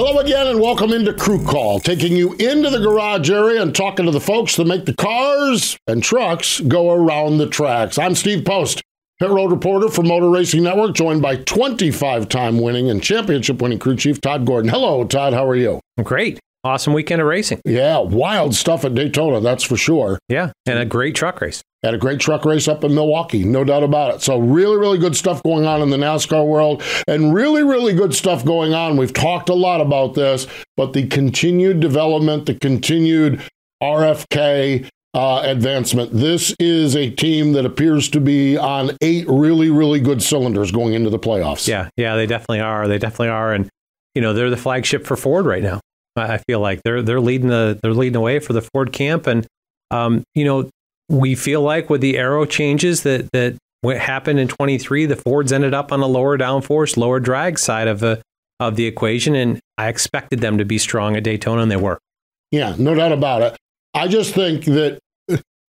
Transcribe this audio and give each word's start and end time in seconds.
Hello 0.00 0.20
again 0.20 0.46
and 0.46 0.60
welcome 0.60 0.92
into 0.92 1.12
Crew 1.12 1.44
Call, 1.44 1.80
taking 1.80 2.16
you 2.16 2.32
into 2.34 2.70
the 2.70 2.78
garage 2.78 3.28
area 3.30 3.60
and 3.60 3.74
talking 3.74 4.06
to 4.06 4.12
the 4.12 4.20
folks 4.20 4.54
that 4.54 4.64
make 4.64 4.84
the 4.84 4.94
cars 4.94 5.76
and 5.88 6.00
trucks 6.00 6.60
go 6.60 6.92
around 6.92 7.38
the 7.38 7.48
tracks. 7.48 7.98
I'm 7.98 8.14
Steve 8.14 8.44
Post, 8.44 8.80
pit 9.18 9.28
road 9.28 9.50
reporter 9.50 9.88
for 9.88 10.04
Motor 10.04 10.30
Racing 10.30 10.62
Network, 10.62 10.94
joined 10.94 11.20
by 11.20 11.34
25 11.34 12.28
time 12.28 12.60
winning 12.60 12.88
and 12.88 13.02
championship 13.02 13.60
winning 13.60 13.80
crew 13.80 13.96
chief 13.96 14.20
Todd 14.20 14.46
Gordon. 14.46 14.70
Hello, 14.70 15.02
Todd. 15.02 15.32
How 15.32 15.44
are 15.44 15.56
you? 15.56 15.80
Great. 16.04 16.38
Awesome 16.64 16.92
weekend 16.92 17.22
of 17.22 17.28
racing. 17.28 17.60
Yeah, 17.64 17.98
wild 17.98 18.54
stuff 18.54 18.84
at 18.84 18.94
Daytona, 18.94 19.40
that's 19.40 19.62
for 19.62 19.76
sure. 19.76 20.18
Yeah, 20.28 20.50
and 20.66 20.78
a 20.78 20.84
great 20.84 21.14
truck 21.14 21.40
race. 21.40 21.62
Had 21.84 21.94
a 21.94 21.98
great 21.98 22.18
truck 22.18 22.44
race 22.44 22.66
up 22.66 22.82
in 22.82 22.94
Milwaukee, 22.96 23.44
no 23.44 23.62
doubt 23.62 23.84
about 23.84 24.12
it. 24.12 24.22
So, 24.22 24.38
really, 24.38 24.76
really 24.76 24.98
good 24.98 25.14
stuff 25.14 25.40
going 25.44 25.64
on 25.64 25.80
in 25.82 25.90
the 25.90 25.96
NASCAR 25.96 26.44
world, 26.44 26.82
and 27.06 27.32
really, 27.32 27.62
really 27.62 27.94
good 27.94 28.12
stuff 28.12 28.44
going 28.44 28.74
on. 28.74 28.96
We've 28.96 29.12
talked 29.12 29.48
a 29.48 29.54
lot 29.54 29.80
about 29.80 30.14
this, 30.14 30.48
but 30.76 30.94
the 30.94 31.06
continued 31.06 31.78
development, 31.78 32.46
the 32.46 32.54
continued 32.54 33.40
RFK 33.80 34.88
uh, 35.14 35.42
advancement. 35.44 36.12
This 36.12 36.54
is 36.58 36.96
a 36.96 37.10
team 37.10 37.52
that 37.52 37.66
appears 37.66 38.08
to 38.10 38.20
be 38.20 38.56
on 38.56 38.96
eight 39.00 39.26
really, 39.28 39.70
really 39.70 40.00
good 40.00 40.22
cylinders 40.22 40.72
going 40.72 40.94
into 40.94 41.10
the 41.10 41.18
playoffs. 41.20 41.68
Yeah, 41.68 41.88
yeah, 41.96 42.16
they 42.16 42.26
definitely 42.26 42.60
are. 42.60 42.88
They 42.88 42.98
definitely 42.98 43.28
are, 43.28 43.52
and 43.52 43.68
you 44.16 44.22
know 44.22 44.32
they're 44.32 44.50
the 44.50 44.56
flagship 44.56 45.06
for 45.06 45.16
Ford 45.16 45.46
right 45.46 45.62
now. 45.62 45.80
I 46.18 46.38
feel 46.38 46.60
like 46.60 46.82
they're 46.82 47.02
they're 47.02 47.20
leading 47.20 47.48
the 47.48 47.78
they're 47.82 47.94
leading 47.94 48.14
the 48.14 48.20
way 48.20 48.38
for 48.38 48.52
the 48.52 48.62
Ford 48.62 48.92
camp, 48.92 49.26
and 49.26 49.46
um, 49.90 50.24
you 50.34 50.44
know 50.44 50.68
we 51.08 51.34
feel 51.34 51.62
like 51.62 51.88
with 51.88 52.00
the 52.00 52.18
aero 52.18 52.44
changes 52.44 53.02
that 53.02 53.30
that 53.32 53.56
what 53.80 53.96
happened 53.96 54.40
in 54.40 54.48
23, 54.48 55.06
the 55.06 55.16
Fords 55.16 55.52
ended 55.52 55.72
up 55.72 55.92
on 55.92 56.00
the 56.00 56.08
lower 56.08 56.36
downforce, 56.36 56.96
lower 56.96 57.20
drag 57.20 57.58
side 57.58 57.88
of 57.88 58.00
the 58.00 58.20
of 58.60 58.76
the 58.76 58.86
equation, 58.86 59.34
and 59.34 59.60
I 59.76 59.88
expected 59.88 60.40
them 60.40 60.58
to 60.58 60.64
be 60.64 60.78
strong 60.78 61.16
at 61.16 61.22
Daytona, 61.22 61.62
and 61.62 61.70
they 61.70 61.76
were. 61.76 61.98
Yeah, 62.50 62.74
no 62.78 62.94
doubt 62.94 63.12
about 63.12 63.42
it. 63.42 63.56
I 63.94 64.08
just 64.08 64.34
think 64.34 64.64
that 64.64 64.98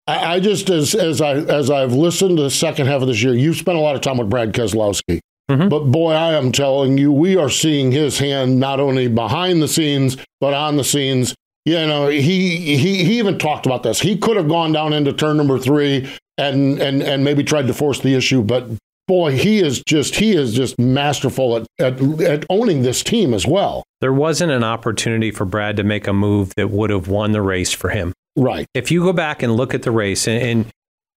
I 0.08 0.39
just 0.39 0.69
as 0.69 0.95
as 0.95 1.22
I 1.22 1.34
as 1.34 1.69
I've 1.69 1.94
listened 1.94 2.38
to 2.38 2.44
the 2.44 2.50
second 2.50 2.88
half 2.88 3.02
of 3.02 3.08
this 3.08 3.22
year, 3.22 3.34
you've 3.34 3.58
spent 3.58 3.78
a 3.78 3.81
lot 3.81 3.95
of 3.95 4.02
time 4.02 4.17
with 4.17 4.30
Brad 4.30 4.53
Keselowski. 4.53 5.19
Mm-hmm. 5.50 5.69
But 5.69 5.86
boy, 5.86 6.14
I 6.14 6.33
am 6.33 6.52
telling 6.52 6.97
you, 6.97 7.11
we 7.11 7.36
are 7.36 7.50
seeing 7.50 7.92
his 7.92 8.19
hand 8.19 8.59
not 8.59 8.80
only 8.80 9.08
behind 9.08 9.61
the 9.61 9.67
scenes, 9.67 10.17
but 10.39 10.53
on 10.53 10.78
the 10.78 10.83
scenes. 10.83 11.36
You 11.66 11.86
know, 11.86 12.08
he 12.08 12.78
he 12.78 13.03
he 13.03 13.19
even 13.19 13.38
talked 13.38 13.66
about 13.66 13.83
this. 13.83 14.00
He 14.00 14.17
could 14.17 14.38
have 14.38 14.47
gone 14.47 14.72
down 14.72 14.94
into 14.94 15.11
turn 15.11 15.38
number 15.38 15.59
three 15.59 16.09
and 16.38 16.80
and 16.80 17.02
and 17.03 17.23
maybe 17.23 17.44
tried 17.44 17.67
to 17.67 17.73
force 17.73 18.00
the 18.00 18.16
issue, 18.16 18.41
but 18.41 18.69
boy, 19.08 19.31
he 19.31 19.59
is 19.59 19.83
just 19.88 20.16
he 20.16 20.36
is 20.36 20.53
just 20.53 20.80
masterful 20.80 21.58
at, 21.58 21.67
at, 21.80 22.02
at 22.22 22.45
owning 22.50 22.84
this 22.84 23.03
team 23.03 23.34
as 23.34 23.45
well. 23.45 23.84
There 24.02 24.13
wasn't 24.13 24.52
an 24.52 24.63
opportunity 24.63 25.31
for 25.31 25.45
Brad 25.45 25.75
to 25.78 25.84
make 25.84 26.08
a 26.08 26.13
move 26.13 26.53
that 26.56 26.69
would 26.69 26.91
have 26.91 27.08
won 27.08 27.31
the 27.31 27.41
race 27.41 27.73
for 27.73 27.89
him. 27.89 28.13
Right. 28.38 28.67
If 28.74 28.91
you 28.91 29.03
go 29.03 29.12
back 29.12 29.44
and 29.44 29.56
look 29.56 29.74
at 29.74 29.81
the 29.81 29.91
race 29.91 30.28
and, 30.28 30.41
and 30.41 30.66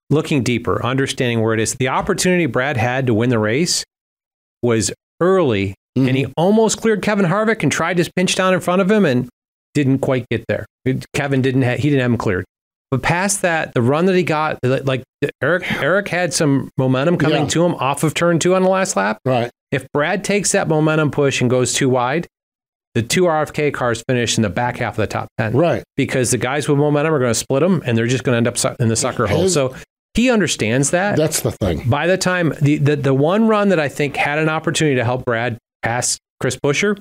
looking 0.08 0.42
deeper, 0.42 0.84
understanding 0.86 1.42
where 1.42 1.52
it 1.52 1.60
is, 1.60 1.74
the 1.74 1.88
opportunity 1.88 2.46
Brad 2.46 2.76
had 2.76 3.08
to 3.08 3.14
win 3.14 3.28
the 3.28 3.38
race 3.40 3.84
was 4.62 4.92
early, 5.20 5.74
mm-hmm. 5.96 6.08
and 6.08 6.16
he 6.16 6.24
mm-hmm. 6.24 6.32
almost 6.36 6.80
cleared 6.80 7.02
Kevin 7.02 7.26
Harvick 7.26 7.62
and 7.62 7.70
tried 7.70 7.96
to 7.98 8.10
pinch 8.14 8.34
down 8.34 8.54
in 8.54 8.60
front 8.60 8.82
of 8.82 8.90
him 8.90 9.04
and 9.04 9.28
didn't 9.74 9.98
quite 9.98 10.26
get 10.30 10.44
there. 10.48 10.66
Kevin 11.14 11.42
didn't 11.42 11.62
have, 11.62 11.78
he 11.78 11.90
didn't 11.90 12.02
have 12.02 12.10
him 12.10 12.18
cleared. 12.18 12.44
But 12.90 13.02
past 13.02 13.42
that, 13.42 13.72
the 13.72 13.82
run 13.82 14.06
that 14.06 14.16
he 14.16 14.24
got, 14.24 14.58
like 14.64 15.04
Erik, 15.40 15.70
Erik 15.80 16.08
had 16.08 16.34
some 16.34 16.70
momentum 16.76 17.18
coming 17.18 17.42
yeah. 17.42 17.48
to 17.48 17.64
him 17.64 17.74
off 17.76 18.02
of 18.02 18.14
turn 18.14 18.40
two 18.40 18.56
on 18.56 18.62
the 18.62 18.68
last 18.68 18.96
lap. 18.96 19.18
Right. 19.24 19.50
If 19.70 19.86
Brad 19.92 20.24
takes 20.24 20.50
that 20.52 20.66
momentum 20.66 21.12
push 21.12 21.40
and 21.40 21.48
goes 21.48 21.72
too 21.72 21.88
wide, 21.88 22.26
the 22.96 23.02
two 23.02 23.22
RFK 23.22 23.72
cars 23.72 24.02
finish 24.08 24.36
in 24.36 24.42
the 24.42 24.50
back 24.50 24.78
half 24.78 24.94
of 24.94 24.96
the 24.96 25.06
top 25.06 25.28
10. 25.38 25.52
Right. 25.52 25.84
Because 25.96 26.32
the 26.32 26.38
guys 26.38 26.68
with 26.68 26.78
momentum 26.78 27.14
are 27.14 27.20
going 27.20 27.30
to 27.30 27.38
split 27.38 27.60
them 27.60 27.80
and 27.86 27.96
they're 27.96 28.08
just 28.08 28.24
going 28.24 28.32
to 28.32 28.36
end 28.36 28.48
up 28.48 28.80
in 28.80 28.88
the 28.88 28.96
sucker 28.96 29.28
hole. 29.28 29.48
So 29.48 29.76
he 30.14 30.30
understands 30.30 30.90
that. 30.90 31.16
That's 31.16 31.40
the 31.40 31.52
thing. 31.52 31.88
By 31.88 32.06
the 32.06 32.18
time 32.18 32.52
the, 32.60 32.78
the 32.78 32.96
the 32.96 33.14
one 33.14 33.46
run 33.46 33.68
that 33.68 33.80
I 33.80 33.88
think 33.88 34.16
had 34.16 34.38
an 34.38 34.48
opportunity 34.48 34.96
to 34.96 35.04
help 35.04 35.24
Brad 35.24 35.58
pass 35.82 36.18
Chris 36.40 36.56
Buescher, 36.56 36.98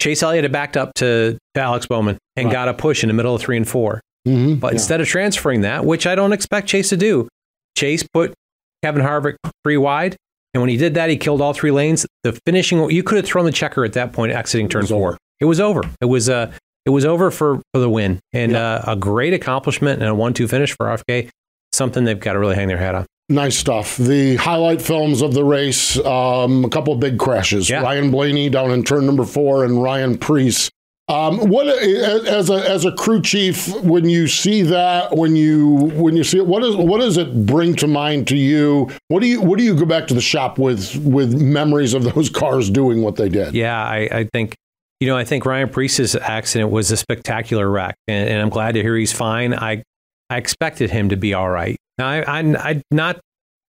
Chase 0.00 0.22
Elliott 0.22 0.44
had 0.44 0.52
backed 0.52 0.76
up 0.76 0.94
to, 0.94 1.38
to 1.54 1.60
Alex 1.60 1.86
Bowman 1.86 2.18
and 2.36 2.46
right. 2.46 2.52
got 2.52 2.68
a 2.68 2.74
push 2.74 3.02
in 3.02 3.08
the 3.08 3.14
middle 3.14 3.34
of 3.34 3.40
three 3.40 3.56
and 3.56 3.68
4 3.68 4.00
mm-hmm. 4.26 4.54
But 4.56 4.68
yeah. 4.68 4.72
instead 4.74 5.00
of 5.00 5.08
transferring 5.08 5.62
that, 5.62 5.84
which 5.84 6.06
I 6.06 6.14
don't 6.14 6.32
expect 6.32 6.68
Chase 6.68 6.88
to 6.90 6.96
do, 6.96 7.28
Chase 7.76 8.04
put 8.12 8.34
Kevin 8.82 9.02
Harvick 9.02 9.36
three 9.64 9.76
wide. 9.76 10.16
And 10.54 10.60
when 10.60 10.68
he 10.68 10.76
did 10.76 10.94
that, 10.94 11.08
he 11.08 11.16
killed 11.16 11.40
all 11.40 11.54
three 11.54 11.70
lanes. 11.70 12.04
The 12.24 12.38
finishing, 12.44 12.90
you 12.90 13.02
could 13.02 13.16
have 13.16 13.24
thrown 13.24 13.46
the 13.46 13.52
checker 13.52 13.84
at 13.84 13.94
that 13.94 14.12
point, 14.12 14.32
exiting 14.32 14.68
turn 14.68 14.86
four. 14.86 15.08
Over. 15.10 15.18
It 15.40 15.46
was 15.46 15.60
over. 15.60 15.82
It 16.00 16.04
was 16.04 16.28
uh, 16.28 16.52
it 16.84 16.90
was 16.90 17.04
over 17.04 17.30
for, 17.30 17.62
for 17.72 17.80
the 17.80 17.88
win 17.88 18.20
and 18.32 18.54
uh, 18.54 18.82
a 18.86 18.96
great 18.96 19.32
accomplishment 19.32 20.02
and 20.02 20.10
a 20.10 20.14
one-two 20.14 20.48
finish 20.48 20.76
for 20.76 20.86
RFK 20.86 21.30
something 21.72 22.04
they've 22.04 22.18
got 22.18 22.34
to 22.34 22.38
really 22.38 22.54
hang 22.54 22.68
their 22.68 22.78
hat 22.78 22.94
on. 22.94 23.06
Nice 23.28 23.56
stuff. 23.56 23.96
The 23.96 24.36
highlight 24.36 24.82
films 24.82 25.22
of 25.22 25.32
the 25.32 25.44
race, 25.44 25.98
um, 26.04 26.64
a 26.64 26.68
couple 26.68 26.92
of 26.92 27.00
big 27.00 27.18
crashes. 27.18 27.70
Yeah. 27.70 27.82
Ryan 27.82 28.10
Blaney 28.10 28.50
down 28.50 28.70
in 28.70 28.84
turn 28.84 29.06
number 29.06 29.24
four 29.24 29.64
and 29.64 29.82
Ryan 29.82 30.18
Preece. 30.18 30.70
Um, 31.08 31.38
what 31.50 31.66
as 31.66 32.48
a 32.48 32.70
as 32.70 32.84
a 32.84 32.92
crew 32.92 33.20
chief, 33.20 33.68
when 33.82 34.08
you 34.08 34.28
see 34.28 34.62
that, 34.62 35.16
when 35.16 35.34
you 35.34 35.90
when 35.94 36.16
you 36.16 36.24
see 36.24 36.38
it, 36.38 36.46
what 36.46 36.62
is 36.62 36.76
what 36.76 37.00
does 37.00 37.16
it 37.16 37.44
bring 37.44 37.74
to 37.76 37.86
mind 37.86 38.28
to 38.28 38.36
you? 38.36 38.88
What 39.08 39.20
do 39.20 39.26
you 39.26 39.40
what 39.40 39.58
do 39.58 39.64
you 39.64 39.74
go 39.74 39.84
back 39.84 40.06
to 40.08 40.14
the 40.14 40.20
shop 40.20 40.58
with 40.58 40.96
with 40.98 41.34
memories 41.34 41.92
of 41.92 42.04
those 42.04 42.30
cars 42.30 42.70
doing 42.70 43.02
what 43.02 43.16
they 43.16 43.28
did? 43.28 43.54
Yeah, 43.54 43.82
I, 43.82 44.08
I 44.12 44.28
think 44.32 44.54
you 45.00 45.08
know 45.08 45.16
I 45.16 45.24
think 45.24 45.44
Ryan 45.44 45.68
Preece's 45.68 46.14
accident 46.14 46.70
was 46.70 46.90
a 46.90 46.96
spectacular 46.96 47.68
wreck, 47.68 47.96
and, 48.06 48.28
and 48.28 48.40
I'm 48.40 48.50
glad 48.50 48.72
to 48.72 48.82
hear 48.82 48.96
he's 48.96 49.12
fine. 49.12 49.54
I 49.54 49.82
I 50.32 50.38
expected 50.38 50.90
him 50.90 51.10
to 51.10 51.16
be 51.16 51.34
all 51.34 51.50
right. 51.50 51.76
Now, 51.98 52.08
I, 52.08 52.20
I, 52.20 52.70
I 52.70 52.82
not 52.90 53.20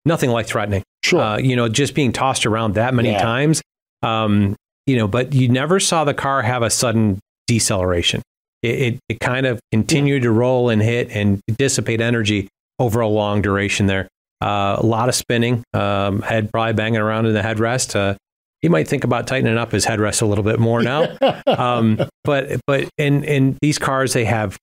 nothing 0.06 0.32
like 0.32 0.48
threatening. 0.48 0.82
Sure. 1.04 1.22
Uh, 1.22 1.38
you 1.38 1.56
know, 1.56 1.70
just 1.70 1.94
being 1.94 2.12
tossed 2.12 2.48
around 2.48 2.74
that 2.76 2.96
many 2.96 3.12
yeah. 3.12 3.22
times. 3.22 3.62
Um, 4.02 4.56
you 4.88 4.96
know, 4.96 5.08
but 5.08 5.34
you 5.34 5.50
never 5.50 5.80
saw 5.80 6.04
the 6.04 6.16
car 6.16 6.42
have 6.42 6.64
a 6.64 6.72
sudden 6.72 7.20
deceleration. 7.46 8.24
It, 8.64 8.82
it, 8.82 9.00
it 9.08 9.20
kind 9.20 9.46
of 9.46 9.60
continued 9.72 10.24
yeah. 10.24 10.30
to 10.30 10.32
roll 10.32 10.70
and 10.70 10.82
hit 10.82 11.12
and 11.12 11.40
dissipate 11.58 12.02
energy 12.02 12.48
over 12.80 13.02
a 13.02 13.08
long 13.08 13.44
duration 13.44 13.86
there. 13.86 14.08
Uh, 14.42 14.78
a 14.80 14.86
lot 14.86 15.10
of 15.10 15.16
spinning, 15.16 15.64
um, 15.76 16.24
head 16.24 16.52
probably 16.52 16.74
banging 16.74 17.00
around 17.00 17.28
in 17.28 17.36
the 17.36 17.42
headrest. 17.42 17.96
Uh, 17.96 18.16
he 18.64 18.70
might 18.70 18.88
think 18.88 19.04
about 19.04 19.28
tightening 19.28 19.60
up 19.60 19.72
his 19.72 19.86
headrest 19.86 20.24
a 20.24 20.26
little 20.26 20.44
bit 20.44 20.60
more 20.60 20.82
now. 20.82 21.16
um, 21.48 22.00
but 22.24 22.60
but 22.66 22.90
in 22.98 23.24
in 23.24 23.58
these 23.62 23.78
cars, 23.78 24.14
they 24.14 24.26
have 24.26 24.58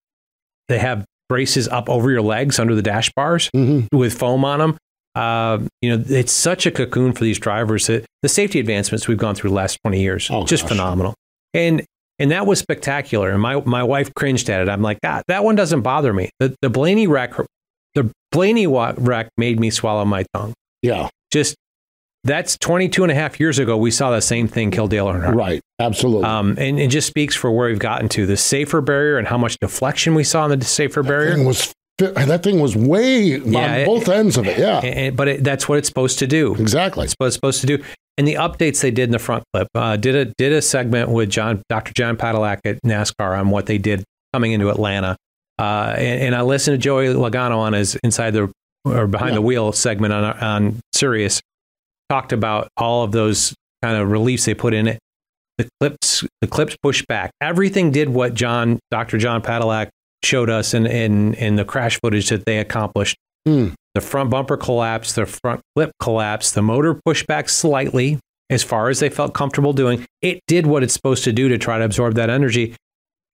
they 0.69 0.79
have 0.79 1.05
braces 1.29 1.69
up 1.69 1.89
over 1.89 2.11
your 2.11 2.23
legs 2.23 2.59
under 2.59 2.75
the 2.75 2.83
dash 2.83 3.11
bars 3.15 3.51
mm-hmm. 3.55 3.97
with 3.97 4.19
foam 4.19 4.45
on 4.45 4.59
them. 4.59 4.79
Uh, 5.15 5.61
you 5.81 5.97
know, 5.97 6.05
it's 6.09 6.33
such 6.33 6.67
a 6.67 6.71
cocoon 6.71 7.13
for 7.13 7.25
these 7.25 7.39
drivers. 7.39 7.87
That 7.87 8.05
the 8.23 8.29
safety 8.29 8.59
advancements 8.59 9.07
we've 9.07 9.19
gone 9.19 9.35
through 9.35 9.51
the 9.51 9.57
last 9.57 9.79
20 9.85 10.01
years, 10.01 10.29
oh, 10.31 10.45
just 10.45 10.65
gosh. 10.65 10.73
phenomenal. 10.73 11.15
And 11.53 11.85
and 12.19 12.31
that 12.31 12.47
was 12.47 12.59
spectacular. 12.59 13.31
And 13.31 13.41
my 13.41 13.61
my 13.61 13.83
wife 13.83 14.13
cringed 14.15 14.51
at 14.51 14.61
it. 14.61 14.69
I'm 14.69 14.83
like, 14.83 14.99
ah, 15.05 15.23
that 15.29 15.45
one 15.45 15.55
doesn't 15.55 15.83
bother 15.83 16.13
me. 16.13 16.31
The 16.41 16.55
the 16.63 16.71
Blaney 16.71 17.07
wreck, 17.07 17.35
the 17.95 18.11
Blaney 18.33 18.67
wreck 18.67 19.29
made 19.37 19.61
me 19.61 19.71
swallow 19.71 20.05
my 20.05 20.25
tongue. 20.35 20.53
Yeah, 20.83 21.09
just 21.31 21.55
that's 22.25 22.57
22 22.59 23.03
and 23.03 23.13
a 23.13 23.15
half 23.15 23.39
years 23.39 23.59
ago. 23.59 23.77
We 23.77 23.91
saw 23.91 24.11
the 24.11 24.21
same 24.21 24.49
thing 24.49 24.71
kill 24.71 24.89
Dale 24.89 25.07
Earnhardt. 25.07 25.35
Right. 25.35 25.61
Absolutely. 25.79 26.25
Um, 26.25 26.57
and 26.59 26.81
it 26.81 26.89
just 26.89 27.07
speaks 27.07 27.37
for 27.37 27.51
where 27.51 27.69
we've 27.69 27.79
gotten 27.79 28.09
to 28.11 28.27
the 28.27 28.37
safer 28.37 28.81
barrier 28.81 29.19
and 29.19 29.29
how 29.29 29.37
much 29.37 29.59
deflection 29.59 30.15
we 30.15 30.25
saw 30.25 30.47
in 30.47 30.59
the 30.59 30.65
safer 30.65 31.03
that 31.03 31.09
barrier. 31.09 31.35
Thing 31.35 31.45
was 31.45 31.73
that 31.99 32.43
thing 32.43 32.59
was 32.59 32.75
way 32.75 33.39
yeah, 33.39 33.81
on 33.81 33.85
both 33.85 34.09
ends 34.09 34.37
of 34.37 34.47
it. 34.47 34.59
Yeah. 34.59 34.81
And, 34.81 35.17
but 35.17 35.29
it, 35.29 35.45
that's 35.45 35.69
what 35.69 35.79
it's 35.79 35.87
supposed 35.87 36.19
to 36.21 36.27
do. 36.27 36.55
Exactly. 36.57 37.05
It's 37.05 37.15
what 37.19 37.27
it's 37.27 37.37
supposed 37.37 37.61
to 37.61 37.67
do. 37.67 37.85
And 38.17 38.27
the 38.27 38.35
updates 38.35 38.81
they 38.81 38.91
did 38.91 39.05
in 39.05 39.11
the 39.11 39.19
front 39.19 39.45
clip 39.53 39.69
uh, 39.75 39.97
did 39.97 40.15
a 40.15 40.25
did 40.39 40.53
a 40.53 40.63
segment 40.63 41.11
with 41.11 41.31
John 41.31 41.63
Dr. 41.69 41.93
John 41.93 42.17
Patalak 42.17 42.61
at 42.65 42.81
NASCAR 42.83 43.39
on 43.39 43.51
what 43.51 43.67
they 43.67 43.79
did 43.79 44.05
coming 44.33 44.53
into 44.53 44.71
Atlanta. 44.71 45.17
Uh, 45.59 45.95
and, 45.97 46.23
and, 46.23 46.35
I 46.35 46.43
listened 46.43 46.75
to 46.75 46.79
Joey 46.79 47.07
Logano 47.07 47.59
on 47.59 47.75
his 47.75 47.95
inside 48.03 48.33
the 48.33 48.51
or 48.85 49.07
behind 49.07 49.31
yeah. 49.31 49.37
the 49.37 49.43
wheel 49.43 49.73
segment 49.73 50.13
on 50.13 50.25
on 50.25 50.81
Sirius 50.93 51.41
talked 52.09 52.33
about 52.33 52.69
all 52.77 53.05
of 53.05 53.13
those 53.13 53.55
kind 53.83 53.97
of 53.97 54.11
reliefs 54.11 54.45
they 54.45 54.55
put 54.55 54.75
in 54.75 54.89
it. 54.89 54.99
The 55.59 55.69
clips, 55.81 56.25
the 56.41 56.49
clips 56.49 56.77
pushed 56.83 57.07
back. 57.07 57.31
Everything 57.41 57.91
did 57.91 58.09
what 58.09 58.35
John, 58.35 58.81
Dr. 58.91 59.19
John 59.19 59.41
Patalak 59.41 59.91
showed 60.25 60.51
us 60.51 60.75
in, 60.75 60.87
in, 60.87 61.35
in 61.35 61.57
the 61.57 61.65
crash 61.65 61.99
footage 62.03 62.31
that 62.31 62.45
they 62.45 62.59
accomplished. 62.59 63.17
Mm. 63.47 63.75
The 63.95 64.01
front 64.01 64.31
bumper 64.31 64.57
collapsed, 64.57 65.15
the 65.15 65.27
front 65.27 65.61
clip 65.77 65.93
collapsed, 66.01 66.55
the 66.55 66.63
motor 66.63 67.01
pushed 67.05 67.27
back 67.27 67.49
slightly 67.49 68.19
as 68.51 68.63
far 68.63 68.89
as 68.89 69.01
they 69.01 69.09
felt 69.09 69.35
comfortable 69.35 69.73
doing. 69.73 70.05
It 70.23 70.41
did 70.47 70.67
what 70.67 70.83
it's 70.83 70.95
supposed 70.95 71.25
to 71.25 71.33
do 71.33 71.49
to 71.49 71.59
try 71.59 71.79
to 71.79 71.85
absorb 71.85 72.15
that 72.15 72.31
energy. 72.31 72.75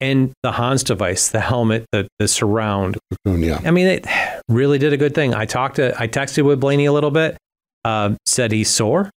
And 0.02 0.32
the 0.43 0.52
Hans 0.52 0.82
device, 0.82 1.28
the 1.28 1.40
helmet, 1.40 1.84
the, 1.93 2.08
the 2.19 2.26
surround. 2.26 2.99
Yeah. 3.25 3.61
I 3.64 3.70
mean, 3.70 3.87
it 3.87 4.06
really 4.49 4.78
did 4.78 4.93
a 4.93 4.96
good 4.96 5.14
thing. 5.14 5.34
I 5.34 5.44
talked 5.44 5.76
to, 5.76 5.94
I 6.00 6.08
texted 6.08 6.44
with 6.44 6.61
Blaney 6.61 6.87
a 6.87 6.93
little 6.93 7.11
bit, 7.11 7.37
uh, 7.85 8.15
said 8.27 8.53
he's 8.53 8.71
sore, 8.71 9.11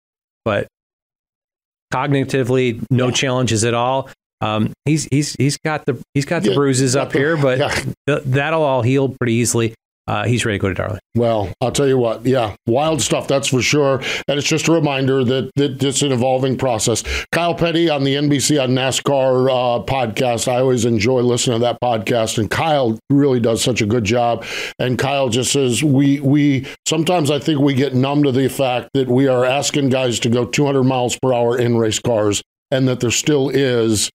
but 0.45 0.67
cognitively, 1.93 2.85
no 2.91 3.07
yeah. 3.07 3.13
challenges 3.13 3.65
at 3.65 3.75
all. 3.75 4.09
Um, 4.41 4.73
he's 4.85 5.05
he's 5.11 5.35
he's 5.35 5.57
got 5.59 5.87
the 5.87 6.03
he's 6.15 6.25
got 6.25 6.43
the 6.43 6.51
yeah, 6.51 6.57
bruises 6.57 6.97
up 6.97 7.13
the, 7.13 7.19
here, 7.19 7.37
but 7.37 7.59
yeah. 7.61 7.75
th- 8.07 8.23
that'll 8.25 8.63
all 8.63 8.83
heal 8.83 9.09
pretty 9.09 9.35
easily 9.35 9.75
uh, 10.07 10.25
he's 10.25 10.45
ready 10.45 10.59
to 10.59 10.63
go 10.63 10.69
to 10.69 10.75
Darling. 10.75 10.99
Well, 11.15 11.53
I'll 11.61 11.73
tell 11.73 11.87
you 11.87 11.99
what, 11.99 12.27
yeah, 12.27 12.57
wild 12.67 13.01
stuff, 13.01 13.29
that's 13.29 13.49
for 13.49 13.63
sure. 13.63 14.01
And 14.27 14.39
it's 14.39 14.49
just 14.49 14.69
a 14.69 14.73
reminder 14.73 15.23
that, 15.25 15.51
that 15.57 15.83
it's 15.83 16.03
an 16.03 16.13
evolving 16.13 16.59
process. 16.59 17.05
Kyle 17.31 17.55
Petty 17.55 17.89
on 17.89 18.03
the 18.03 18.17
NBC 18.17 18.63
on 18.63 18.71
NASCAR 18.71 19.49
uh, 19.49 19.85
podcast. 19.85 20.49
I 20.49 20.61
always 20.61 20.85
enjoy 20.85 21.21
listening 21.21 21.61
to 21.61 21.65
that 21.65 21.81
podcast, 21.81 22.39
and 22.39 22.51
Kyle 22.51 22.99
really 23.11 23.41
does 23.41 23.63
such 23.63 23.81
a 23.81 23.87
good 23.87 24.05
job. 24.05 24.45
And 24.79 24.99
Kyle 24.99 25.29
just 25.29 25.53
says, 25.53 25.85
we, 25.85 26.21
we 26.21 26.67
sometimes 26.87 27.31
I 27.31 27.39
think 27.39 27.61
we 27.61 27.75
get 27.75 27.95
numb 27.95 28.25
to 28.25 28.33
the 28.33 28.49
fact 28.49 28.91
that 28.95 29.09
we 29.09 29.29
are 29.29 29.45
asking 29.45 29.91
guys 29.91 30.19
to 30.21 30.29
go 30.29 30.45
200 30.45 30.83
miles 30.83 31.17
per 31.19 31.33
hour 31.33 31.59
in 31.59 31.77
race 31.77 31.99
cars 31.99 32.43
and 32.73 32.89
that 32.89 33.01
there 33.01 33.11
still 33.11 33.51
is 33.51 34.11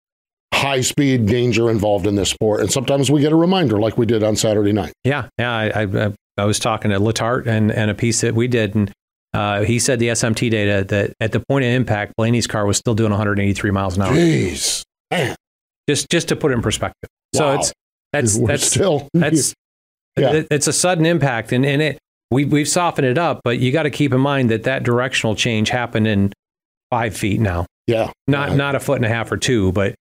high 0.54 0.80
speed 0.80 1.26
danger 1.26 1.70
involved 1.70 2.06
in 2.06 2.14
this 2.14 2.30
sport. 2.30 2.60
And 2.60 2.70
sometimes 2.70 3.10
we 3.10 3.20
get 3.20 3.32
a 3.32 3.36
reminder 3.36 3.78
like 3.78 3.98
we 3.98 4.06
did 4.06 4.22
on 4.22 4.36
Saturday 4.36 4.72
night. 4.72 4.92
Yeah. 5.04 5.28
Yeah. 5.38 5.52
I, 5.52 5.82
I, 5.82 6.12
I 6.38 6.44
was 6.44 6.58
talking 6.58 6.90
to 6.90 6.98
Latart 6.98 7.46
and, 7.46 7.70
and 7.70 7.90
a 7.90 7.94
piece 7.94 8.20
that 8.22 8.34
we 8.34 8.48
did. 8.48 8.74
And 8.74 8.92
uh, 9.32 9.62
he 9.62 9.78
said 9.78 9.98
the 9.98 10.08
SMT 10.08 10.50
data 10.50 10.84
that 10.88 11.12
at 11.20 11.32
the 11.32 11.40
point 11.40 11.64
of 11.64 11.70
impact, 11.70 12.14
Blaney's 12.16 12.46
car 12.46 12.66
was 12.66 12.78
still 12.78 12.94
doing 12.94 13.10
183 13.10 13.70
miles 13.70 13.96
an 13.96 14.02
hour. 14.02 14.12
Jeez. 14.12 14.84
Man. 15.10 15.36
Just, 15.88 16.08
just 16.10 16.28
to 16.28 16.36
put 16.36 16.50
it 16.50 16.54
in 16.54 16.62
perspective. 16.62 17.10
Wow. 17.34 17.38
So 17.38 17.52
it's, 17.58 17.72
that's, 18.12 18.38
We're 18.38 18.48
that's 18.48 18.66
still, 18.66 19.08
that's, 19.14 19.54
yeah. 20.16 20.42
it's 20.50 20.68
a 20.68 20.72
sudden 20.72 21.04
impact 21.04 21.52
and, 21.52 21.66
and 21.66 21.82
it, 21.82 21.98
we, 22.30 22.44
we've 22.44 22.68
softened 22.68 23.06
it 23.06 23.18
up, 23.18 23.40
but 23.44 23.58
you 23.58 23.70
got 23.70 23.82
to 23.82 23.90
keep 23.90 24.12
in 24.12 24.20
mind 24.20 24.50
that 24.50 24.62
that 24.64 24.82
directional 24.82 25.34
change 25.34 25.68
happened 25.68 26.06
in 26.06 26.32
five 26.90 27.16
feet 27.16 27.40
now. 27.40 27.66
Yeah. 27.86 28.12
Not, 28.26 28.50
yeah. 28.50 28.56
not 28.56 28.74
a 28.74 28.80
foot 28.80 28.96
and 28.96 29.04
a 29.04 29.08
half 29.08 29.30
or 29.30 29.36
two, 29.36 29.72
but 29.72 29.94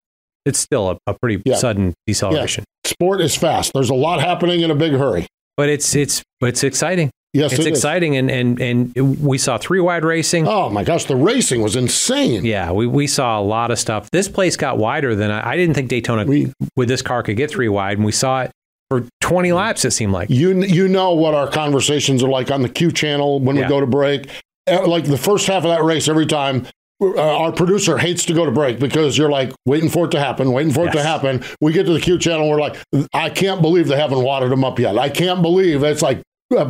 it's 0.45 0.59
still 0.59 0.91
a, 0.91 0.97
a 1.07 1.13
pretty 1.13 1.41
yeah. 1.45 1.55
sudden 1.55 1.93
deceleration. 2.07 2.63
Yeah. 2.85 2.89
Sport 2.91 3.21
is 3.21 3.35
fast. 3.35 3.71
There's 3.73 3.89
a 3.89 3.95
lot 3.95 4.19
happening 4.19 4.61
in 4.61 4.71
a 4.71 4.75
big 4.75 4.93
hurry. 4.93 5.27
But 5.55 5.69
it's 5.69 5.95
it's 5.95 6.23
it's 6.41 6.63
exciting. 6.63 7.11
Yes, 7.33 7.53
it's 7.53 7.65
it 7.65 7.69
exciting, 7.69 8.15
and 8.15 8.29
and 8.29 8.61
and 8.61 8.95
we 9.19 9.39
saw 9.39 9.57
three 9.57 9.79
wide 9.79 10.05
racing. 10.05 10.47
Oh 10.47 10.69
my 10.69 10.83
gosh, 10.83 11.05
the 11.05 11.15
racing 11.15 11.61
was 11.61 11.75
insane. 11.75 12.45
Yeah, 12.45 12.71
we, 12.71 12.85
we 12.85 13.07
saw 13.07 13.39
a 13.39 13.41
lot 13.41 13.71
of 13.71 13.79
stuff. 13.79 14.09
This 14.11 14.27
place 14.27 14.55
got 14.55 14.77
wider 14.77 15.15
than 15.15 15.31
I, 15.31 15.51
I 15.51 15.57
didn't 15.57 15.73
think 15.73 15.89
Daytona 15.89 16.25
we, 16.25 16.53
with 16.75 16.87
this 16.87 17.01
car 17.01 17.23
could 17.23 17.37
get 17.37 17.49
three 17.49 17.69
wide, 17.69 17.97
and 17.97 18.05
we 18.05 18.11
saw 18.11 18.43
it 18.43 18.51
for 18.87 19.07
20 19.21 19.51
laps. 19.51 19.83
It 19.83 19.91
seemed 19.91 20.13
like 20.13 20.29
you 20.29 20.61
you 20.61 20.87
know 20.87 21.13
what 21.13 21.33
our 21.33 21.49
conversations 21.49 22.21
are 22.21 22.29
like 22.29 22.51
on 22.51 22.61
the 22.61 22.69
Q 22.69 22.91
channel 22.91 23.39
when 23.39 23.55
yeah. 23.55 23.63
we 23.63 23.67
go 23.67 23.79
to 23.79 23.87
break. 23.87 24.29
Eh, 24.67 24.81
like 24.81 25.05
the 25.05 25.17
first 25.17 25.47
half 25.47 25.63
of 25.63 25.69
that 25.71 25.83
race, 25.83 26.07
every 26.07 26.27
time 26.27 26.67
uh, 27.03 27.37
our 27.37 27.51
producer 27.51 27.97
hates 27.97 28.25
to 28.25 28.33
go 28.33 28.45
to 28.45 28.51
break 28.51 28.79
because 28.79 29.17
you're 29.17 29.29
like 29.29 29.51
waiting 29.65 29.89
for 29.89 30.05
it 30.05 30.11
to 30.11 30.19
happen, 30.19 30.51
waiting 30.51 30.73
for 30.73 30.85
yes. 30.85 30.93
it 30.93 30.97
to 30.97 31.03
happen. 31.03 31.43
We 31.61 31.73
get 31.73 31.85
to 31.85 31.93
the 31.93 31.99
Q 31.99 32.17
channel, 32.17 32.49
we're 32.49 32.59
like, 32.59 32.77
I 33.13 33.29
can't 33.29 33.61
believe 33.61 33.87
they 33.87 33.97
haven't 33.97 34.23
wadded 34.23 34.51
them 34.51 34.63
up 34.63 34.79
yet. 34.79 34.97
I 34.97 35.09
can't 35.09 35.41
believe 35.41 35.83
it's 35.83 36.01
like 36.01 36.21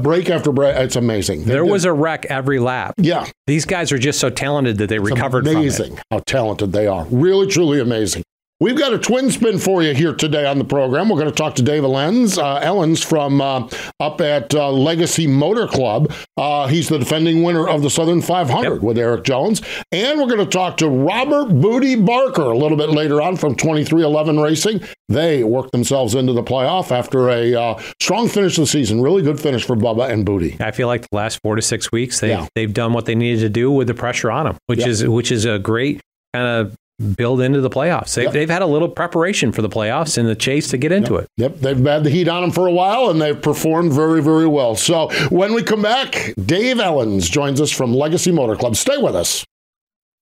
break 0.01 0.29
after 0.29 0.51
break. 0.51 0.75
It's 0.77 0.95
amazing. 0.95 1.43
They 1.43 1.53
there 1.53 1.65
was 1.65 1.85
a 1.85 1.93
wreck 1.93 2.25
every 2.25 2.59
lap. 2.59 2.95
Yeah, 2.97 3.27
these 3.47 3.65
guys 3.65 3.91
are 3.91 3.97
just 3.97 4.19
so 4.19 4.29
talented 4.29 4.77
that 4.77 4.87
they 4.87 4.97
it's 4.97 5.09
recovered. 5.09 5.47
Amazing 5.47 5.99
how 6.11 6.19
talented 6.19 6.71
they 6.71 6.87
are. 6.87 7.05
Really, 7.05 7.47
truly 7.47 7.79
amazing. 7.79 8.23
We've 8.63 8.77
got 8.77 8.93
a 8.93 8.97
twin 8.97 9.29
spin 9.29 9.59
for 9.59 9.83
you 9.83 9.93
here 9.93 10.13
today 10.13 10.45
on 10.45 10.57
the 10.57 10.63
program. 10.63 11.09
We're 11.09 11.19
going 11.19 11.29
to 11.29 11.35
talk 11.35 11.55
to 11.55 11.61
Dave 11.61 11.83
Elenz, 11.83 12.37
uh, 12.37 12.61
Elenz 12.61 13.03
from 13.03 13.41
uh, 13.41 13.67
up 13.99 14.21
at 14.21 14.55
uh, 14.55 14.71
Legacy 14.71 15.27
Motor 15.27 15.67
Club. 15.67 16.13
Uh, 16.37 16.67
he's 16.67 16.87
the 16.87 16.97
defending 16.97 17.43
winner 17.43 17.67
of 17.67 17.81
the 17.81 17.89
Southern 17.89 18.21
500 18.21 18.75
yep. 18.75 18.81
with 18.81 18.97
Erik 18.97 19.25
Jones. 19.25 19.61
And 19.91 20.17
we're 20.17 20.27
going 20.27 20.39
to 20.39 20.45
talk 20.45 20.77
to 20.77 20.87
Robert 20.87 21.49
Bootie 21.49 22.05
Barker 22.05 22.43
a 22.43 22.57
little 22.57 22.77
bit 22.77 22.91
later 22.91 23.21
on 23.21 23.35
from 23.35 23.53
2311 23.55 24.39
Racing. 24.39 24.81
They 25.09 25.43
worked 25.43 25.73
themselves 25.73 26.15
into 26.15 26.31
the 26.31 26.41
playoff 26.41 26.89
after 26.89 27.27
a 27.27 27.53
uh, 27.53 27.81
strong 28.01 28.29
finish 28.29 28.57
of 28.57 28.61
the 28.61 28.67
season. 28.67 29.01
Really 29.01 29.23
good 29.23 29.41
finish 29.41 29.65
for 29.65 29.75
Bubba 29.75 30.09
and 30.09 30.25
Bootie. 30.25 30.61
I 30.61 30.71
feel 30.71 30.87
like 30.87 31.01
the 31.01 31.17
last 31.17 31.41
four 31.43 31.57
to 31.57 31.61
six 31.61 31.91
weeks, 31.91 32.21
they've, 32.21 32.29
yeah. 32.29 32.47
they've 32.55 32.73
done 32.73 32.93
what 32.93 33.07
they 33.07 33.15
needed 33.15 33.41
to 33.41 33.49
do 33.49 33.69
with 33.69 33.87
the 33.87 33.93
pressure 33.93 34.31
on 34.31 34.45
them, 34.45 34.57
which, 34.67 34.87
is, 34.87 35.05
which 35.05 35.33
is 35.33 35.43
a 35.43 35.59
great 35.59 35.99
kind 36.33 36.47
of 36.47 36.77
build 37.03 37.41
into 37.41 37.61
the 37.61 37.69
playoffs. 37.69 38.15
They've, 38.15 38.25
yep. 38.25 38.33
they've 38.33 38.49
had 38.49 38.61
a 38.61 38.65
little 38.65 38.89
preparation 38.89 39.51
for 39.51 39.61
the 39.61 39.69
playoffs 39.69 40.17
and 40.17 40.27
the 40.27 40.35
chase 40.35 40.69
to 40.69 40.77
get 40.77 40.91
into 40.91 41.13
yep. 41.13 41.23
it. 41.23 41.29
Yep, 41.37 41.55
they've 41.59 41.85
had 41.85 42.03
the 42.03 42.09
heat 42.09 42.27
on 42.27 42.41
them 42.41 42.51
for 42.51 42.67
a 42.67 42.71
while 42.71 43.09
and 43.09 43.21
they've 43.21 43.39
performed 43.39 43.93
very, 43.93 44.21
very 44.21 44.47
well. 44.47 44.75
So 44.75 45.09
when 45.29 45.53
we 45.53 45.63
come 45.63 45.81
back, 45.81 46.33
Dave 46.45 46.77
Elenz 46.77 47.29
joins 47.29 47.61
us 47.61 47.71
from 47.71 47.93
Legacy 47.93 48.31
Motor 48.31 48.55
Club. 48.55 48.75
Stay 48.75 48.97
with 48.97 49.15
us. 49.15 49.45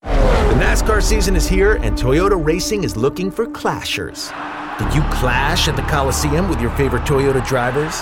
The 0.02 0.58
NASCAR 0.58 1.02
season 1.02 1.36
is 1.36 1.48
here 1.48 1.76
and 1.76 1.98
Toyota 1.98 2.44
Racing 2.44 2.84
is 2.84 2.98
looking 2.98 3.32
for 3.32 3.46
clashers. 3.46 4.32
Did 4.80 4.94
you 4.96 5.02
clash 5.12 5.68
at 5.68 5.76
the 5.76 5.84
Coliseum 5.84 6.50
with 6.50 6.60
your 6.60 6.72
favorite 6.72 7.04
Toyota 7.04 7.46
drivers? 7.46 8.02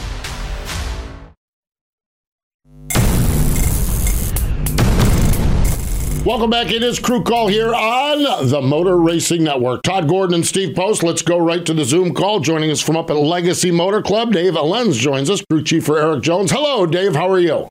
Welcome 6.23 6.51
back. 6.51 6.71
It 6.71 6.83
is 6.83 6.99
Crew 6.99 7.23
Call 7.23 7.47
here 7.47 7.73
on 7.73 8.47
the 8.47 8.61
Motor 8.61 8.99
Racing 8.99 9.43
Network. 9.43 9.81
Todd 9.81 10.07
Gordon 10.07 10.35
and 10.35 10.45
Steve 10.45 10.75
Post. 10.75 11.01
Let's 11.01 11.23
go 11.23 11.39
right 11.39 11.65
to 11.65 11.73
the 11.73 11.83
Zoom 11.83 12.13
call. 12.13 12.39
Joining 12.39 12.69
us 12.69 12.79
from 12.79 12.95
up 12.95 13.09
at 13.09 13.15
Legacy 13.15 13.71
Motor 13.71 14.03
Club, 14.03 14.31
Dave 14.31 14.53
Elenz 14.53 14.99
joins 14.99 15.31
us, 15.31 15.43
crew 15.49 15.63
chief 15.63 15.83
for 15.83 15.97
Erik 15.97 16.21
Jones. 16.21 16.51
Hello, 16.51 16.85
Dave. 16.85 17.15
How 17.15 17.27
are 17.31 17.39
you? 17.39 17.67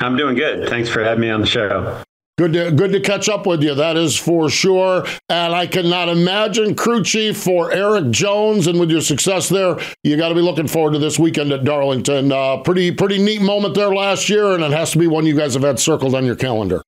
I'm 0.00 0.16
doing 0.16 0.34
good. 0.34 0.66
Thanks 0.70 0.88
for 0.88 1.04
having 1.04 1.20
me 1.20 1.28
on 1.28 1.42
the 1.42 1.46
show. 1.46 2.02
Good 2.38 2.54
to, 2.54 2.72
good 2.72 2.92
to 2.92 3.00
catch 3.00 3.28
up 3.28 3.46
with 3.46 3.62
you. 3.62 3.74
That 3.74 3.98
is 3.98 4.16
for 4.16 4.48
sure. 4.48 5.04
And 5.28 5.54
I 5.54 5.66
cannot 5.66 6.08
imagine 6.08 6.74
crew 6.74 7.04
chief 7.04 7.36
for 7.36 7.70
Erik 7.70 8.12
Jones. 8.12 8.66
And 8.66 8.80
with 8.80 8.90
your 8.90 9.02
success 9.02 9.50
there, 9.50 9.78
you 10.02 10.16
got 10.16 10.30
to 10.30 10.34
be 10.34 10.40
looking 10.40 10.68
forward 10.68 10.94
to 10.94 10.98
this 10.98 11.18
weekend 11.18 11.52
at 11.52 11.64
Darlington. 11.64 12.32
Uh, 12.32 12.62
pretty 12.62 12.92
pretty 12.92 13.22
neat 13.22 13.42
moment 13.42 13.74
there 13.74 13.94
last 13.94 14.30
year, 14.30 14.52
and 14.52 14.64
it 14.64 14.72
has 14.72 14.92
to 14.92 14.98
be 14.98 15.06
one 15.06 15.26
you 15.26 15.36
guys 15.36 15.52
have 15.52 15.64
had 15.64 15.78
circled 15.78 16.14
on 16.14 16.24
your 16.24 16.36
calendar. 16.36 16.82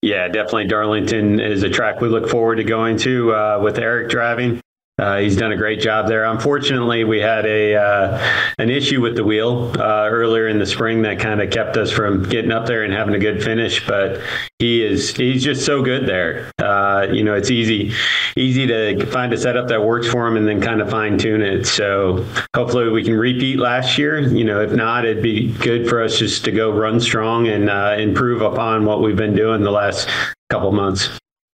Yeah, 0.00 0.28
definitely. 0.28 0.66
Darlington 0.68 1.40
is 1.40 1.62
a 1.64 1.70
track 1.70 2.00
we 2.00 2.08
look 2.08 2.28
forward 2.28 2.56
to 2.56 2.64
going 2.64 2.98
to 2.98 3.34
uh, 3.34 3.60
with 3.62 3.78
Erik 3.78 4.10
driving. 4.10 4.60
Uh, 4.98 5.18
he's 5.18 5.36
done 5.36 5.52
a 5.52 5.56
great 5.56 5.80
job 5.80 6.08
there. 6.08 6.24
Unfortunately, 6.24 7.04
we 7.04 7.20
had 7.20 7.46
a 7.46 7.76
uh, 7.76 8.52
an 8.58 8.68
issue 8.68 9.00
with 9.00 9.14
the 9.14 9.22
wheel 9.22 9.72
uh, 9.78 10.08
earlier 10.08 10.48
in 10.48 10.58
the 10.58 10.66
spring 10.66 11.02
that 11.02 11.20
kind 11.20 11.40
of 11.40 11.50
kept 11.50 11.76
us 11.76 11.90
from 11.90 12.24
getting 12.24 12.50
up 12.50 12.66
there 12.66 12.82
and 12.82 12.92
having 12.92 13.14
a 13.14 13.18
good 13.18 13.42
finish. 13.42 13.86
But 13.86 14.20
he 14.58 14.84
is 14.84 15.14
he's 15.14 15.44
just 15.44 15.64
so 15.64 15.82
good 15.82 16.06
there. 16.06 16.50
Uh, 16.58 17.06
you 17.10 17.22
know, 17.22 17.34
it's 17.34 17.50
easy 17.50 17.92
easy 18.36 18.66
to 18.66 19.06
find 19.06 19.32
a 19.32 19.38
setup 19.38 19.68
that 19.68 19.82
works 19.82 20.08
for 20.08 20.26
him 20.26 20.36
and 20.36 20.46
then 20.48 20.60
kind 20.60 20.80
of 20.80 20.90
fine 20.90 21.16
tune 21.16 21.42
it. 21.42 21.66
So 21.66 22.26
hopefully 22.56 22.88
we 22.88 23.04
can 23.04 23.16
repeat 23.16 23.58
last 23.58 23.98
year. 23.98 24.18
You 24.18 24.44
know, 24.44 24.60
if 24.60 24.72
not, 24.72 25.04
it'd 25.04 25.22
be 25.22 25.52
good 25.58 25.88
for 25.88 26.02
us 26.02 26.18
just 26.18 26.44
to 26.44 26.50
go 26.50 26.72
run 26.72 27.00
strong 27.00 27.46
and 27.46 27.70
uh, 27.70 27.96
improve 27.98 28.42
upon 28.42 28.84
what 28.84 29.00
we've 29.02 29.16
been 29.16 29.36
doing 29.36 29.62
the 29.62 29.70
last 29.70 30.08
couple 30.50 30.72
months. 30.72 31.08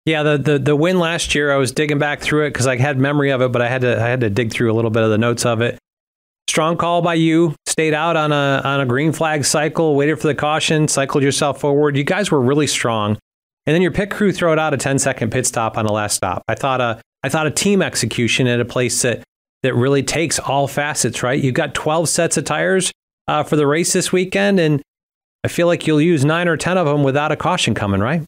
Yeah, 0.05 0.21
the, 0.21 0.37
the 0.37 0.59
the 0.59 0.75
win 0.75 0.99
last 0.99 1.33
year, 1.33 1.51
I 1.51 1.57
was 1.57 1.71
digging 1.71 1.97
back 1.97 2.21
through 2.21 2.45
it 2.45 2.49
because 2.51 2.67
I 2.67 2.77
had 2.77 2.99
memory 2.99 3.31
of 3.31 3.41
it, 3.41 3.51
but 3.51 3.61
I 3.61 3.67
had 3.69 3.81
to 3.81 3.99
I 4.01 4.07
had 4.07 4.21
to 4.21 4.29
dig 4.29 4.51
through 4.51 4.71
a 4.71 4.75
little 4.75 4.91
bit 4.91 5.03
of 5.03 5.09
the 5.09 5.17
notes 5.17 5.45
of 5.45 5.61
it. 5.61 5.79
Strong 6.47 6.77
call 6.77 7.01
by 7.01 7.15
you. 7.15 7.55
Stayed 7.67 7.95
out 7.95 8.15
on 8.15 8.31
a 8.31 8.61
on 8.63 8.81
a 8.81 8.85
green 8.85 9.11
flag 9.11 9.45
cycle, 9.45 9.95
waited 9.95 10.17
for 10.21 10.27
the 10.27 10.35
caution, 10.35 10.87
cycled 10.87 11.23
yourself 11.23 11.59
forward. 11.59 11.97
You 11.97 12.03
guys 12.03 12.29
were 12.29 12.39
really 12.39 12.67
strong, 12.67 13.17
and 13.65 13.73
then 13.73 13.81
your 13.81 13.91
pit 13.91 14.11
crew 14.11 14.31
throw 14.31 14.53
it 14.53 14.59
out 14.59 14.73
a 14.75 14.77
10 14.77 14.99
second 14.99 15.31
pit 15.31 15.47
stop 15.47 15.75
on 15.77 15.85
the 15.85 15.91
last 15.91 16.15
stop. 16.15 16.43
I 16.47 16.53
thought 16.53 16.81
a 16.81 17.01
I 17.23 17.29
thought 17.29 17.47
a 17.47 17.51
team 17.51 17.81
execution 17.81 18.45
at 18.45 18.59
a 18.59 18.65
place 18.65 19.01
that 19.01 19.23
that 19.63 19.73
really 19.73 20.03
takes 20.03 20.37
all 20.37 20.67
facets. 20.67 21.23
Right, 21.23 21.43
you've 21.43 21.55
got 21.55 21.73
12 21.73 22.07
sets 22.09 22.37
of 22.37 22.45
tires. 22.45 22.91
uh, 23.27 23.41
for 23.41 23.55
the 23.55 23.65
race 23.65 23.91
this 23.91 24.11
weekend, 24.11 24.59
and 24.59 24.83
I 25.43 25.47
feel 25.47 25.65
like 25.65 25.87
you'll 25.87 25.99
use 25.99 26.23
nine 26.23 26.47
or 26.47 26.57
ten 26.57 26.77
of 26.77 26.85
them 26.85 27.01
without 27.01 27.31
a 27.31 27.35
caution 27.35 27.73
coming, 27.73 28.01
right? 28.01 28.21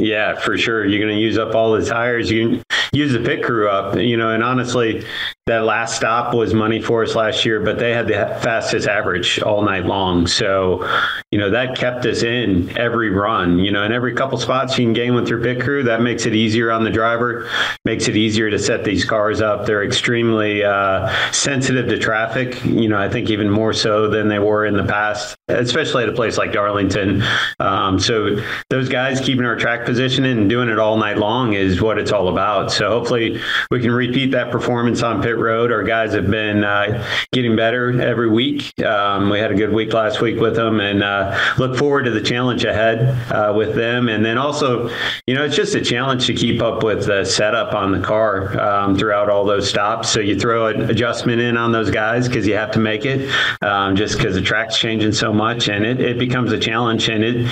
Yeah, 0.00 0.34
for 0.40 0.56
sure. 0.56 0.86
You're 0.86 0.98
going 0.98 1.14
to 1.14 1.20
use 1.20 1.36
up 1.36 1.54
all 1.54 1.72
the 1.72 1.84
tires. 1.84 2.30
You 2.30 2.62
use 2.92 3.12
the 3.12 3.20
pit 3.20 3.42
crew 3.42 3.68
up, 3.68 3.96
you 3.96 4.16
know, 4.16 4.30
and 4.30 4.42
honestly, 4.42 5.04
that 5.46 5.64
last 5.64 5.96
stop 5.96 6.32
was 6.32 6.54
money 6.54 6.80
for 6.80 7.02
us 7.02 7.16
last 7.16 7.44
year, 7.44 7.58
but 7.60 7.78
they 7.78 7.92
had 7.92 8.06
the 8.06 8.14
fastest 8.40 8.86
average 8.86 9.40
all 9.40 9.62
night 9.62 9.84
long. 9.84 10.26
So, 10.26 10.88
you 11.32 11.38
know, 11.40 11.50
that 11.50 11.76
kept 11.76 12.06
us 12.06 12.22
in 12.22 12.76
every 12.78 13.10
run, 13.10 13.58
you 13.58 13.72
know, 13.72 13.82
and 13.82 13.92
every 13.92 14.14
couple 14.14 14.38
spots 14.38 14.78
you 14.78 14.84
can 14.84 14.92
gain 14.92 15.14
with 15.14 15.28
your 15.28 15.42
pit 15.42 15.60
crew. 15.60 15.82
That 15.82 16.02
makes 16.02 16.24
it 16.24 16.34
easier 16.36 16.70
on 16.70 16.84
the 16.84 16.90
driver, 16.90 17.50
makes 17.84 18.06
it 18.06 18.16
easier 18.16 18.48
to 18.48 18.60
set 18.60 18.84
these 18.84 19.04
cars 19.04 19.40
up. 19.40 19.66
They're 19.66 19.82
extremely 19.82 20.62
uh, 20.62 21.12
sensitive 21.32 21.88
to 21.88 21.98
traffic, 21.98 22.64
you 22.64 22.88
know, 22.88 22.98
I 22.98 23.08
think 23.08 23.28
even 23.28 23.50
more 23.50 23.72
so 23.72 24.08
than 24.08 24.28
they 24.28 24.38
were 24.38 24.66
in 24.66 24.76
the 24.76 24.84
past, 24.84 25.36
especially 25.48 26.04
at 26.04 26.08
a 26.08 26.12
place 26.12 26.38
like 26.38 26.52
Darlington. 26.52 27.24
Um, 27.58 27.98
so, 27.98 28.36
those 28.68 28.88
guys 28.88 29.20
keeping 29.20 29.44
our 29.44 29.56
track 29.56 29.84
position 29.84 30.24
and 30.24 30.48
doing 30.48 30.68
it 30.68 30.78
all 30.78 30.96
night 30.96 31.18
long 31.18 31.54
is 31.54 31.82
what 31.82 31.98
it's 31.98 32.12
all 32.12 32.28
about. 32.28 32.70
So, 32.70 32.79
hopefully, 32.88 33.40
we 33.70 33.80
can 33.80 33.92
repeat 33.92 34.30
that 34.32 34.50
performance 34.50 35.02
on 35.02 35.22
pit 35.22 35.36
road. 35.36 35.72
Our 35.72 35.82
guys 35.82 36.12
have 36.14 36.30
been 36.30 36.64
uh, 36.64 37.06
getting 37.32 37.56
better 37.56 38.00
every 38.00 38.28
week. 38.28 38.78
Um, 38.80 39.30
we 39.30 39.38
had 39.38 39.50
a 39.50 39.54
good 39.54 39.72
week 39.72 39.92
last 39.92 40.20
week 40.20 40.40
with 40.40 40.56
them, 40.56 40.80
and 40.80 41.02
uh, 41.02 41.38
look 41.58 41.76
forward 41.76 42.04
to 42.04 42.10
the 42.10 42.20
challenge 42.20 42.64
ahead 42.64 43.30
uh, 43.32 43.52
with 43.54 43.74
them. 43.74 44.08
And 44.08 44.24
then 44.24 44.38
also, 44.38 44.88
you 45.26 45.34
know, 45.34 45.44
it's 45.44 45.56
just 45.56 45.74
a 45.74 45.80
challenge 45.80 46.26
to 46.26 46.34
keep 46.34 46.62
up 46.62 46.82
with 46.82 47.06
the 47.06 47.24
setup 47.24 47.74
on 47.74 47.92
the 47.92 48.00
car 48.00 48.58
um, 48.60 48.96
throughout 48.96 49.28
all 49.28 49.44
those 49.44 49.68
stops. 49.68 50.08
So 50.08 50.20
you 50.20 50.38
throw 50.38 50.66
an 50.68 50.90
adjustment 50.90 51.40
in 51.40 51.56
on 51.56 51.72
those 51.72 51.90
guys 51.90 52.28
because 52.28 52.46
you 52.46 52.54
have 52.54 52.70
to 52.72 52.78
make 52.78 53.04
it, 53.04 53.30
um, 53.62 53.96
just 53.96 54.16
because 54.16 54.34
the 54.34 54.42
track's 54.42 54.78
changing 54.78 55.12
so 55.12 55.32
much, 55.32 55.68
and 55.68 55.84
it, 55.84 56.00
it 56.00 56.18
becomes 56.18 56.52
a 56.52 56.58
challenge. 56.58 57.08
And 57.08 57.24
it 57.24 57.50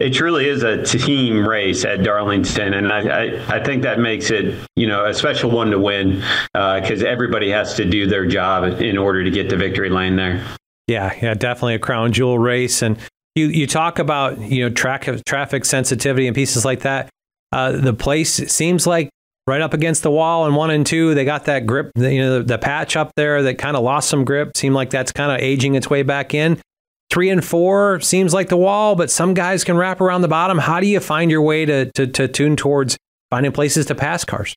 it 0.00 0.10
truly 0.10 0.48
is 0.48 0.62
a 0.62 0.82
team 0.82 1.46
race 1.46 1.84
at 1.84 2.02
Darlington, 2.02 2.74
and 2.74 2.92
I, 2.92 3.00
I, 3.00 3.56
I, 3.56 3.64
think 3.64 3.82
that 3.84 4.00
makes 4.00 4.30
it 4.30 4.58
you 4.74 4.86
know 4.86 5.06
a 5.06 5.14
special 5.14 5.50
one 5.50 5.70
to 5.70 5.78
win 5.78 6.22
because 6.52 7.02
uh, 7.02 7.06
everybody 7.06 7.50
has 7.50 7.74
to 7.74 7.84
do 7.84 8.06
their 8.06 8.26
job 8.26 8.64
in 8.80 8.98
order 8.98 9.22
to 9.22 9.30
get 9.30 9.48
to 9.50 9.56
victory 9.56 9.90
lane 9.90 10.16
there. 10.16 10.44
Yeah, 10.88 11.14
yeah, 11.22 11.34
definitely 11.34 11.74
a 11.74 11.78
crown 11.78 12.12
jewel 12.12 12.38
race, 12.38 12.82
and 12.82 12.98
you 13.34 13.46
you 13.46 13.66
talk 13.66 13.98
about 13.98 14.38
you 14.40 14.64
know 14.64 14.74
track 14.74 15.08
traffic 15.26 15.64
sensitivity 15.64 16.26
and 16.26 16.34
pieces 16.34 16.64
like 16.64 16.80
that. 16.80 17.08
Uh, 17.52 17.72
the 17.72 17.94
place 17.94 18.34
seems 18.52 18.86
like 18.86 19.10
right 19.46 19.60
up 19.60 19.74
against 19.74 20.02
the 20.02 20.10
wall 20.10 20.46
in 20.46 20.54
one 20.54 20.70
and 20.70 20.86
two. 20.86 21.14
They 21.14 21.24
got 21.24 21.44
that 21.44 21.66
grip, 21.66 21.92
you 21.96 22.18
know, 22.18 22.38
the, 22.38 22.44
the 22.44 22.58
patch 22.58 22.96
up 22.96 23.12
there 23.16 23.42
that 23.42 23.58
kind 23.58 23.76
of 23.76 23.84
lost 23.84 24.08
some 24.08 24.24
grip. 24.24 24.56
Seemed 24.56 24.74
like 24.74 24.90
that's 24.90 25.12
kind 25.12 25.30
of 25.30 25.38
aging 25.38 25.74
its 25.76 25.88
way 25.88 26.02
back 26.02 26.34
in. 26.34 26.60
Three 27.14 27.30
and 27.30 27.44
four 27.44 28.00
seems 28.00 28.34
like 28.34 28.48
the 28.48 28.56
wall, 28.56 28.96
but 28.96 29.08
some 29.08 29.34
guys 29.34 29.62
can 29.62 29.76
wrap 29.76 30.00
around 30.00 30.22
the 30.22 30.28
bottom. 30.28 30.58
How 30.58 30.80
do 30.80 30.88
you 30.88 30.98
find 30.98 31.30
your 31.30 31.42
way 31.42 31.64
to, 31.64 31.92
to, 31.92 32.08
to 32.08 32.26
tune 32.26 32.56
towards 32.56 32.98
finding 33.30 33.52
places 33.52 33.86
to 33.86 33.94
pass 33.94 34.24
cars? 34.24 34.52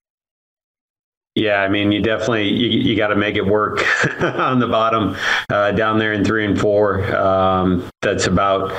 Yeah, 1.35 1.61
I 1.61 1.69
mean, 1.69 1.91
you 1.91 2.01
definitely 2.01 2.49
you, 2.49 2.79
you 2.79 2.97
got 2.97 3.09
to 3.09 3.15
make 3.15 3.35
it 3.35 3.45
work 3.45 3.85
on 4.19 4.59
the 4.59 4.65
bottom 4.65 5.15
uh, 5.51 5.69
down 5.73 5.99
there 5.99 6.13
in 6.13 6.25
three 6.25 6.45
and 6.45 6.59
four. 6.59 7.15
Um, 7.15 7.87
that's 8.01 8.25
about 8.25 8.75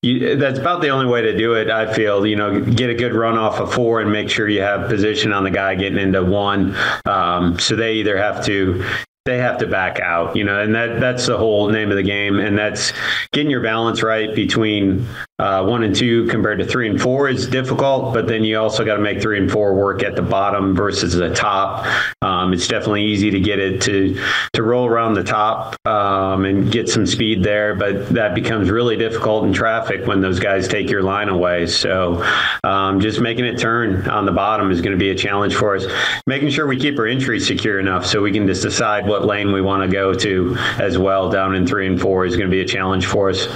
you, 0.00 0.36
that's 0.36 0.58
about 0.58 0.80
the 0.80 0.88
only 0.88 1.04
way 1.04 1.20
to 1.20 1.36
do 1.36 1.52
it. 1.52 1.68
I 1.68 1.92
feel 1.92 2.26
you 2.26 2.36
know 2.36 2.58
get 2.58 2.88
a 2.88 2.94
good 2.94 3.14
run 3.14 3.36
off 3.36 3.60
of 3.60 3.74
four 3.74 4.00
and 4.00 4.10
make 4.10 4.30
sure 4.30 4.48
you 4.48 4.62
have 4.62 4.88
position 4.88 5.34
on 5.34 5.44
the 5.44 5.50
guy 5.50 5.74
getting 5.74 5.98
into 5.98 6.24
one. 6.24 6.74
Um, 7.04 7.58
so 7.58 7.76
they 7.76 7.96
either 7.96 8.16
have 8.16 8.42
to 8.46 8.82
they 9.26 9.36
have 9.38 9.58
to 9.58 9.66
back 9.66 10.00
out, 10.00 10.34
you 10.34 10.44
know, 10.44 10.62
and 10.62 10.74
that 10.74 10.98
that's 10.98 11.26
the 11.26 11.36
whole 11.36 11.68
name 11.68 11.90
of 11.90 11.96
the 11.96 12.02
game, 12.02 12.38
and 12.38 12.56
that's 12.56 12.92
getting 13.32 13.50
your 13.50 13.60
balance 13.60 14.02
right 14.02 14.34
between 14.34 15.06
uh, 15.38 15.62
one 15.62 15.82
and 15.82 15.94
two 15.94 16.26
compared 16.28 16.58
to 16.58 16.66
three 16.66 16.88
and 16.88 17.00
four 17.00 17.28
is 17.28 17.46
difficult, 17.46 18.14
but 18.14 18.26
then 18.26 18.44
you 18.44 18.58
also 18.58 18.82
got 18.82 18.96
to 18.96 19.02
make 19.02 19.20
three 19.20 19.38
and 19.38 19.50
four 19.50 19.74
work 19.74 20.02
at 20.02 20.16
the 20.16 20.22
bottom 20.22 20.74
versus 20.74 21.14
the 21.14 21.34
top. 21.34 21.86
Um, 22.22 22.54
it's 22.54 22.66
definitely 22.66 23.04
easy 23.04 23.30
to 23.30 23.40
get 23.40 23.58
it 23.58 23.82
to 23.82 24.18
to 24.54 24.62
roll 24.62 24.86
around 24.86 25.14
the 25.14 25.24
top 25.24 25.76
um, 25.86 26.46
and 26.46 26.72
get 26.72 26.88
some 26.88 27.04
speed 27.06 27.42
there, 27.42 27.74
but 27.74 28.08
that 28.10 28.34
becomes 28.34 28.70
really 28.70 28.96
difficult 28.96 29.44
in 29.44 29.52
traffic 29.52 30.06
when 30.06 30.22
those 30.22 30.40
guys 30.40 30.66
take 30.66 30.88
your 30.88 31.02
line 31.02 31.28
away. 31.28 31.66
So 31.66 32.24
um, 32.64 33.00
just 33.00 33.20
making 33.20 33.44
it 33.44 33.58
turn 33.58 34.08
on 34.08 34.24
the 34.24 34.32
bottom 34.32 34.70
is 34.70 34.80
going 34.80 34.92
to 34.92 34.98
be 34.98 35.10
a 35.10 35.14
challenge 35.14 35.54
for 35.54 35.76
us. 35.76 35.84
Making 36.26 36.48
sure 36.48 36.66
we 36.66 36.78
keep 36.78 36.98
our 36.98 37.06
entry 37.06 37.38
secure 37.38 37.78
enough 37.78 38.06
so 38.06 38.22
we 38.22 38.32
can 38.32 38.46
just 38.46 38.62
decide 38.62 39.09
what 39.10 39.26
lane 39.26 39.52
we 39.52 39.60
want 39.60 39.82
to 39.82 39.94
go 39.94 40.14
to 40.14 40.54
as 40.78 40.96
well 40.96 41.30
down 41.30 41.54
in 41.54 41.66
three 41.66 41.86
and 41.86 42.00
four 42.00 42.24
is 42.24 42.36
going 42.36 42.48
to 42.48 42.54
be 42.56 42.62
a 42.62 42.66
challenge 42.66 43.06
for 43.06 43.28
us. 43.28 43.48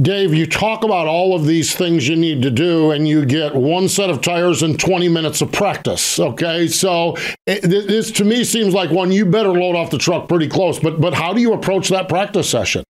Dave, 0.00 0.32
you 0.32 0.46
talk 0.46 0.84
about 0.84 1.06
all 1.06 1.36
of 1.36 1.44
these 1.44 1.74
things 1.74 2.08
you 2.08 2.16
need 2.16 2.40
to 2.40 2.50
do, 2.50 2.92
and 2.92 3.06
you 3.06 3.26
get 3.26 3.54
one 3.54 3.90
set 3.90 4.08
of 4.08 4.22
tires 4.22 4.62
and 4.62 4.80
20 4.80 5.10
minutes 5.10 5.42
of 5.42 5.52
practice. 5.52 6.18
Okay, 6.18 6.66
so 6.66 7.14
it, 7.46 7.60
this 7.60 8.10
to 8.12 8.24
me 8.24 8.42
seems 8.42 8.72
like 8.72 8.90
one 8.90 9.12
you 9.12 9.26
better 9.26 9.50
load 9.50 9.76
off 9.76 9.90
the 9.90 9.98
truck 9.98 10.28
pretty 10.28 10.48
close. 10.48 10.78
But 10.78 10.98
but 10.98 11.12
how 11.12 11.34
do 11.34 11.42
you 11.42 11.52
approach 11.52 11.90
that 11.90 12.08
practice 12.08 12.48
session? 12.48 12.84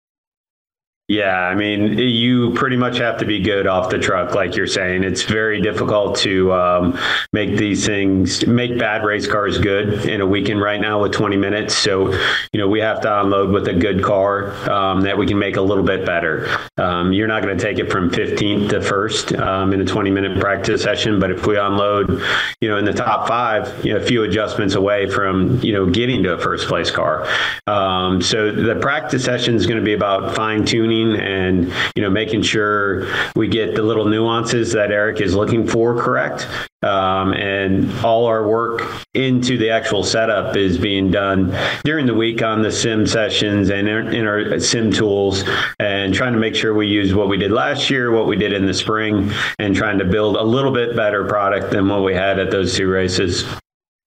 Yeah, 1.12 1.36
I 1.36 1.54
mean, 1.54 1.98
you 1.98 2.54
pretty 2.54 2.78
much 2.78 2.96
have 2.96 3.18
to 3.18 3.26
be 3.26 3.38
good 3.38 3.66
off 3.66 3.90
the 3.90 3.98
truck, 3.98 4.34
like 4.34 4.56
you're 4.56 4.66
saying. 4.66 5.04
It's 5.04 5.24
very 5.24 5.60
difficult 5.60 6.16
to 6.20 6.50
um, 6.54 6.98
make 7.34 7.58
these 7.58 7.84
things, 7.84 8.46
make 8.46 8.78
bad 8.78 9.04
race 9.04 9.26
cars 9.26 9.58
good 9.58 10.06
in 10.06 10.22
a 10.22 10.26
weekend 10.26 10.62
right 10.62 10.80
now 10.80 11.02
with 11.02 11.12
20 11.12 11.36
minutes. 11.36 11.76
So, 11.76 12.10
you 12.54 12.58
know, 12.58 12.66
we 12.66 12.80
have 12.80 13.02
to 13.02 13.20
unload 13.20 13.50
with 13.50 13.68
a 13.68 13.74
good 13.74 14.02
car 14.02 14.54
um, 14.70 15.02
that 15.02 15.18
we 15.18 15.26
can 15.26 15.38
make 15.38 15.56
a 15.56 15.60
little 15.60 15.84
bit 15.84 16.06
better. 16.06 16.48
Um, 16.78 17.12
you're 17.12 17.28
not 17.28 17.42
going 17.42 17.58
to 17.58 17.62
take 17.62 17.78
it 17.78 17.92
from 17.92 18.08
15th 18.10 18.70
to 18.70 18.80
first 18.80 19.34
um, 19.34 19.74
in 19.74 19.82
a 19.82 19.84
20 19.84 20.10
minute 20.10 20.40
practice 20.40 20.82
session, 20.82 21.20
but 21.20 21.30
if 21.30 21.46
we 21.46 21.58
unload, 21.58 22.22
you 22.62 22.70
know, 22.70 22.78
in 22.78 22.86
the 22.86 22.94
top 22.94 23.28
five, 23.28 23.84
you 23.84 23.92
know, 23.92 24.00
a 24.00 24.02
few 24.02 24.22
adjustments 24.22 24.76
away 24.76 25.10
from, 25.10 25.60
you 25.60 25.74
know, 25.74 25.84
getting 25.84 26.22
to 26.22 26.32
a 26.32 26.38
first 26.38 26.68
place 26.68 26.90
car. 26.90 27.28
Um, 27.66 28.22
so 28.22 28.50
the 28.50 28.76
practice 28.76 29.22
session 29.22 29.56
is 29.56 29.66
going 29.66 29.78
to 29.78 29.84
be 29.84 29.92
about 29.92 30.34
fine 30.34 30.64
tuning 30.64 31.01
and 31.10 31.72
you 31.96 32.02
know 32.02 32.10
making 32.10 32.42
sure 32.42 33.06
we 33.34 33.48
get 33.48 33.74
the 33.74 33.82
little 33.82 34.06
nuances 34.06 34.72
that 34.72 34.90
Erik 34.90 35.20
is 35.20 35.34
looking 35.34 35.66
for 35.66 36.00
correct. 36.00 36.46
Um, 36.82 37.32
and 37.34 37.92
all 38.04 38.26
our 38.26 38.46
work 38.46 38.82
into 39.14 39.56
the 39.56 39.70
actual 39.70 40.02
setup 40.02 40.56
is 40.56 40.78
being 40.78 41.12
done 41.12 41.56
during 41.84 42.06
the 42.06 42.14
week 42.14 42.42
on 42.42 42.62
the 42.62 42.72
sim 42.72 43.06
sessions 43.06 43.70
and 43.70 43.88
in 43.88 44.26
our 44.26 44.58
sim 44.58 44.90
tools 44.90 45.44
and 45.78 46.12
trying 46.12 46.32
to 46.32 46.40
make 46.40 46.56
sure 46.56 46.74
we 46.74 46.88
use 46.88 47.14
what 47.14 47.28
we 47.28 47.36
did 47.36 47.52
last 47.52 47.88
year, 47.88 48.10
what 48.10 48.26
we 48.26 48.34
did 48.34 48.52
in 48.52 48.66
the 48.66 48.74
spring, 48.74 49.30
and 49.60 49.76
trying 49.76 49.98
to 49.98 50.04
build 50.04 50.36
a 50.36 50.42
little 50.42 50.72
bit 50.72 50.96
better 50.96 51.24
product 51.24 51.70
than 51.70 51.88
what 51.88 52.02
we 52.02 52.14
had 52.14 52.40
at 52.40 52.50
those 52.50 52.76
two 52.76 52.88
races. 52.88 53.44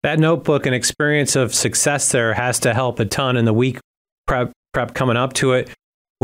That 0.03 0.19
notebook 0.19 0.67
and 0.67 0.75
experience 0.75 1.37
of 1.37 1.55
success 1.55 2.11
there 2.11 2.35
has 2.35 2.59
to 2.61 2.75
help 2.75 2.99
a 2.99 3.05
ton 3.05 3.37
in 3.37 3.45
the 3.45 3.55
week 3.55 3.79
prep, 4.27 4.53
prep 4.73 4.95
coming 4.95 5.17
up 5.17 5.33
to 5.35 5.53
it 5.53 5.71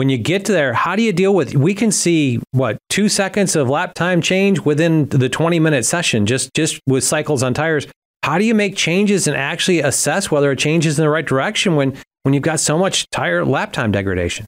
when 0.00 0.08
you 0.08 0.16
get 0.16 0.46
there, 0.46 0.72
how 0.72 0.96
do 0.96 1.02
you 1.02 1.12
deal 1.12 1.34
with? 1.34 1.54
We 1.54 1.74
can 1.74 1.92
see 1.92 2.40
what 2.52 2.78
two 2.88 3.10
seconds 3.10 3.54
of 3.54 3.68
lap 3.68 3.92
time 3.92 4.22
change 4.22 4.58
within 4.60 5.06
the 5.10 5.28
20 5.28 5.60
minute 5.60 5.84
session, 5.84 6.24
just 6.24 6.54
just 6.54 6.80
with 6.86 7.04
cycles 7.04 7.42
on 7.42 7.52
tires. 7.52 7.86
How 8.22 8.38
do 8.38 8.46
you 8.46 8.54
make 8.54 8.76
changes 8.76 9.26
and 9.26 9.36
actually 9.36 9.80
assess 9.80 10.30
whether 10.30 10.52
it 10.52 10.58
changes 10.58 10.98
in 10.98 11.04
the 11.04 11.10
right 11.10 11.26
direction 11.26 11.76
when 11.76 11.98
when 12.22 12.32
you've 12.32 12.42
got 12.42 12.60
so 12.60 12.78
much 12.78 13.10
tire 13.10 13.44
lap 13.44 13.74
time 13.74 13.92
degradation? 13.92 14.46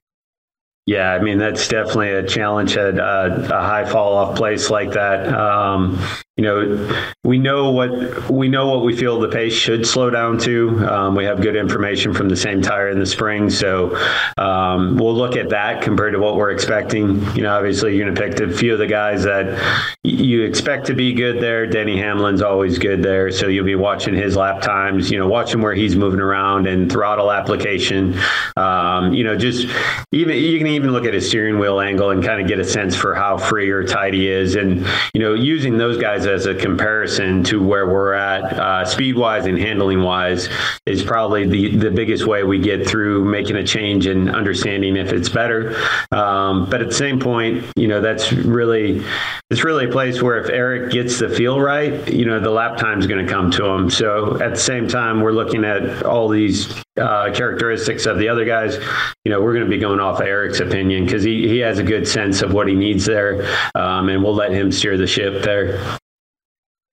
Yeah, 0.87 1.13
I 1.13 1.19
mean 1.19 1.37
that's 1.37 1.69
definitely 1.69 2.13
a 2.13 2.27
challenge 2.27 2.79
at 2.79 2.99
uh, 2.99 3.49
a 3.53 3.61
high 3.61 3.85
fall 3.85 4.15
off 4.15 4.39
place 4.39 4.71
like 4.71 4.93
that. 4.93 5.29
Um, 5.35 6.03
you 6.39 6.45
know, 6.45 7.05
we 7.25 7.39
know 7.39 7.73
what 7.73 8.31
we 8.31 8.49
know 8.49 8.69
what 8.69 8.83
we 8.83 8.97
feel 8.97 9.21
the 9.21 9.29
pace 9.29 9.53
should 9.53 9.87
slow 9.87 10.09
down 10.09 10.39
to. 10.39 10.89
Um, 10.89 11.15
we 11.15 11.25
have 11.25 11.43
good 11.43 11.57
information 11.57 12.15
from 12.15 12.31
the 12.31 12.37
same 12.37 12.63
tire 12.63 12.89
in 12.89 12.99
the 12.99 13.05
spring, 13.05 13.51
so 13.51 13.95
um, 14.39 14.97
we'll 14.97 15.15
look 15.15 15.37
at 15.37 15.51
that 15.51 15.83
compared 15.83 16.15
to 16.15 16.19
what 16.19 16.37
we're 16.37 16.51
expecting. 16.51 17.23
You 17.37 17.43
know, 17.43 17.55
obviously 17.55 17.95
you're 17.95 18.07
going 18.07 18.15
to 18.15 18.23
pick 18.23 18.41
a 18.41 18.57
few 18.57 18.73
of 18.73 18.79
the 18.79 18.87
guys 18.87 19.25
that 19.25 19.95
you 20.05 20.45
expect 20.45 20.87
to 20.87 20.95
be 20.95 21.13
good 21.13 21.43
there. 21.43 21.67
Denny 21.67 21.99
Hamlin's 21.99 22.41
always 22.41 22.79
good 22.79 23.03
there, 23.03 23.31
so 23.31 23.49
you'll 23.49 23.67
be 23.67 23.75
watching 23.75 24.15
his 24.15 24.35
lap 24.35 24.63
times. 24.63 25.11
You 25.11 25.19
know, 25.19 25.29
watching 25.29 25.61
where 25.61 25.75
he's 25.75 25.97
moving 25.97 26.21
around 26.21 26.67
and 26.67 26.91
throttle 26.91 27.31
application. 27.31 28.19
Um, 28.57 29.13
you 29.13 29.23
know, 29.23 29.37
just 29.37 29.69
even 30.13 30.39
you 30.39 30.57
can 30.57 30.67
even 30.69 30.93
look 30.93 31.05
at 31.05 31.13
his 31.13 31.29
steering 31.29 31.59
wheel 31.59 31.79
angle 31.79 32.09
and 32.09 32.25
kind 32.25 32.41
of 32.41 32.49
get 32.49 32.59
a 32.59 32.65
sense 32.65 32.97
for 32.97 33.15
how 33.15 33.37
free 33.37 33.69
or 33.69 33.85
tight 33.85 34.15
he 34.15 34.29
is, 34.29 34.55
and 34.55 34.87
you 35.13 35.21
know, 35.21 35.35
using 35.35 35.77
those 35.77 35.99
guys 35.99 36.22
wise 36.23 36.27
as 36.27 36.47
a 36.47 36.55
comparison 36.55 37.43
to 37.45 37.63
where 37.63 37.87
we're 37.87 38.15
at, 38.15 38.45
uh, 38.59 38.85
speed 38.85 39.17
wise 39.17 39.47
and 39.47 39.59
handling 39.59 40.03
wise, 40.03 40.49
is 40.87 41.03
probably 41.03 41.47
the, 41.47 41.77
the 41.77 41.91
biggest 41.91 42.27
way 42.27 42.45
we 42.45 42.59
get 42.59 42.87
through 42.87 43.25
making 43.25 43.57
a 43.57 43.67
change 43.67 44.07
and 44.07 44.35
understanding 44.35 44.97
if 44.97 45.13
it's 45.13 45.29
better. 45.29 45.77
Um, 46.13 46.69
but 46.69 46.81
at 46.81 46.89
the 46.89 46.95
same 46.95 47.19
point, 47.19 47.65
you 47.77 47.89
know, 47.89 48.01
that's 48.01 48.33
really, 48.33 49.05
it's 49.51 49.65
really 49.65 49.87
a 49.87 49.91
place 49.91 50.23
where 50.23 50.39
if 50.39 50.51
Erik 50.51 50.93
gets 50.93 51.19
the 51.19 51.29
feel 51.29 51.61
right, 51.61 52.13
you 52.13 52.25
know, 52.25 52.41
the 52.41 52.51
lap 52.51 52.79
time 52.79 52.99
is 52.99 53.07
going 53.07 53.25
to 53.25 53.31
come 53.31 53.51
to 53.53 53.65
him. 53.65 53.91
So 53.91 54.41
at 54.41 54.51
the 54.51 54.61
same 54.61 54.89
time, 54.89 55.21
we're 55.21 55.33
looking 55.33 55.65
at 55.65 56.05
all 56.05 56.29
these 56.29 56.73
uh, 56.97 57.33
characteristics 57.33 58.07
of 58.07 58.19
the 58.19 58.29
other 58.29 58.45
guys, 58.45 58.77
you 59.25 59.31
know, 59.31 59.41
we're 59.41 59.55
going 59.55 59.65
to 59.65 59.71
be 59.71 59.79
going 59.79 60.01
off 60.01 60.21
of 60.21 60.27
Erik's 60.27 60.61
opinion 60.61 61.05
because 61.05 61.23
he, 61.23 61.49
he 61.49 61.59
has 61.59 61.79
a 61.79 61.83
good 61.83 62.07
sense 62.07 62.43
of 62.43 62.53
what 62.53 62.69
he 62.69 62.75
needs 62.75 63.07
there, 63.07 63.49
um, 63.75 64.09
and 64.09 64.23
we'll 64.23 64.35
let 64.35 64.53
him 64.53 64.71
steer 64.71 64.99
the 64.99 65.07
ship 65.07 65.43
there. 65.43 65.99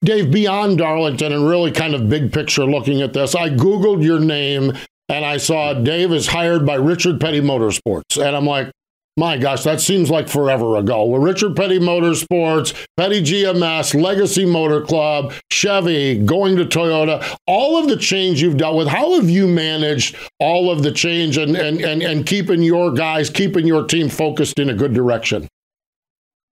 Dave, 0.02 0.32
beyond 0.32 0.78
Darlington 0.78 1.34
and 1.34 1.48
really 1.48 1.72
kind 1.72 1.94
of 1.94 2.10
big 2.10 2.32
picture 2.32 2.66
looking 2.66 3.02
at 3.02 3.14
this, 3.14 3.36
I 3.36 3.50
Googled 3.50 4.04
your 4.04 4.20
name 4.20 4.74
and 5.10 5.26
I 5.26 5.38
saw 5.38 5.74
Dave 5.74 6.12
is 6.14 6.28
hired 6.28 6.66
by 6.66 6.76
Richard 6.76 7.20
Petty 7.20 7.42
Motorsports. 7.42 8.16
And 8.16 8.36
I'm 8.36 8.46
like, 8.46 8.72
my 9.18 9.38
gosh, 9.38 9.64
that 9.64 9.82
seems 9.82 10.10
like 10.10 10.30
forever 10.30 10.78
ago. 10.78 11.04
Well, 11.04 11.20
Richard 11.20 11.54
Petty 11.54 11.78
Motorsports, 11.78 12.74
Petty 12.96 13.22
GMS, 13.22 14.00
Legacy 14.00 14.46
Motor 14.46 14.82
Club, 14.82 15.34
Chevy, 15.52 16.18
going 16.20 16.56
to 16.56 16.64
Toyota, 16.64 17.38
all 17.46 17.78
of 17.78 17.90
the 17.90 17.98
change 17.98 18.42
you've 18.42 18.56
dealt 18.56 18.78
with, 18.78 18.88
how 18.88 19.16
have 19.16 19.30
you 19.30 19.48
managed 19.48 20.16
all 20.40 20.72
of 20.72 20.84
the 20.84 20.92
change 20.94 21.38
and, 21.38 21.58
and, 21.58 21.82
and, 21.82 22.02
and 22.02 22.26
keeping 22.26 22.64
your 22.64 22.94
guys, 22.94 23.30
keeping 23.30 23.68
your 23.68 23.84
team 23.84 24.08
focused 24.08 24.58
in 24.58 24.70
a 24.70 24.74
good 24.74 24.94
direction? 24.94 25.50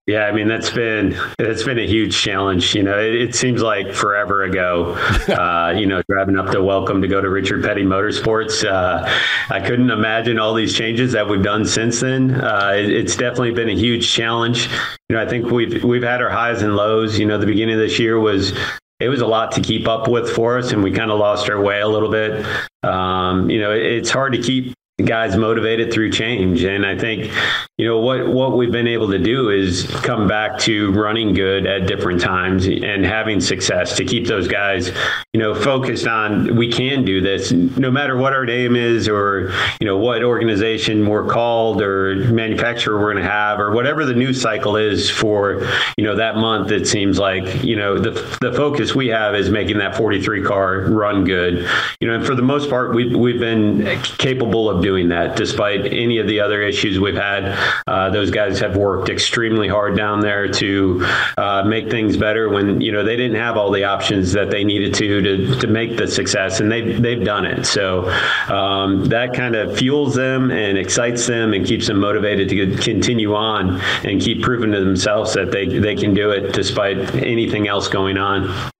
Yeah, 0.07 0.23
I 0.23 0.31
mean 0.31 0.47
that's 0.47 0.69
been 0.69 1.17
it's 1.37 1.63
been 1.63 1.77
a 1.77 1.85
huge 1.85 2.17
challenge. 2.17 2.73
You 2.73 2.83
know, 2.83 2.97
it, 2.97 3.13
it 3.13 3.35
seems 3.35 3.61
like 3.61 3.93
forever 3.93 4.43
ago. 4.43 4.97
Uh, 5.27 5.73
you 5.77 5.85
know, 5.85 6.01
driving 6.09 6.37
up 6.37 6.49
to 6.51 6.63
Welcome 6.63 7.01
to 7.01 7.07
go 7.07 7.19
to 7.19 7.29
Richard 7.29 7.63
Petty 7.63 7.83
Motorsports. 7.83 8.63
Uh, 8.65 9.07
I 9.49 9.59
couldn't 9.59 9.91
imagine 9.91 10.39
all 10.39 10.53
these 10.53 10.73
changes 10.75 11.11
that 11.11 11.27
we've 11.27 11.43
done 11.43 11.65
since 11.65 11.99
then. 11.99 12.33
Uh, 12.33 12.73
it, 12.75 12.89
it's 12.89 13.15
definitely 13.15 13.51
been 13.51 13.69
a 13.69 13.75
huge 13.75 14.09
challenge. 14.09 14.67
You 15.09 15.15
know, 15.15 15.21
I 15.21 15.27
think 15.27 15.51
we've 15.51 15.83
we've 15.83 16.03
had 16.03 16.21
our 16.21 16.29
highs 16.29 16.61
and 16.61 16.75
lows. 16.75 17.19
You 17.19 17.25
know, 17.25 17.37
the 17.37 17.45
beginning 17.45 17.75
of 17.75 17.81
this 17.81 17.99
year 17.99 18.17
was 18.19 18.53
it 18.99 19.09
was 19.09 19.21
a 19.21 19.27
lot 19.27 19.51
to 19.53 19.61
keep 19.61 19.87
up 19.87 20.07
with 20.07 20.29
for 20.29 20.57
us, 20.57 20.71
and 20.71 20.81
we 20.81 20.91
kind 20.91 21.11
of 21.11 21.19
lost 21.19 21.49
our 21.49 21.61
way 21.61 21.81
a 21.81 21.87
little 21.87 22.09
bit. 22.09 22.45
Um, 22.83 23.49
you 23.49 23.59
know, 23.59 23.71
it's 23.71 24.09
hard 24.09 24.33
to 24.33 24.41
keep 24.41 24.73
guys 25.05 25.37
motivated 25.37 25.93
through 25.93 26.11
change. 26.11 26.63
And 26.63 26.83
I 26.83 26.97
think, 26.97 27.31
you 27.77 27.85
know, 27.85 27.99
what, 27.99 28.27
what 28.27 28.57
we've 28.57 28.71
been 28.71 28.87
able 28.87 29.11
to 29.11 29.19
do 29.19 29.51
is 29.51 29.85
come 30.01 30.27
back 30.27 30.57
to 30.61 30.91
running 30.91 31.35
good 31.35 31.67
at 31.67 31.85
different 31.85 32.19
times 32.19 32.65
and 32.65 33.05
having 33.05 33.39
success 33.39 33.95
to 33.97 34.05
keep 34.05 34.25
those 34.25 34.47
guys, 34.47 34.91
you 35.33 35.39
know, 35.39 35.53
focused 35.53 36.07
on 36.07 36.55
we 36.55 36.71
can 36.71 37.05
do 37.05 37.21
this 37.21 37.51
no 37.51 37.91
matter 37.91 38.17
what 38.17 38.33
our 38.33 38.43
name 38.43 38.75
is 38.75 39.07
or, 39.07 39.53
you 39.79 39.85
know, 39.85 39.97
what 39.97 40.23
organization 40.23 41.07
we're 41.07 41.27
called 41.27 41.79
or 41.79 42.15
manufacturer 42.31 42.99
we're 42.99 43.13
going 43.13 43.23
to 43.23 43.29
have 43.29 43.59
or 43.59 43.73
whatever 43.73 44.03
the 44.03 44.15
news 44.15 44.41
cycle 44.41 44.77
is 44.77 45.11
for, 45.11 45.61
you 45.95 46.03
know, 46.03 46.15
that 46.15 46.37
month. 46.37 46.71
It 46.71 46.87
seems 46.87 47.19
like, 47.19 47.63
you 47.63 47.75
know, 47.75 47.99
the, 47.99 48.11
the 48.41 48.51
focus 48.51 48.95
we 48.95 49.09
have 49.09 49.35
is 49.35 49.51
making 49.51 49.77
that 49.77 49.95
43 49.95 50.41
car 50.41 50.79
run 50.85 51.23
good, 51.23 51.69
you 51.99 52.07
know, 52.07 52.15
and 52.15 52.25
for 52.25 52.33
the 52.33 52.41
most 52.41 52.67
part, 52.67 52.95
we've, 52.95 53.15
we've 53.15 53.39
been 53.39 54.01
capable 54.17 54.67
of 54.67 54.86
doing 54.87 55.09
that 55.09 55.35
despite 55.35 55.85
any 55.91 56.17
of 56.17 56.27
the 56.27 56.39
other 56.39 56.61
issues 56.61 56.97
we've 56.97 57.21
had. 57.31 57.43
Uh, 57.87 58.09
those 58.09 58.31
guys 58.31 58.57
have 58.57 58.77
worked 58.77 59.09
extremely 59.09 59.67
hard 59.67 59.97
down 59.97 60.21
there 60.21 60.47
to 60.47 61.05
uh, 61.37 61.61
make 61.65 61.91
things 61.91 62.15
better 62.15 62.47
when 62.47 62.79
you 62.79 62.89
know 62.93 63.03
they 63.03 63.17
didn't 63.17 63.35
have 63.35 63.57
all 63.57 63.69
the 63.69 63.83
options 63.83 64.31
that 64.31 64.49
they 64.49 64.63
needed 64.63 64.93
to 64.93 65.21
to, 65.21 65.59
to 65.59 65.67
make 65.67 65.97
the 65.97 66.07
success, 66.07 66.61
and 66.61 66.71
they've 66.71 67.01
they've 67.01 67.25
done 67.25 67.45
it. 67.45 67.65
So 67.65 68.09
um, 68.47 69.03
that 69.05 69.33
kind 69.33 69.55
of 69.57 69.77
fuels 69.77 70.15
them 70.15 70.51
and 70.51 70.77
excites 70.77 71.27
them 71.27 71.53
and 71.53 71.65
keeps 71.65 71.87
them 71.87 71.99
motivated 71.99 72.47
to 72.49 72.77
continue 72.77 73.35
on 73.35 73.81
and 74.05 74.21
keep 74.21 74.41
proving 74.41 74.71
to 74.71 74.79
themselves 74.79 75.33
that 75.33 75.51
they 75.51 75.65
they 75.67 75.95
can 75.95 76.13
do 76.13 76.31
it 76.31 76.53
despite 76.53 76.97
anything 77.15 77.67
else 77.67 77.89
going 77.89 78.17
on. 78.17 78.71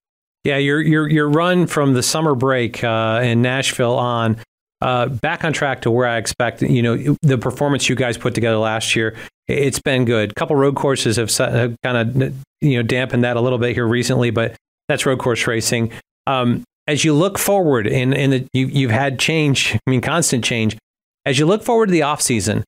Yeah, 0.46 0.58
your 0.58 0.80
your 0.80 1.10
your 1.10 1.30
run 1.30 1.68
from 1.68 1.94
the 1.94 2.04
summer 2.04 2.34
break 2.34 2.82
uh, 2.82 3.20
in 3.22 3.42
Nashville 3.42 3.98
on 3.98 4.38
uh, 4.82 5.08
back 5.08 5.44
on 5.44 5.54
track 5.54 5.82
to 5.82 5.92
where 5.92 6.08
I 6.08 6.18
expect. 6.18 6.62
You 6.62 6.82
know, 6.82 7.16
the 7.22 7.38
performance 7.38 7.90
you 7.90 7.96
guys 7.96 8.18
put 8.18 8.36
together 8.36 8.58
last 8.58 8.96
year, 8.96 9.16
it's 9.48 9.80
been 9.80 10.06
good. 10.06 10.32
A 10.32 10.34
couple 10.36 10.56
road 10.56 10.76
courses 10.76 11.18
have, 11.18 11.36
have 11.38 11.76
kind 11.84 12.22
of 12.24 12.36
you 12.62 12.78
know 12.78 12.84
dampened 12.84 13.24
that 13.24 13.38
a 13.38 13.42
little 13.42 13.60
bit 13.60 13.74
here 13.74 13.88
recently, 13.88 14.30
but 14.30 14.56
that's 14.88 15.06
road 15.06 15.20
course 15.20 15.48
racing. 15.48 15.92
Um, 16.26 16.64
as 16.88 17.04
you 17.04 17.14
look 17.14 17.38
forward, 17.38 17.88
and 17.88 18.14
in 18.14 18.48
you, 18.54 18.68
you've 18.68 18.92
had 18.92 19.20
change, 19.20 19.76
I 19.76 19.90
mean, 19.90 20.02
constant 20.02 20.44
change. 20.44 20.78
As 21.26 21.38
you 21.38 21.46
look 21.46 21.64
forward 21.64 21.88
to 21.88 21.92
the 21.92 22.04
off 22.04 22.22
season, 22.22 22.64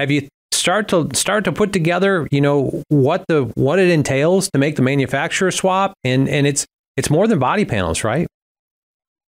have 0.00 0.10
you 0.10 0.28
start 0.52 0.88
to 0.88 1.08
start 1.14 1.44
to 1.44 1.52
put 1.52 1.72
together, 1.72 2.26
you 2.30 2.40
know, 2.40 2.82
what 2.88 3.24
the 3.28 3.44
what 3.54 3.78
it 3.78 3.88
entails 3.88 4.50
to 4.50 4.58
make 4.58 4.76
the 4.76 4.82
manufacturer 4.82 5.50
swap, 5.50 5.94
and 6.04 6.28
and 6.28 6.46
it's 6.46 6.66
it's 6.96 7.10
more 7.10 7.26
than 7.26 7.38
body 7.38 7.64
panels, 7.64 8.02
right? 8.02 8.26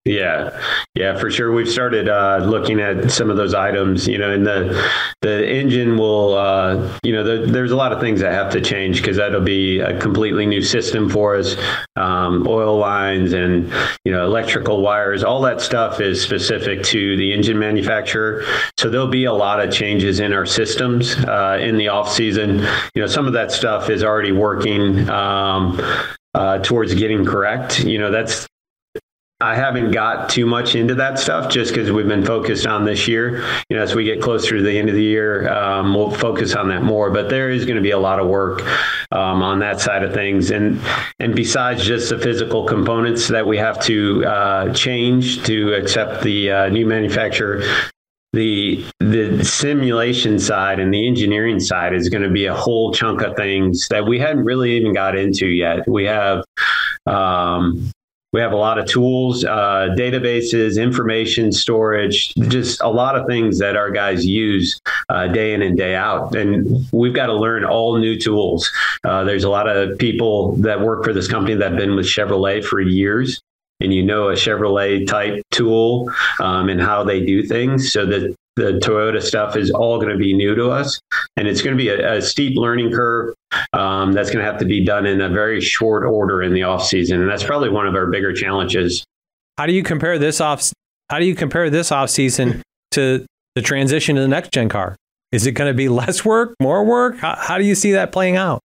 Yeah, 0.05 0.61
yeah, 0.97 1.17
for 1.17 1.31
sure. 1.31 1.53
We've 1.53 1.69
started 1.69 2.09
uh, 2.09 2.39
looking 2.39 2.81
at 2.81 3.13
some 3.13 3.31
of 3.31 3.37
those 3.37 3.55
items. 3.55 4.09
You 4.09 4.19
know, 4.19 4.33
and 4.33 4.45
the 4.45 4.91
the 5.21 5.49
engine 5.49 5.97
will, 5.97 6.35
uh, 6.35 6.99
you 7.05 7.13
know, 7.13 7.23
the, 7.23 7.47
there's 7.53 7.71
a 7.71 7.77
lot 7.77 7.93
of 7.93 8.01
things 8.01 8.19
that 8.21 8.33
have 8.33 8.51
to 8.55 8.61
change 8.61 9.01
because 9.01 9.17
that'll 9.19 9.41
be 9.41 9.79
a 9.79 9.97
completely 10.01 10.45
new 10.45 10.61
system 10.61 11.09
for 11.09 11.37
us. 11.37 11.55
Um, 11.95 12.49
oil 12.49 12.79
lines 12.79 13.33
and 13.33 13.73
you 14.05 14.11
know 14.11 14.25
electrical 14.27 14.83
wires, 14.83 15.23
all 15.23 15.41
that 15.43 15.61
stuff 15.61 16.01
is 16.01 16.21
specific 16.21 16.83
to 16.87 17.17
the 17.17 17.33
engine 17.33 17.61
manufacturer. 17.61 18.45
So 18.79 18.91
there'll 18.91 19.07
be 19.07 19.27
a 19.27 19.33
lot 19.33 19.61
of 19.61 19.73
changes 19.73 20.19
in 20.19 20.33
our 20.33 20.47
systems 20.47 21.15
uh, 21.27 21.59
in 21.61 21.77
the 21.77 21.87
off 21.89 22.11
season. 22.11 22.67
You 22.97 23.03
know, 23.03 23.07
some 23.07 23.29
of 23.29 23.35
that 23.35 23.53
stuff 23.53 23.89
is 23.89 24.03
already 24.03 24.33
working. 24.33 25.09
Um, 25.09 25.81
uh, 26.35 26.59
towards 26.59 26.95
getting 26.95 27.25
correct. 27.25 27.81
You 27.81 27.99
know, 27.99 28.11
that's 28.11 28.47
I 29.43 29.57
haven't 29.57 29.91
got 29.91 30.29
too 30.29 30.47
much 30.47 30.77
into 30.77 30.95
that 30.95 31.19
stuff 31.19 31.51
just 31.51 31.75
because 31.75 31.91
we've 31.91 32.07
been 32.07 32.25
focused 32.25 32.67
on 32.67 32.85
this 32.85 33.09
year. 33.09 33.45
You 33.69 33.77
know, 33.77 33.83
as 33.83 33.95
we 33.95 34.05
get 34.05 34.23
closer 34.23 34.57
to 34.57 34.63
the 34.63 34.79
end 34.79 34.89
of 34.89 34.95
the 34.95 35.03
year, 35.03 35.53
um, 35.53 35.95
we'll 35.95 36.13
focus 36.13 36.55
on 36.55 36.69
that 36.69 36.83
more. 36.83 37.11
But 37.11 37.29
there 37.29 37.51
is 37.51 37.65
going 37.65 37.77
to 37.77 37.83
be 37.83 37.91
a 37.91 37.99
lot 37.99 38.21
of 38.21 38.29
work 38.29 38.63
um, 39.11 39.43
on 39.43 39.59
that 39.59 39.81
side 39.81 40.05
of 40.05 40.15
things, 40.15 40.51
and 40.53 40.81
and 41.19 41.35
besides 41.35 41.85
just 41.85 42.09
the 42.09 42.19
physical 42.19 42.65
components 42.65 43.27
that 43.29 43.47
we 43.47 43.59
have 43.59 43.81
to 43.83 44.25
uh, 44.25 44.73
change 44.73 45.43
to 45.45 45.75
accept 45.75 46.23
the 46.23 46.51
uh, 46.51 46.69
new 46.69 46.87
manufacturer, 46.87 47.63
the 48.33 48.85
the 49.01 49.45
simulation 49.45 50.39
side 50.39 50.79
and 50.79 50.95
the 50.95 51.07
engineering 51.07 51.59
side 51.59 51.95
is 51.95 52.09
going 52.09 52.23
to 52.23 52.31
be 52.31 52.47
a 52.47 52.55
whole 52.55 52.93
chunk 52.93 53.23
of 53.23 53.37
things 53.37 53.89
that 53.89 54.07
we 54.07 54.21
hadn't 54.21 54.45
really 54.45 54.77
even 54.77 54.95
got 54.95 55.19
into 55.19 55.47
yet. 55.47 55.87
We 55.89 56.05
have 56.05 56.45
um, 57.07 57.91
we 58.33 58.41
have 58.41 58.53
a 58.53 58.57
lot 58.57 58.79
of 58.79 58.87
tools, 58.87 59.45
uh, 59.45 59.89
databases, 59.97 60.83
information 60.83 61.53
storage, 61.53 62.33
just 62.49 62.81
a 62.81 62.89
lot 62.89 63.15
of 63.15 63.27
things 63.27 63.59
that 63.59 63.77
our 63.77 63.91
guys 63.91 64.25
use 64.25 64.81
uh, 65.11 65.29
day 65.29 65.53
in 65.53 65.61
and 65.61 65.77
day 65.77 65.95
out. 65.95 66.35
And 66.35 66.87
we've 66.93 67.15
got 67.15 67.27
to 67.27 67.35
learn 67.35 67.65
all 67.65 67.99
new 67.99 68.19
tools. 68.19 68.71
Uh, 69.05 69.25
there's 69.25 69.45
a 69.45 69.51
lot 69.51 69.69
of 69.69 69.99
people 69.99 70.57
that 70.57 70.81
work 70.81 71.05
for 71.05 71.13
this 71.13 71.29
company 71.29 71.55
that 71.57 71.73
have 71.73 71.79
been 71.79 71.95
with 71.95 72.07
Chevrolet 72.07 72.65
for 72.65 72.81
years. 72.81 73.41
And 73.81 73.93
you 73.93 74.05
know 74.05 74.29
a 74.29 74.35
Chevrolet 74.35 75.09
type 75.09 75.43
tool 75.51 76.09
um, 76.39 76.69
and 76.69 76.81
how 76.81 77.03
they 77.03 77.25
do 77.25 77.43
things, 77.43 77.93
so 77.93 78.07
that 78.07 78.33
the 78.57 78.81
Toyota 78.83 79.23
stuff 79.23 79.57
is 79.57 79.71
all 79.71 79.99
going 79.99 80.13
to 80.13 80.19
be 80.19 80.35
new 80.35 80.55
to 80.55 80.69
us, 80.69 81.01
and 81.37 81.49
it's 81.49 81.63
going 81.63 81.77
to 81.77 81.83
be 81.83 81.89
a, 81.89 82.19
a 82.19 82.23
steep 82.23 82.57
learning 82.57 82.93
curve. 82.93 83.35
Um, 83.73 84.13
that's 84.13 84.31
going 84.31 84.45
to 84.45 84.51
have 84.51 84.61
to 84.61 84.65
be 84.65 84.85
done 84.85 85.07
in 85.07 85.21
a 85.21 85.29
very 85.29 85.61
short 85.61 86.05
order 86.05 86.43
in 86.43 86.53
the 86.53 86.63
off 86.63 86.87
season, 86.87 87.21
and 87.21 87.31
that's 87.31 87.45
probably 87.45 87.69
one 87.69 87.87
of 87.87 87.95
our 87.95 88.07
bigger 88.07 88.33
challenges. 88.33 89.05
How 89.59 89.67
do 89.67 89.73
you 89.73 89.83
compare 89.83 90.19
this 90.19 90.41
off? 90.41 90.73
How 91.11 91.19
do 91.19 91.25
you 91.25 91.35
compare 91.35 91.71
this 91.71 91.93
off 91.93 92.11
season 92.11 92.63
to 92.93 93.27
the 93.55 93.63
transition 93.63 94.17
to 94.17 94.23
the 94.23 94.29
next 94.29 94.53
gen 94.53 94.69
car? 94.69 94.97
Is 95.31 95.47
it 95.47 95.53
going 95.53 95.71
to 95.71 95.75
be 95.77 95.89
less 95.89 96.25
work, 96.25 96.55
more 96.61 96.85
work? 96.85 97.17
How, 97.17 97.37
how 97.39 97.59
do 97.59 97.65
you 97.65 97.75
see 97.75 97.93
that 97.93 98.13
playing 98.13 98.37
out? 98.37 98.61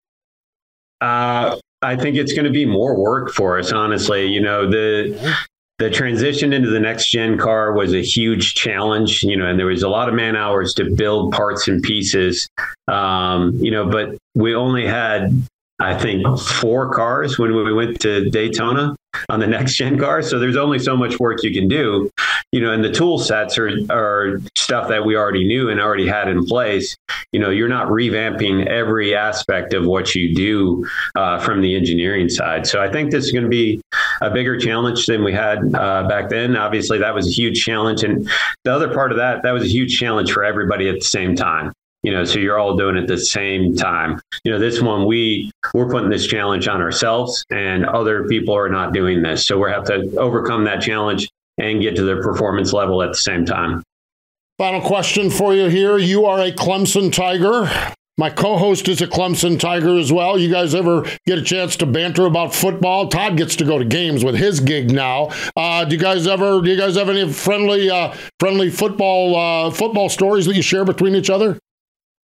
Uh, 0.99 1.57
I 1.81 1.95
think 1.95 2.17
it's 2.17 2.33
going 2.33 2.45
to 2.45 2.51
be 2.51 2.65
more 2.65 2.99
work 2.99 3.31
for 3.31 3.59
us, 3.59 3.71
honestly. 3.71 4.25
You 4.25 4.41
know, 4.41 4.69
the 4.69 5.37
the 5.79 5.89
transition 5.91 6.53
into 6.53 6.69
the 6.69 6.79
next 6.79 7.09
gen 7.09 7.37
car 7.37 7.73
was 7.73 7.93
a 7.93 8.01
huge 8.01 8.55
challenge, 8.55 9.21
you 9.23 9.37
know, 9.37 9.45
and 9.45 9.59
there 9.59 9.67
was 9.67 9.83
a 9.83 9.89
lot 9.89 10.09
of 10.09 10.15
man 10.15 10.35
hours 10.35 10.73
to 10.75 10.89
build 10.89 11.31
parts 11.33 11.67
and 11.67 11.83
pieces, 11.83 12.49
um, 12.87 13.53
you 13.57 13.69
know, 13.69 13.87
but 13.87 14.17
we 14.33 14.55
only 14.55 14.85
had 14.85 15.31
I 15.79 15.97
think, 15.97 16.25
four 16.39 16.93
cars 16.93 17.37
when 17.37 17.55
we 17.55 17.71
went 17.71 17.99
to 18.01 18.29
Daytona 18.29 18.95
on 19.29 19.39
the 19.39 19.47
next 19.57 19.75
gen 19.75 19.99
car. 19.99 20.21
So 20.21 20.39
there's 20.39 20.57
only 20.57 20.79
so 20.79 20.97
much 20.97 21.19
work 21.19 21.43
you 21.43 21.53
can 21.53 21.67
do, 21.67 22.09
you 22.51 22.61
know, 22.61 22.71
and 22.71 22.83
the 22.83 22.91
tool 22.91 23.19
sets 23.19 23.57
are, 23.57 23.71
are 23.89 24.39
stuff 24.55 24.89
that 24.89 25.05
we 25.05 25.15
already 25.15 25.47
knew 25.47 25.69
and 25.69 25.79
already 25.79 26.07
had 26.07 26.29
in 26.29 26.45
place. 26.45 26.97
You 27.31 27.39
know, 27.39 27.51
you're 27.51 27.67
not 27.67 27.89
revamping 27.89 28.65
every 28.65 29.15
aspect 29.15 29.73
of 29.73 29.85
what 29.85 30.15
you 30.15 30.33
do 30.33 30.87
uh, 31.15 31.39
from 31.39 31.61
the 31.61 31.75
engineering 31.75 32.29
side. 32.29 32.65
So 32.65 32.81
I 32.81 32.91
think 32.91 33.11
this 33.11 33.25
is 33.25 33.31
going 33.31 33.43
to 33.43 33.49
be 33.49 33.79
a 34.21 34.31
bigger 34.31 34.57
challenge 34.57 35.05
than 35.05 35.23
we 35.23 35.33
had 35.33 35.59
uh, 35.75 36.07
back 36.07 36.29
then. 36.29 36.57
Obviously, 36.57 36.97
that 36.97 37.13
was 37.13 37.27
a 37.27 37.31
huge 37.31 37.63
challenge. 37.63 38.03
And 38.03 38.27
the 38.63 38.73
other 38.73 38.91
part 38.91 39.11
of 39.11 39.17
that, 39.17 39.43
that 39.43 39.51
was 39.51 39.63
a 39.63 39.67
huge 39.67 39.97
challenge 39.97 40.31
for 40.31 40.43
everybody 40.43 40.89
at 40.89 40.95
the 40.95 41.05
same 41.05 41.35
time 41.35 41.71
you 42.07 42.13
know 42.13 42.23
so 42.23 42.39
you're 42.39 42.57
all 42.57 42.77
doing 42.77 42.95
it 42.95 43.01
at 43.01 43.07
the 43.07 43.17
same 43.17 43.75
time 43.75 44.17
you 44.45 44.51
know 44.51 44.57
this 44.57 44.81
one 44.81 45.05
we 45.05 45.51
we're 45.73 45.89
putting 45.89 46.09
this 46.09 46.25
challenge 46.25 46.65
on 46.69 46.81
ourselves 46.81 47.43
and 47.49 47.85
other 47.85 48.25
people 48.29 48.55
are 48.55 48.69
not 48.69 48.93
doing 48.93 49.21
this 49.21 49.45
so 49.45 49.61
we 49.61 49.69
have 49.69 49.83
to 49.83 50.09
overcome 50.17 50.63
that 50.63 50.81
challenge 50.81 51.29
and 51.57 51.81
get 51.81 51.97
to 51.97 52.05
their 52.05 52.23
performance 52.23 52.71
level 52.71 53.03
at 53.03 53.09
the 53.09 53.17
same 53.17 53.45
time 53.45 53.83
final 54.57 54.79
question 54.79 55.29
for 55.29 55.53
you 55.53 55.67
here 55.67 55.97
you 55.97 56.23
are 56.23 56.39
a 56.39 56.51
clemson 56.53 57.11
tiger 57.11 57.69
my 58.19 58.31
co-host 58.31 58.87
is 58.87 58.99
a 58.99 59.05
Clemson 59.05 59.59
Tiger 59.59 59.95
as 59.95 60.11
well. 60.11 60.39
You 60.39 60.49
guys 60.49 60.73
ever 60.73 61.03
get 61.27 61.37
a 61.37 61.43
chance 61.43 61.75
to 61.75 61.85
banter 61.85 62.25
about 62.25 62.51
football? 62.51 63.09
Todd 63.09 63.37
gets 63.37 63.55
to 63.57 63.63
go 63.63 63.77
to 63.77 63.85
games 63.85 64.25
with 64.25 64.33
his 64.33 64.59
gig 64.59 64.89
now. 64.89 65.29
Uh, 65.55 65.85
do 65.85 65.95
you 65.95 66.01
guys 66.01 66.25
ever? 66.25 66.59
Do 66.59 66.67
you 66.67 66.77
guys 66.77 66.95
have 66.95 67.09
any 67.09 67.31
friendly, 67.31 67.91
uh, 67.91 68.15
friendly 68.39 68.71
football 68.71 69.35
uh, 69.35 69.69
football 69.69 70.09
stories 70.09 70.47
that 70.47 70.55
you 70.55 70.63
share 70.63 70.83
between 70.83 71.13
each 71.13 71.29
other? 71.29 71.59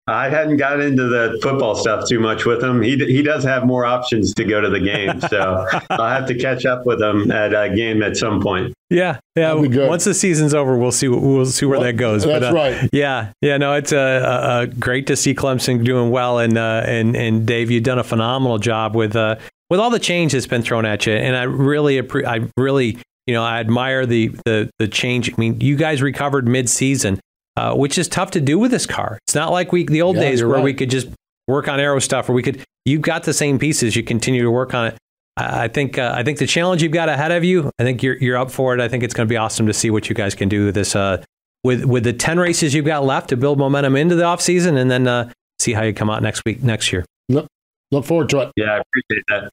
I 0.06 0.28
hadn't 0.28 0.58
got 0.58 0.82
into 0.82 1.08
the 1.08 1.40
football 1.42 1.76
stuff 1.76 2.10
too 2.10 2.20
much 2.20 2.46
with 2.46 2.62
him. 2.62 2.82
He 2.82 2.98
he 2.98 3.22
does 3.22 3.44
have 3.46 3.66
more 3.66 3.86
options 3.86 4.34
to 4.34 4.44
go 4.44 4.60
to 4.60 4.70
the 4.70 4.80
game, 4.80 5.22
so 5.22 5.66
I'll 5.90 6.10
have 6.10 6.28
to 6.28 6.36
catch 6.36 6.66
up 6.66 6.86
with 6.86 7.02
him 7.02 7.32
at 7.32 7.54
a 7.54 7.74
game 7.74 8.04
at 8.04 8.18
some 8.18 8.42
point. 8.42 8.74
Yeah, 8.90 9.20
yeah. 9.38 9.54
Once 9.54 10.04
the 10.04 10.14
season's 10.14 10.54
over, 10.54 10.78
we'll 10.78 10.92
see 10.92 11.08
we'll 11.08 11.46
see 11.46 11.66
where 11.66 11.80
well, 11.80 11.88
that 11.88 11.94
goes. 11.94 12.26
That's 12.26 12.42
but, 12.42 12.52
uh, 12.52 12.54
right. 12.54 12.90
Yeah, 12.92 13.32
yeah. 13.42 13.56
No, 13.56 13.76
it's 13.76 13.94
uh, 13.94 13.98
uh, 13.98 14.66
great 14.66 15.08
to 15.08 15.16
see 15.16 15.34
Clemson 15.34 15.86
doing 15.86 16.12
well, 16.12 16.38
and 16.40 16.58
uh, 16.58 16.84
and 16.86 17.16
and 17.16 17.46
Dave, 17.46 17.72
you've 17.72 17.84
done 17.84 18.00
a 18.00 18.04
phenomenal 18.04 18.58
job 18.58 18.98
with 18.98 19.16
uh, 19.16 19.38
with 19.70 19.80
all 19.80 19.90
the 19.90 20.00
change 20.00 20.34
that's 20.34 20.48
been 20.48 20.64
thrown 20.64 20.86
at 20.86 21.06
you, 21.06 21.14
and 21.14 21.34
I 21.34 21.44
really 21.44 22.02
I 22.26 22.42
really 22.58 22.98
you 23.26 23.34
know 23.34 23.44
I 23.44 23.62
admire 23.62 24.06
the 24.06 24.36
the 24.44 24.70
the 24.80 24.90
change. 24.90 25.32
I 25.32 25.36
mean, 25.38 25.62
you 25.62 25.78
guys 25.78 26.02
recovered 26.02 26.46
mid 26.46 26.70
season 26.70 27.22
uh, 27.56 27.76
which 27.76 27.98
is 27.98 28.08
tough 28.08 28.32
to 28.32 28.42
do 28.42 28.58
with 28.58 28.72
this 28.72 28.86
car. 28.86 29.20
It's 29.28 29.36
not 29.36 29.52
like 29.52 29.72
we 29.72 29.86
the 29.86 30.02
old 30.02 30.16
yeah, 30.16 30.24
days 30.24 30.44
where 30.44 30.56
right. 30.56 30.64
we 30.64 30.74
could 30.74 30.90
just 30.90 31.08
work 31.48 31.68
on 31.68 31.80
aero 31.80 32.00
stuff, 32.00 32.30
or 32.30 32.34
we 32.34 32.44
could. 32.44 32.64
You've 32.86 33.02
got 33.02 33.24
the 33.24 33.34
same 33.34 33.60
pieces. 33.60 33.96
You 33.96 34.04
continue 34.04 34.44
to 34.44 34.52
work 34.52 34.74
on 34.74 34.88
it. 34.88 34.98
I 35.36 35.68
think 35.68 35.98
uh, 35.98 36.14
I 36.16 36.24
think 36.24 36.38
the 36.38 36.48
challenge 36.48 36.84
you've 36.84 36.92
got 36.92 37.10
ahead 37.10 37.32
of 37.32 37.44
you. 37.44 37.72
I 37.80 37.84
think 37.84 38.04
you're 38.04 38.18
you're 38.18 38.38
up 38.38 38.52
for 38.52 38.74
it. 38.76 38.82
I 38.82 38.88
think 38.88 39.04
it's 39.04 39.14
going 39.14 39.28
to 39.28 39.32
be 39.32 39.38
awesome 39.38 39.66
to 39.68 39.74
see 39.74 39.90
what 39.90 40.10
you 40.10 40.16
guys 40.16 40.36
can 40.36 40.50
do 40.50 40.66
with 40.66 40.76
this. 40.76 40.96
Uh, 40.96 41.24
with 41.64 41.86
with 41.86 42.04
the 42.04 42.14
ten 42.14 42.40
races 42.40 42.74
you've 42.74 42.86
got 42.86 43.04
left 43.04 43.30
to 43.30 43.38
build 43.38 43.58
momentum 43.58 43.96
into 43.96 44.16
the 44.16 44.24
off 44.24 44.42
season, 44.42 44.78
and 44.78 44.92
then 44.92 45.08
uh, 45.08 45.32
see 45.60 45.74
how 45.74 45.82
you 45.82 45.94
come 45.94 46.10
out 46.10 46.22
next 46.22 46.44
week 46.46 46.62
next 46.62 46.92
year. 46.92 47.06
Look, 47.30 47.48
look 47.92 48.06
forward 48.06 48.30
to 48.30 48.42
it. 48.42 48.52
Yeah, 48.56 48.74
I 48.74 48.82
appreciate 48.82 49.24
that. 49.30 49.52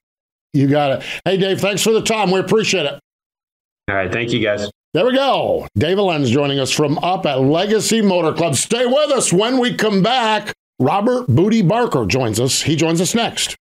You 0.53 0.67
got 0.67 0.91
it. 0.91 1.03
Hey, 1.25 1.37
Dave, 1.37 1.61
thanks 1.61 1.81
for 1.81 1.93
the 1.93 2.01
time. 2.01 2.29
We 2.29 2.39
appreciate 2.39 2.85
it. 2.85 2.99
All 3.89 3.95
right, 3.95 4.11
thank 4.11 4.31
you, 4.31 4.39
guys. 4.39 4.69
There 4.93 5.05
we 5.05 5.13
go. 5.13 5.67
Dave 5.77 5.99
Lenz 5.99 6.29
joining 6.29 6.59
us 6.59 6.69
from 6.69 6.97
up 6.97 7.25
at 7.25 7.39
Legacy 7.39 8.01
Motor 8.01 8.33
Club. 8.33 8.55
Stay 8.55 8.85
with 8.85 9.09
us 9.11 9.31
when 9.31 9.57
we 9.57 9.73
come 9.73 10.03
back. 10.03 10.53
Robert 10.79 11.27
Bootie 11.27 11.65
Barker 11.65 12.05
joins 12.05 12.41
us. 12.41 12.61
He 12.61 12.75
joins 12.75 12.99
us 12.99 13.15
next. 13.15 13.55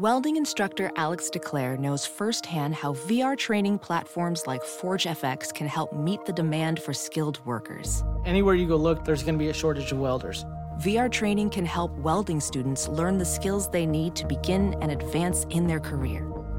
Welding 0.00 0.36
instructor 0.36 0.90
Alex 0.96 1.30
DeClaire 1.32 1.78
knows 1.78 2.04
firsthand 2.04 2.74
how 2.74 2.94
VR 2.94 3.38
training 3.38 3.78
platforms 3.78 4.48
like 4.48 4.62
ForgeFX 4.62 5.54
can 5.54 5.68
help 5.68 5.92
meet 5.92 6.24
the 6.24 6.32
demand 6.32 6.80
for 6.82 6.92
skilled 6.92 7.38
workers. 7.46 8.02
Anywhere 8.24 8.56
you 8.56 8.66
go 8.66 8.76
look, 8.76 9.04
there's 9.04 9.22
going 9.22 9.34
to 9.34 9.38
be 9.38 9.50
a 9.50 9.54
shortage 9.54 9.92
of 9.92 9.98
welders. 9.98 10.44
VR 10.80 11.08
training 11.12 11.50
can 11.50 11.66
help 11.66 11.92
welding 11.98 12.40
students 12.40 12.88
learn 12.88 13.18
the 13.18 13.24
skills 13.24 13.68
they 13.70 13.86
need 13.86 14.16
to 14.16 14.26
begin 14.26 14.74
and 14.80 14.90
advance 14.90 15.44
in 15.50 15.68
their 15.68 15.80
career. 15.80 16.26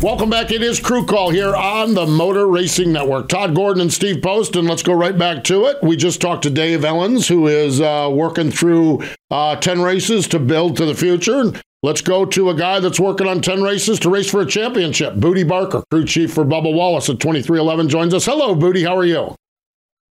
Welcome 0.00 0.30
back. 0.30 0.52
It 0.52 0.62
is 0.62 0.78
Crew 0.78 1.04
Call 1.04 1.30
here 1.30 1.56
on 1.56 1.92
the 1.94 2.06
Motor 2.06 2.46
Racing 2.46 2.92
Network. 2.92 3.28
Todd 3.28 3.52
Gordon 3.52 3.80
and 3.80 3.92
Steve 3.92 4.22
Post, 4.22 4.54
and 4.54 4.68
let's 4.68 4.84
go 4.84 4.92
right 4.92 5.18
back 5.18 5.42
to 5.44 5.64
it. 5.64 5.82
We 5.82 5.96
just 5.96 6.20
talked 6.20 6.44
to 6.44 6.50
Dave 6.50 6.82
Elenz, 6.82 7.26
who 7.26 7.48
is 7.48 7.80
uh, 7.80 8.08
working 8.12 8.52
through 8.52 9.02
uh, 9.32 9.56
10 9.56 9.82
races 9.82 10.28
to 10.28 10.38
build 10.38 10.76
to 10.76 10.84
the 10.84 10.94
future. 10.94 11.52
Let's 11.82 12.00
go 12.00 12.24
to 12.26 12.50
a 12.50 12.54
guy 12.54 12.78
that's 12.78 13.00
working 13.00 13.26
on 13.26 13.40
10 13.40 13.60
races 13.60 13.98
to 14.00 14.08
race 14.08 14.30
for 14.30 14.40
a 14.40 14.46
championship. 14.46 15.14
Bootie 15.14 15.46
Barker, 15.46 15.82
crew 15.90 16.04
chief 16.04 16.32
for 16.32 16.44
Bubba 16.44 16.72
Wallace 16.72 17.08
at 17.08 17.18
2311, 17.18 17.88
joins 17.88 18.14
us. 18.14 18.24
Hello, 18.24 18.54
Bootie. 18.54 18.86
How 18.86 18.96
are 18.96 19.04
you? 19.04 19.34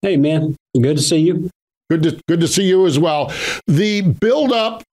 Hey, 0.01 0.17
man. 0.17 0.57
Good 0.77 0.97
to 0.97 1.01
see 1.03 1.19
you. 1.19 1.49
Good 1.89 2.03
to, 2.03 2.19
good 2.27 2.41
to 2.41 2.47
see 2.49 2.67
you 2.67 2.85
as 2.87 2.99
well. 2.99 3.31
The 3.67 4.01
build 4.01 4.51
up 4.51 4.83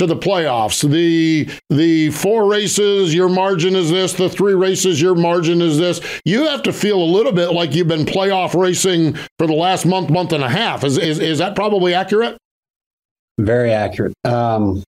to 0.00 0.06
the 0.06 0.16
playoffs. 0.16 0.82
The 0.88 1.48
the 1.68 2.10
four 2.10 2.50
races, 2.50 3.14
your 3.14 3.28
margin 3.28 3.76
is 3.76 3.90
this. 3.90 4.14
The 4.14 4.30
three 4.30 4.54
races, 4.54 5.00
your 5.00 5.14
margin 5.14 5.60
is 5.60 5.76
this. 5.76 6.00
You 6.24 6.46
have 6.46 6.62
to 6.62 6.72
feel 6.72 6.98
a 6.98 7.04
little 7.04 7.32
bit 7.32 7.52
like 7.52 7.74
you've 7.74 7.88
been 7.88 8.06
playoff 8.06 8.58
racing 8.58 9.14
for 9.38 9.46
the 9.46 9.52
last 9.52 9.84
month, 9.84 10.08
month 10.08 10.32
and 10.32 10.42
a 10.42 10.48
half. 10.48 10.84
Is 10.84 10.96
is, 10.96 11.18
is 11.18 11.38
that 11.38 11.54
probably 11.54 11.92
accurate? 11.92 12.38
Very 13.38 13.72
accurate. 13.72 14.14
Um, 14.24 14.82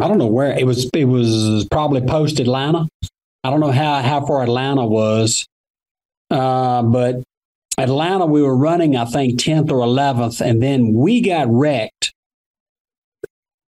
I 0.00 0.08
don't 0.08 0.18
know 0.18 0.26
where 0.26 0.58
it 0.58 0.64
was. 0.64 0.88
It 0.94 1.04
was 1.04 1.66
probably 1.70 2.00
post 2.00 2.40
Atlanta. 2.40 2.88
I 3.44 3.50
don't 3.50 3.60
know 3.60 3.70
how 3.70 4.00
how 4.00 4.24
far 4.24 4.42
Atlanta 4.42 4.86
was, 4.86 5.46
uh, 6.30 6.82
but 6.82 7.16
Atlanta 7.76 8.24
we 8.24 8.40
were 8.40 8.56
running 8.56 8.96
I 8.96 9.04
think 9.04 9.38
tenth 9.38 9.70
or 9.70 9.80
eleventh, 9.80 10.40
and 10.40 10.62
then 10.62 10.94
we 10.94 11.20
got 11.20 11.48
wrecked 11.50 12.13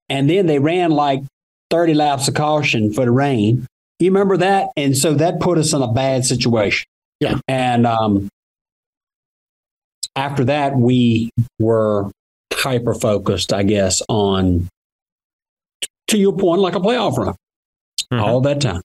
and 0.09 0.29
then 0.29 0.47
they 0.47 0.59
ran 0.59 0.91
like 0.91 1.23
30 1.71 1.95
laps 1.95 2.29
of 2.29 2.35
caution 2.35 2.93
for 2.93 3.05
the 3.05 3.11
rain. 3.11 3.67
You 3.99 4.11
remember 4.11 4.37
that? 4.39 4.69
And 4.77 4.97
so 4.97 5.15
that 5.15 5.41
put 5.41 5.59
us 5.59 5.73
in 5.73 5.83
a 5.83 5.93
bad 5.93 6.25
situation. 6.25 6.87
Yeah. 7.21 7.39
And 7.49 7.87
um, 7.87 8.29
after 10.17 10.45
that, 10.45 10.77
we 10.77 11.31
were 11.59 12.11
hyper 12.53 12.95
focused, 12.95 13.53
I 13.53 13.63
guess, 13.63 14.03
on, 14.09 14.69
to 16.09 16.19
your 16.19 16.37
point, 16.37 16.61
like 16.61 16.75
a 16.75 16.81
playoff 16.81 17.17
run 17.17 17.35
mm-hmm. 18.13 18.21
all 18.21 18.41
that 18.43 18.61
time. 18.61 18.83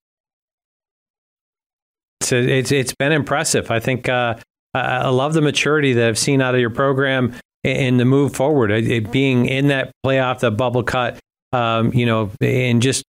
It's, 2.22 2.32
it's, 2.32 2.72
it's 2.72 2.96
been 2.96 3.12
impressive. 3.12 3.72
I 3.72 3.80
think 3.80 4.08
uh, 4.08 4.36
I 4.74 5.10
love 5.10 5.34
the 5.34 5.42
maturity 5.42 5.94
that 5.94 6.08
I've 6.08 6.20
seen 6.20 6.42
out 6.42 6.54
of 6.54 6.62
your 6.62 6.70
program 6.70 7.34
and 7.64 8.00
the 8.00 8.06
move 8.06 8.36
forward, 8.36 8.72
it, 8.72 9.12
being 9.12 9.46
in 9.46 9.68
that 9.68 9.92
playoff, 10.06 10.40
the 10.40 10.52
bubble 10.52 10.84
cut, 10.84 11.20
um, 11.52 11.94
you 11.94 12.06
know, 12.06 12.32
and 12.42 12.82
just 12.82 13.04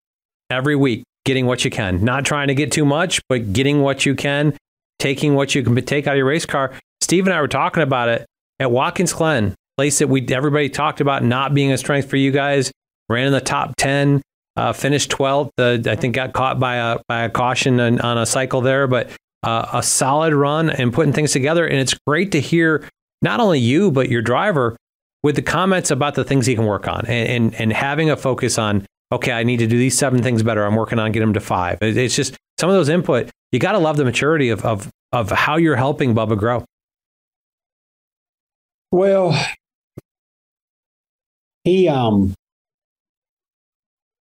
every 0.50 0.76
week 0.76 1.04
getting 1.24 1.46
what 1.46 1.64
you 1.64 1.70
can, 1.70 2.02
not 2.04 2.24
trying 2.24 2.48
to 2.48 2.54
get 2.54 2.72
too 2.72 2.84
much, 2.84 3.20
but 3.28 3.52
getting 3.52 3.82
what 3.82 4.06
you 4.06 4.14
can, 4.14 4.56
taking 4.98 5.34
what 5.34 5.54
you 5.54 5.62
can 5.62 5.74
take 5.84 6.06
out 6.06 6.12
of 6.12 6.18
your 6.18 6.26
race 6.26 6.46
car. 6.46 6.72
Steve 7.00 7.26
and 7.26 7.34
I 7.34 7.40
were 7.40 7.48
talking 7.48 7.82
about 7.82 8.08
it 8.08 8.26
at 8.58 8.70
Watkins 8.70 9.12
Glen, 9.12 9.54
place 9.76 9.98
that 9.98 10.08
we 10.08 10.26
everybody 10.28 10.68
talked 10.68 11.00
about 11.00 11.22
not 11.22 11.54
being 11.54 11.72
a 11.72 11.78
strength 11.78 12.08
for 12.08 12.16
you 12.16 12.30
guys. 12.30 12.72
Ran 13.08 13.26
in 13.26 13.32
the 13.32 13.40
top 13.40 13.74
ten, 13.76 14.22
uh, 14.56 14.72
finished 14.72 15.10
12th. 15.10 15.50
Uh, 15.58 15.90
I 15.90 15.96
think 15.96 16.14
got 16.14 16.32
caught 16.32 16.60
by 16.60 16.76
a 16.76 16.98
by 17.08 17.22
a 17.22 17.30
caution 17.30 17.80
on, 17.80 18.00
on 18.00 18.18
a 18.18 18.26
cycle 18.26 18.60
there, 18.60 18.86
but 18.86 19.10
uh, 19.42 19.66
a 19.72 19.82
solid 19.82 20.34
run 20.34 20.70
and 20.70 20.92
putting 20.92 21.12
things 21.12 21.32
together. 21.32 21.66
And 21.66 21.78
it's 21.78 21.94
great 22.06 22.32
to 22.32 22.40
hear 22.40 22.88
not 23.22 23.40
only 23.40 23.58
you, 23.58 23.90
but 23.90 24.08
your 24.08 24.22
driver 24.22 24.76
with 25.22 25.36
the 25.36 25.42
comments 25.42 25.90
about 25.90 26.14
the 26.14 26.24
things 26.24 26.46
he 26.46 26.54
can 26.54 26.64
work 26.64 26.88
on 26.88 27.04
and, 27.06 27.28
and, 27.28 27.54
and 27.56 27.72
having 27.72 28.10
a 28.10 28.16
focus 28.16 28.58
on, 28.58 28.86
okay, 29.12 29.32
I 29.32 29.42
need 29.42 29.58
to 29.58 29.66
do 29.66 29.76
these 29.76 29.98
seven 29.98 30.22
things 30.22 30.42
better. 30.42 30.64
I'm 30.64 30.76
working 30.76 30.98
on 30.98 31.12
getting 31.12 31.28
them 31.28 31.34
to 31.34 31.40
five. 31.40 31.78
It's 31.82 32.16
just 32.16 32.36
some 32.58 32.70
of 32.70 32.76
those 32.76 32.88
input. 32.88 33.28
You 33.52 33.58
got 33.58 33.72
to 33.72 33.78
love 33.78 33.96
the 33.96 34.04
maturity 34.04 34.48
of, 34.48 34.64
of, 34.64 34.88
of 35.12 35.30
how 35.30 35.56
you're 35.56 35.76
helping 35.76 36.14
Bubba 36.14 36.38
grow. 36.38 36.64
Well, 38.92 39.38
he, 41.64 41.88
um, 41.88 42.34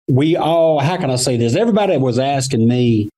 we 0.08 0.36
all, 0.36 0.78
how 0.78 0.96
can 0.96 1.10
I 1.10 1.16
say 1.16 1.36
this? 1.36 1.56
Everybody 1.56 1.96
was 1.96 2.18
asking 2.18 2.68
me, 2.68 3.08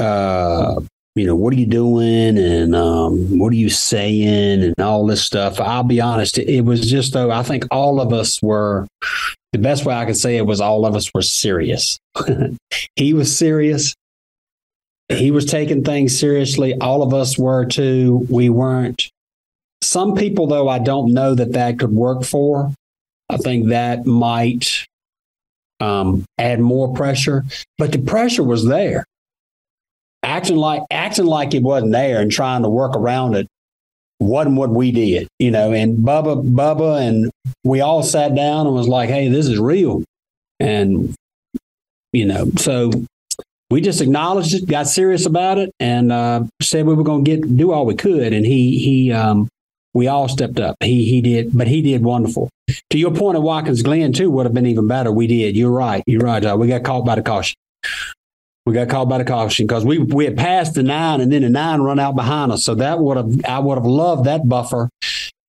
uh, 0.00 0.80
you 1.16 1.26
know, 1.26 1.34
what 1.34 1.54
are 1.54 1.56
you 1.56 1.66
doing 1.66 2.36
and 2.36 2.76
um, 2.76 3.38
what 3.38 3.50
are 3.50 3.56
you 3.56 3.70
saying 3.70 4.62
and 4.62 4.74
all 4.78 5.06
this 5.06 5.24
stuff. 5.24 5.58
I'll 5.58 5.82
be 5.82 6.00
honest, 6.00 6.36
it, 6.36 6.48
it 6.48 6.60
was 6.60 6.88
just 6.88 7.14
though 7.14 7.30
I 7.30 7.42
think 7.42 7.64
all 7.70 8.00
of 8.00 8.12
us 8.12 8.40
were 8.42 8.86
the 9.52 9.58
best 9.58 9.86
way 9.86 9.94
I 9.94 10.04
could 10.04 10.18
say 10.18 10.36
it 10.36 10.44
was 10.44 10.60
all 10.60 10.84
of 10.84 10.94
us 10.94 11.12
were 11.14 11.22
serious. 11.22 11.98
he 12.96 13.14
was 13.14 13.36
serious. 13.36 13.94
He 15.08 15.30
was 15.30 15.46
taking 15.46 15.84
things 15.84 16.18
seriously. 16.18 16.74
All 16.78 17.02
of 17.02 17.14
us 17.14 17.38
were 17.38 17.64
too. 17.64 18.26
We 18.28 18.50
weren't. 18.50 19.10
Some 19.82 20.16
people, 20.16 20.46
though, 20.46 20.68
I 20.68 20.80
don't 20.80 21.14
know 21.14 21.34
that 21.34 21.52
that 21.52 21.78
could 21.78 21.92
work 21.92 22.24
for. 22.24 22.72
I 23.30 23.38
think 23.38 23.68
that 23.68 24.04
might 24.04 24.84
um, 25.80 26.24
add 26.38 26.60
more 26.60 26.92
pressure, 26.92 27.44
but 27.78 27.92
the 27.92 27.98
pressure 27.98 28.42
was 28.42 28.66
there 28.66 29.06
acting 30.26 30.56
like 30.56 30.82
acting 30.90 31.26
like 31.26 31.54
it 31.54 31.62
wasn't 31.62 31.92
there 31.92 32.20
and 32.20 32.30
trying 32.30 32.62
to 32.62 32.68
work 32.68 32.94
around 32.96 33.34
it 33.34 33.46
wasn't 34.18 34.56
what 34.56 34.70
we 34.70 34.90
did, 34.92 35.28
you 35.38 35.50
know. 35.50 35.72
And 35.72 35.98
Bubba, 35.98 36.42
Bubba, 36.54 37.06
and 37.06 37.30
we 37.64 37.80
all 37.80 38.02
sat 38.02 38.34
down 38.34 38.66
and 38.66 38.74
was 38.74 38.88
like, 38.88 39.08
"Hey, 39.08 39.28
this 39.28 39.46
is 39.46 39.58
real," 39.58 40.02
and 40.58 41.14
you 42.12 42.24
know, 42.24 42.50
so 42.56 42.90
we 43.70 43.80
just 43.80 44.00
acknowledged 44.00 44.54
it, 44.54 44.66
got 44.66 44.86
serious 44.86 45.26
about 45.26 45.58
it, 45.58 45.70
and 45.80 46.12
uh, 46.12 46.44
said 46.62 46.86
we 46.86 46.94
were 46.94 47.04
going 47.04 47.24
to 47.24 47.36
get 47.36 47.56
do 47.56 47.72
all 47.72 47.84
we 47.86 47.94
could. 47.94 48.32
And 48.32 48.46
he 48.46 48.78
he 48.78 49.12
um, 49.12 49.48
we 49.92 50.08
all 50.08 50.28
stepped 50.28 50.60
up. 50.60 50.76
He 50.80 51.04
he 51.04 51.20
did, 51.20 51.56
but 51.56 51.66
he 51.68 51.82
did 51.82 52.02
wonderful. 52.02 52.48
To 52.90 52.98
your 52.98 53.12
point 53.12 53.36
of 53.36 53.42
Watkins 53.42 53.82
Glen 53.82 54.12
too 54.12 54.30
would 54.30 54.46
have 54.46 54.54
been 54.54 54.66
even 54.66 54.88
better. 54.88 55.12
We 55.12 55.26
did. 55.26 55.56
You're 55.56 55.70
right. 55.70 56.02
You're 56.06 56.22
right. 56.22 56.44
Uh, 56.44 56.56
we 56.58 56.68
got 56.68 56.84
caught 56.84 57.04
by 57.04 57.16
the 57.16 57.22
caution. 57.22 57.56
We 58.66 58.72
got 58.72 58.88
called 58.88 59.08
by 59.08 59.18
the 59.18 59.24
caution 59.24 59.66
because 59.66 59.84
we 59.84 59.98
we 59.98 60.24
had 60.24 60.36
passed 60.36 60.74
the 60.74 60.82
nine 60.82 61.20
and 61.20 61.32
then 61.32 61.42
the 61.42 61.48
nine 61.48 61.80
run 61.82 62.00
out 62.00 62.16
behind 62.16 62.50
us. 62.50 62.64
So 62.64 62.74
that 62.74 62.98
would 62.98 63.16
have 63.16 63.44
I 63.44 63.60
would 63.60 63.78
have 63.78 63.86
loved 63.86 64.24
that 64.24 64.48
buffer. 64.48 64.90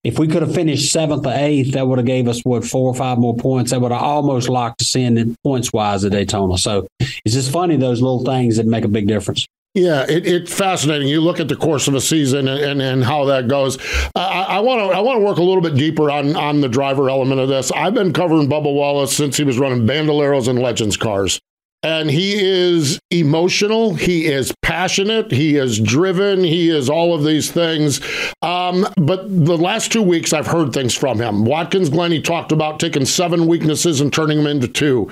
If 0.03 0.19
we 0.19 0.27
could 0.27 0.43
have 0.43 0.53
finished 0.53 0.91
seventh 0.91 1.25
or 1.25 1.33
eighth, 1.33 1.73
that 1.73 1.87
would 1.87 1.97
have 1.97 2.05
gave 2.05 2.27
us 2.27 2.41
what 2.45 2.63
four 2.63 2.87
or 2.87 2.95
five 2.95 3.17
more 3.17 3.35
points. 3.35 3.71
That 3.71 3.81
would 3.81 3.91
have 3.91 4.01
almost 4.01 4.49
locked 4.49 4.83
us 4.83 4.95
in 4.95 5.35
points 5.43 5.73
wise 5.73 6.05
at 6.05 6.11
Daytona. 6.11 6.59
So 6.59 6.87
it's 6.99 7.33
just 7.33 7.51
funny 7.51 7.75
those 7.75 8.01
little 8.01 8.23
things 8.23 8.57
that 8.57 8.67
make 8.67 8.85
a 8.85 8.87
big 8.87 9.07
difference. 9.07 9.47
Yeah, 9.73 10.05
it, 10.07 10.25
it's 10.25 10.53
fascinating. 10.53 11.07
You 11.07 11.21
look 11.21 11.39
at 11.39 11.49
the 11.49 11.55
course 11.55 11.87
of 11.87 11.95
a 11.95 12.01
season 12.01 12.47
and, 12.47 12.59
and, 12.59 12.81
and 12.81 13.03
how 13.03 13.25
that 13.25 13.47
goes. 13.47 13.77
I 14.15 14.59
want 14.59 14.79
to 14.79 14.95
I 14.95 14.99
want 14.99 15.19
to 15.19 15.25
work 15.25 15.37
a 15.37 15.43
little 15.43 15.61
bit 15.61 15.75
deeper 15.75 16.11
on 16.11 16.35
on 16.35 16.61
the 16.61 16.69
driver 16.69 17.09
element 17.09 17.41
of 17.41 17.49
this. 17.49 17.71
I've 17.71 17.95
been 17.95 18.13
covering 18.13 18.47
Bubba 18.47 18.73
Wallace 18.73 19.17
since 19.17 19.37
he 19.37 19.43
was 19.43 19.57
running 19.57 19.87
Bandoleros 19.87 20.47
and 20.47 20.59
Legends 20.59 20.97
cars 20.97 21.41
and 21.83 22.09
he 22.09 22.33
is 22.35 22.99
emotional. 23.11 23.93
He 23.93 24.25
is 24.25 24.51
passionate. 24.61 25.31
He 25.31 25.57
is 25.57 25.79
driven. 25.79 26.43
He 26.43 26.69
is 26.69 26.89
all 26.89 27.13
of 27.13 27.23
these 27.23 27.51
things. 27.51 28.01
Um, 28.41 28.87
but 28.97 29.27
the 29.29 29.57
last 29.57 29.91
two 29.91 30.01
weeks, 30.01 30.33
I've 30.33 30.47
heard 30.47 30.73
things 30.73 30.95
from 30.95 31.19
him. 31.19 31.45
Watkins 31.45 31.89
Glen, 31.89 32.11
he 32.11 32.21
talked 32.21 32.51
about 32.51 32.79
taking 32.79 33.05
seven 33.05 33.47
weaknesses 33.47 34.01
and 34.01 34.11
turning 34.11 34.37
them 34.37 34.47
into 34.47 34.67
two. 34.67 35.11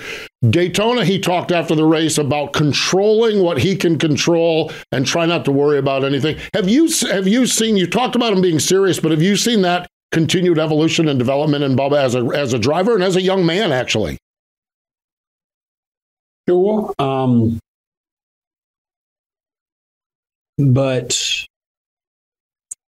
Daytona, 0.50 1.06
he 1.06 1.20
talked 1.20 1.52
after 1.52 1.76
the 1.76 1.86
race 1.86 2.18
about 2.18 2.54
controlling 2.54 3.42
what 3.42 3.60
he 3.60 3.76
can 3.76 3.98
control 3.98 4.72
and 4.92 5.06
try 5.06 5.26
not 5.26 5.46
to 5.46 5.52
worry 5.52 5.78
about 5.78 6.04
anything. 6.04 6.38
Have 6.54 6.68
you 6.68 6.90
have 7.12 7.28
you 7.28 7.46
seen? 7.46 7.78
You 7.78 7.88
talked 7.88 8.16
about 8.16 8.34
him 8.34 8.42
being 8.42 8.60
serious, 8.60 9.00
but 9.00 9.12
have 9.12 9.22
you 9.22 9.36
seen 9.36 9.62
that 9.62 9.88
continued 10.12 10.60
evolution 10.60 11.08
and 11.08 11.20
development 11.20 11.64
in 11.64 11.76
Bubba 11.76 11.98
as 11.98 12.16
a 12.16 12.26
as 12.36 12.54
a 12.54 12.60
driver 12.60 12.96
and 12.96 13.04
as 13.04 13.16
a 13.16 13.22
young 13.22 13.46
man, 13.46 13.72
actually? 13.72 14.18
Sure. 16.48 16.94
Um, 17.00 17.60
but 20.58 21.46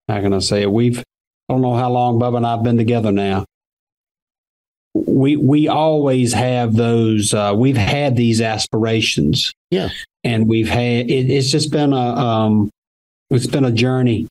how 0.08 0.20
can 0.20 0.32
I 0.32 0.38
say 0.38 0.62
it? 0.62 0.70
We've 0.72 0.98
I 0.98 1.52
don't 1.52 1.62
know 1.62 1.74
how 1.74 1.90
long 1.90 2.18
Bubba 2.18 2.38
and 2.38 2.46
I've 2.46 2.62
been 2.62 2.76
together 2.76 3.12
now. 3.12 3.44
We 4.94 5.36
we 5.36 5.68
always 5.68 6.32
have 6.32 6.74
those. 6.74 7.32
Uh, 7.34 7.54
we've 7.56 7.76
had 7.76 8.16
these 8.16 8.40
aspirations. 8.40 9.52
Yeah, 9.70 9.90
and 10.24 10.48
we've 10.48 10.68
had 10.68 11.10
it, 11.10 11.30
it's 11.30 11.50
just 11.50 11.70
been 11.70 11.92
a 11.92 11.96
um, 11.96 12.70
it's 13.30 13.46
been 13.46 13.64
a 13.64 13.72
journey 13.72 14.28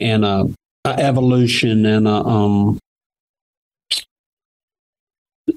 and 0.00 0.24
a, 0.24 0.46
a 0.84 0.98
evolution 1.00 1.86
and 1.86 2.08
a 2.08 2.10
um, 2.10 2.78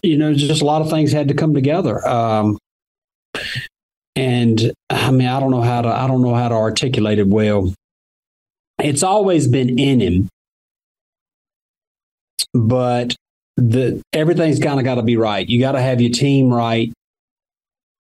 you 0.03 0.17
know 0.17 0.33
just 0.33 0.62
a 0.62 0.65
lot 0.65 0.81
of 0.81 0.89
things 0.89 1.12
had 1.12 1.27
to 1.27 1.33
come 1.33 1.53
together. 1.53 2.07
Um, 2.07 2.57
and 4.15 4.73
I 4.89 5.12
mean, 5.12 5.28
I 5.28 5.39
don't 5.39 5.52
know 5.52 5.62
how 5.62 5.82
to, 5.82 5.89
I 5.89 6.08
don't 6.08 6.21
know 6.21 6.34
how 6.34 6.50
to 6.50 6.56
articulate 6.56 7.19
it 7.19 7.28
well. 7.28 7.73
It's 8.80 9.04
always 9.04 9.47
been 9.47 9.78
in 9.80 10.00
him, 10.00 10.30
but 12.54 13.15
the 13.58 14.02
everything's 14.13 14.60
kind 14.60 14.80
of 14.80 14.86
got 14.86 14.95
to 14.95 15.02
be 15.02 15.17
right. 15.17 15.47
You 15.47 15.60
got 15.60 15.73
to 15.73 15.82
have 15.82 16.00
your 16.00 16.12
team 16.12 16.54
right. 16.54 16.91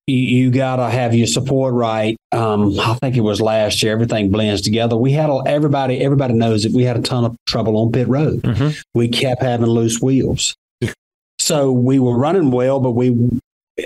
You, 0.05 0.17
you 0.17 0.51
got 0.51 0.77
to 0.77 0.89
have 0.89 1.13
your 1.13 1.27
support 1.27 1.73
right. 1.73 2.15
Um, 2.31 2.79
I 2.79 2.93
think 2.95 3.17
it 3.17 3.21
was 3.21 3.41
last 3.41 3.83
year. 3.83 3.91
Everything 3.91 4.31
blends 4.31 4.61
together. 4.61 4.95
We 4.95 5.11
had 5.11 5.29
a, 5.29 5.41
everybody. 5.45 5.99
Everybody 5.99 6.33
knows 6.33 6.63
that 6.63 6.73
we 6.73 6.83
had 6.83 6.97
a 6.97 7.01
ton 7.01 7.25
of 7.25 7.35
trouble 7.45 7.77
on 7.77 7.91
pit 7.91 8.07
road. 8.07 8.41
Mm-hmm. 8.41 8.79
We 8.93 9.09
kept 9.09 9.41
having 9.41 9.67
loose 9.67 10.01
wheels. 10.01 10.55
So 11.39 11.71
we 11.71 11.99
were 11.99 12.17
running 12.17 12.49
well, 12.49 12.79
but 12.79 12.91
we 12.91 13.11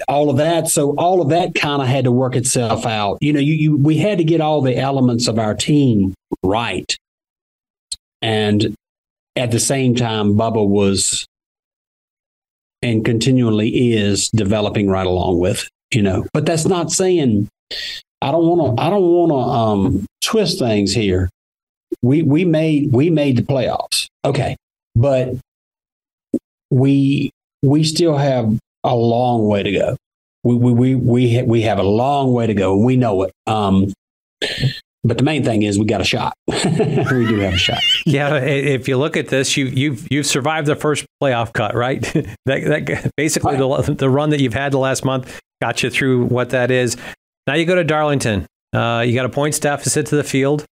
all 0.08 0.30
of 0.30 0.38
that. 0.38 0.67
So 0.67 0.95
all 0.97 1.21
of 1.21 1.30
that 1.30 1.56
kind 1.56 1.82
of 1.82 1.88
had 1.88 2.06
to 2.06 2.12
work 2.12 2.36
itself 2.36 2.86
out. 2.86 3.17
You 3.21 3.34
know, 3.34 3.39
you, 3.39 3.54
you 3.54 3.77
we 3.77 3.97
had 3.97 4.17
to 4.17 4.23
get 4.23 4.41
all 4.41 4.62
the 4.62 4.77
elements 4.77 5.27
of 5.27 5.39
our 5.39 5.54
team 5.54 6.13
right. 6.43 6.95
And 8.21 8.75
at 9.36 9.51
the 9.51 9.60
same 9.60 9.95
time, 9.95 10.34
Bubba 10.34 10.65
was 10.65 11.25
and 12.82 13.06
continually 13.06 13.93
is 13.93 14.30
developing 14.30 14.89
right 14.89 15.06
along 15.06 15.39
with, 15.39 15.67
you 15.93 16.01
know. 16.01 16.25
But 16.34 16.45
that's 16.45 16.65
not 16.65 16.91
saying 16.91 17.47
I 18.21 18.32
don't 18.32 18.45
want 18.45 18.77
to 18.77 18.84
I 18.84 18.89
don't 18.89 19.04
want 19.04 19.32
to 19.32 19.36
um 19.36 20.06
twist 20.23 20.60
things 20.60 20.93
here. 20.93 21.30
We 22.01 22.21
we 22.21 22.45
made 22.45 22.91
we 22.91 23.10
made 23.10 23.38
the 23.38 23.43
playoffs. 23.43 24.08
Okay. 24.23 24.56
But 24.95 25.36
we 26.69 27.32
we 27.62 27.84
still 27.84 28.17
have 28.17 28.58
a 28.84 28.96
long 28.96 29.48
way 29.48 29.63
to 29.63 29.72
go. 29.72 29.98
We 30.44 30.56
we 30.56 30.74
we 30.74 30.96
we, 30.96 31.41
we 31.44 31.62
have 31.63 31.80
a 31.80 31.84
long 31.84 32.34
way 32.34 32.48
to 32.48 32.54
go, 32.54 32.74
and 32.74 32.86
we 32.86 32.96
know 32.96 33.24
it. 33.24 33.32
Um, 33.46 33.94
but 35.04 35.17
the 35.17 35.24
main 35.24 35.44
thing 35.44 35.63
is 35.63 35.80
we 35.80 35.86
got 35.86 36.02
a 36.02 36.06
shot. 36.06 36.34
we 36.48 36.56
do 36.56 37.39
have 37.39 37.54
a 37.54 37.58
shot. 37.58 37.80
Yeah, 38.06 38.36
if 38.38 38.88
you 38.88 38.98
look 38.98 39.17
at 39.17 39.30
this, 39.30 39.58
you 39.58 39.65
you've 39.65 40.08
you've 40.12 40.28
survived 40.28 40.67
the 40.67 40.76
first 40.76 41.06
playoff 41.22 41.54
cut, 41.54 41.76
right? 41.76 42.02
that 42.46 42.63
that 42.86 43.12
basically 43.17 43.56
right. 43.58 43.86
the 43.86 43.94
the 43.94 44.10
run 44.10 44.30
that 44.32 44.39
you've 44.39 44.54
had 44.54 44.74
the 44.74 44.80
last 44.80 45.04
month 45.06 45.39
got 45.62 45.84
you 45.84 45.89
through 45.89 46.26
what 46.26 46.52
that 46.52 46.72
is. 46.72 46.98
Now 47.48 47.56
you 47.56 47.65
go 47.65 47.76
to 47.76 47.84
Darlington. 47.84 48.46
Uh, 48.74 49.04
you 49.06 49.13
got 49.13 49.26
a 49.26 49.30
points 49.30 49.60
deficit 49.60 50.06
to 50.08 50.15
the 50.15 50.24
field. 50.24 50.65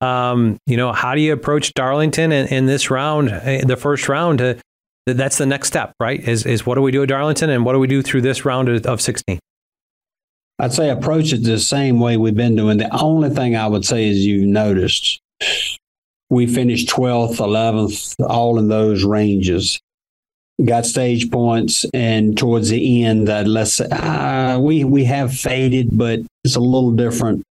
Um, 0.00 0.58
you 0.66 0.76
know, 0.76 0.92
how 0.92 1.14
do 1.14 1.20
you 1.20 1.32
approach 1.32 1.72
Darlington 1.72 2.30
in, 2.32 2.48
in 2.48 2.66
this 2.66 2.90
round, 2.90 3.30
eh, 3.30 3.64
the 3.64 3.76
first 3.76 4.08
round, 4.08 4.38
to 4.38 4.58
that's 5.06 5.38
the 5.38 5.46
next 5.46 5.68
step, 5.68 5.94
right? 6.00 6.20
Is 6.20 6.44
is 6.44 6.66
what 6.66 6.74
do 6.74 6.82
we 6.82 6.90
do 6.90 7.02
at 7.02 7.08
Darlington, 7.08 7.50
and 7.50 7.64
what 7.64 7.72
do 7.72 7.78
we 7.78 7.86
do 7.86 8.02
through 8.02 8.22
this 8.22 8.44
round 8.44 8.68
of 8.68 9.00
16? 9.00 9.38
I'd 10.58 10.72
say 10.72 10.90
approach 10.90 11.32
it 11.32 11.44
the 11.44 11.58
same 11.58 12.00
way 12.00 12.16
we've 12.16 12.34
been 12.34 12.56
doing. 12.56 12.78
The 12.78 12.94
only 12.96 13.30
thing 13.30 13.56
I 13.56 13.66
would 13.66 13.84
say 13.84 14.08
is 14.08 14.24
you've 14.24 14.48
noticed 14.48 15.20
we 16.30 16.46
finished 16.46 16.88
12th, 16.88 17.36
11th, 17.36 18.16
all 18.26 18.58
in 18.58 18.68
those 18.68 19.04
ranges. 19.04 19.80
Got 20.64 20.86
stage 20.86 21.30
points, 21.30 21.84
and 21.92 22.36
towards 22.36 22.70
the 22.70 23.04
end, 23.04 23.28
that 23.28 23.46
let's 23.46 23.78
uh, 23.78 24.56
we 24.58 24.84
we 24.84 25.04
have 25.04 25.34
faded, 25.34 25.90
but 25.92 26.20
it's 26.44 26.56
a 26.56 26.60
little 26.60 26.92
different. 26.92 27.44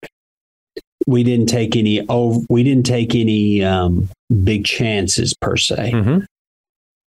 We 1.06 1.22
didn't 1.22 1.46
take 1.46 1.76
any 1.76 2.06
over. 2.08 2.40
We 2.48 2.62
didn't 2.62 2.86
take 2.86 3.14
any 3.14 3.62
um, 3.62 4.08
big 4.42 4.64
chances 4.64 5.34
per 5.34 5.58
se. 5.58 5.92
Mm-hmm. 5.92 6.24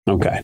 Okay. 0.09 0.41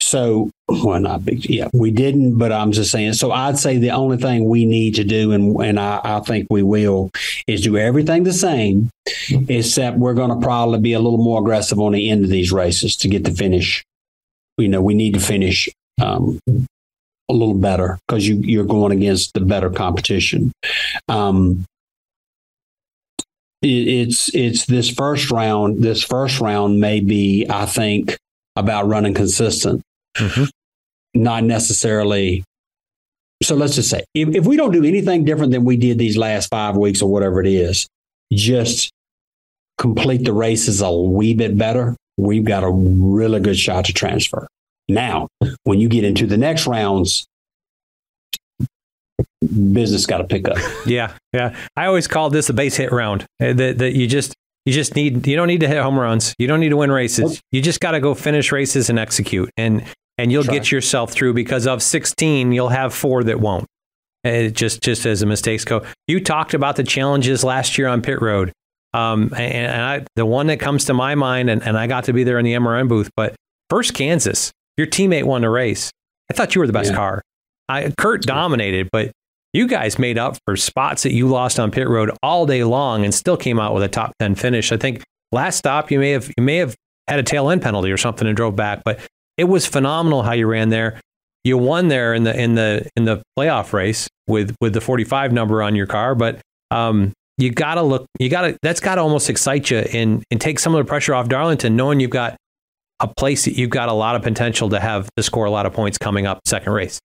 So, 0.00 0.50
well, 0.68 0.98
not 0.98 1.24
big. 1.24 1.48
Yeah, 1.48 1.68
we 1.72 1.92
didn't, 1.92 2.36
but 2.36 2.50
I'm 2.50 2.72
just 2.72 2.90
saying. 2.90 3.12
So, 3.14 3.30
I'd 3.30 3.58
say 3.58 3.78
the 3.78 3.90
only 3.90 4.16
thing 4.16 4.48
we 4.48 4.64
need 4.64 4.96
to 4.96 5.04
do, 5.04 5.32
and 5.32 5.56
and 5.62 5.78
I, 5.78 6.00
I 6.02 6.20
think 6.20 6.48
we 6.50 6.62
will, 6.62 7.10
is 7.46 7.62
do 7.62 7.76
everything 7.76 8.24
the 8.24 8.32
same, 8.32 8.90
except 9.48 9.98
we're 9.98 10.14
going 10.14 10.30
to 10.30 10.44
probably 10.44 10.80
be 10.80 10.92
a 10.92 11.00
little 11.00 11.22
more 11.22 11.40
aggressive 11.40 11.78
on 11.78 11.92
the 11.92 12.10
end 12.10 12.24
of 12.24 12.30
these 12.30 12.52
races 12.52 12.96
to 12.96 13.08
get 13.08 13.24
the 13.24 13.30
finish. 13.30 13.84
You 14.58 14.68
know, 14.68 14.82
we 14.82 14.94
need 14.94 15.14
to 15.14 15.20
finish 15.20 15.68
um, 16.02 16.38
a 16.48 17.32
little 17.32 17.54
better 17.54 17.98
because 18.06 18.26
you 18.26 18.36
you're 18.36 18.64
going 18.64 18.92
against 18.92 19.34
the 19.34 19.40
better 19.40 19.70
competition. 19.70 20.52
Um, 21.08 21.64
it, 23.62 23.68
it's 23.68 24.34
it's 24.34 24.66
this 24.66 24.90
first 24.90 25.30
round. 25.30 25.82
This 25.82 26.02
first 26.02 26.40
round 26.40 26.80
may 26.80 27.00
be, 27.00 27.46
I 27.48 27.66
think 27.66 28.18
about 28.56 28.86
running 28.86 29.14
consistent, 29.14 29.82
mm-hmm. 30.16 30.44
not 31.14 31.44
necessarily. 31.44 32.44
So 33.42 33.56
let's 33.56 33.74
just 33.74 33.90
say 33.90 34.04
if, 34.14 34.34
if 34.34 34.46
we 34.46 34.56
don't 34.56 34.72
do 34.72 34.84
anything 34.84 35.24
different 35.24 35.52
than 35.52 35.64
we 35.64 35.76
did 35.76 35.98
these 35.98 36.16
last 36.16 36.48
five 36.48 36.76
weeks 36.76 37.02
or 37.02 37.10
whatever 37.10 37.40
it 37.40 37.46
is, 37.46 37.88
just 38.32 38.92
complete 39.78 40.24
the 40.24 40.32
races 40.32 40.80
a 40.80 40.92
wee 40.92 41.34
bit 41.34 41.58
better, 41.58 41.96
we've 42.16 42.44
got 42.44 42.62
a 42.62 42.70
really 42.70 43.40
good 43.40 43.58
shot 43.58 43.86
to 43.86 43.92
transfer. 43.92 44.46
Now, 44.88 45.28
when 45.64 45.80
you 45.80 45.88
get 45.88 46.04
into 46.04 46.26
the 46.26 46.36
next 46.36 46.66
rounds, 46.66 47.26
business 49.72 50.06
got 50.06 50.18
to 50.18 50.24
pick 50.24 50.48
up. 50.48 50.58
Yeah, 50.86 51.14
yeah. 51.32 51.56
I 51.76 51.86
always 51.86 52.06
call 52.06 52.30
this 52.30 52.48
a 52.48 52.52
base 52.52 52.76
hit 52.76 52.92
round. 52.92 53.22
Uh, 53.40 53.52
that 53.54 53.78
that 53.78 53.96
you 53.96 54.06
just 54.06 54.34
you 54.64 54.72
just 54.72 54.94
need 54.94 55.26
you 55.26 55.36
don't 55.36 55.48
need 55.48 55.60
to 55.60 55.68
hit 55.68 55.82
home 55.82 55.98
runs. 55.98 56.34
You 56.38 56.46
don't 56.46 56.60
need 56.60 56.70
to 56.70 56.76
win 56.76 56.90
races. 56.90 57.40
You 57.50 57.60
just 57.60 57.80
got 57.80 57.92
to 57.92 58.00
go 58.00 58.14
finish 58.14 58.52
races 58.52 58.90
and 58.90 58.98
execute, 58.98 59.50
and 59.56 59.84
and 60.18 60.30
you'll 60.30 60.44
get 60.44 60.70
yourself 60.70 61.12
through 61.12 61.32
because 61.34 61.66
of 61.66 61.82
16, 61.82 62.52
you'll 62.52 62.68
have 62.68 62.94
four 62.94 63.24
that 63.24 63.40
won't. 63.40 63.66
It 64.24 64.52
just 64.52 64.82
just 64.82 65.04
as 65.04 65.20
the 65.20 65.26
mistakes 65.26 65.64
go. 65.64 65.84
You 66.06 66.22
talked 66.22 66.54
about 66.54 66.76
the 66.76 66.84
challenges 66.84 67.42
last 67.42 67.76
year 67.76 67.88
on 67.88 68.02
pit 68.02 68.20
road. 68.22 68.52
Um, 68.94 69.32
and, 69.34 69.54
and 69.72 69.82
I, 69.82 70.04
the 70.16 70.26
one 70.26 70.48
that 70.48 70.60
comes 70.60 70.84
to 70.84 70.94
my 70.94 71.14
mind, 71.14 71.48
and, 71.48 71.62
and 71.62 71.78
I 71.78 71.86
got 71.86 72.04
to 72.04 72.12
be 72.12 72.24
there 72.24 72.38
in 72.38 72.44
the 72.44 72.52
MRN 72.52 72.88
booth, 72.88 73.10
but 73.16 73.34
first 73.70 73.94
Kansas, 73.94 74.52
your 74.76 74.86
teammate 74.86 75.24
won 75.24 75.40
the 75.40 75.48
race. 75.48 75.90
I 76.30 76.34
thought 76.34 76.54
you 76.54 76.60
were 76.60 76.66
the 76.66 76.74
best 76.74 76.90
yeah. 76.90 76.96
car. 76.96 77.22
I, 77.68 77.92
Kurt 77.96 78.22
dominated, 78.22 78.90
but 78.92 79.10
you 79.52 79.66
guys 79.66 79.98
made 79.98 80.18
up 80.18 80.38
for 80.44 80.56
spots 80.56 81.02
that 81.02 81.12
you 81.12 81.28
lost 81.28 81.60
on 81.60 81.70
pit 81.70 81.88
road 81.88 82.10
all 82.22 82.46
day 82.46 82.64
long 82.64 83.04
and 83.04 83.14
still 83.14 83.36
came 83.36 83.60
out 83.60 83.74
with 83.74 83.82
a 83.82 83.88
top 83.88 84.12
10 84.18 84.34
finish. 84.34 84.72
I 84.72 84.76
think 84.76 85.02
last 85.30 85.58
stop 85.58 85.90
you 85.90 85.98
may 85.98 86.10
have 86.10 86.30
you 86.36 86.42
may 86.42 86.56
have 86.56 86.74
had 87.08 87.18
a 87.18 87.22
tail 87.22 87.50
end 87.50 87.62
penalty 87.62 87.90
or 87.90 87.96
something 87.96 88.26
and 88.26 88.36
drove 88.36 88.56
back, 88.56 88.82
but 88.84 89.00
it 89.36 89.44
was 89.44 89.66
phenomenal 89.66 90.22
how 90.22 90.32
you 90.32 90.46
ran 90.46 90.70
there. 90.70 91.00
You 91.44 91.58
won 91.58 91.88
there 91.88 92.14
in 92.14 92.24
the 92.24 92.38
in 92.38 92.54
the 92.54 92.88
in 92.96 93.04
the 93.04 93.22
playoff 93.38 93.72
race 93.72 94.08
with 94.26 94.54
with 94.60 94.72
the 94.72 94.80
45 94.80 95.32
number 95.32 95.62
on 95.62 95.74
your 95.74 95.86
car, 95.86 96.14
but 96.14 96.40
um, 96.70 97.12
you 97.36 97.50
got 97.50 97.74
to 97.74 97.82
look 97.82 98.06
you 98.18 98.28
got 98.28 98.42
to 98.42 98.56
that's 98.62 98.80
got 98.80 98.94
to 98.94 99.00
almost 99.00 99.28
excite 99.28 99.70
you 99.70 99.78
and 99.78 100.22
and 100.30 100.40
take 100.40 100.58
some 100.58 100.74
of 100.74 100.84
the 100.84 100.88
pressure 100.88 101.14
off 101.14 101.28
Darlington 101.28 101.76
knowing 101.76 102.00
you've 102.00 102.10
got 102.10 102.36
a 103.00 103.08
place 103.08 103.44
that 103.46 103.56
you've 103.56 103.70
got 103.70 103.88
a 103.88 103.92
lot 103.92 104.14
of 104.14 104.22
potential 104.22 104.68
to 104.70 104.78
have 104.78 105.08
to 105.16 105.22
score 105.22 105.44
a 105.44 105.50
lot 105.50 105.66
of 105.66 105.72
points 105.72 105.98
coming 105.98 106.26
up 106.26 106.40
second 106.46 106.72
race. 106.72 107.00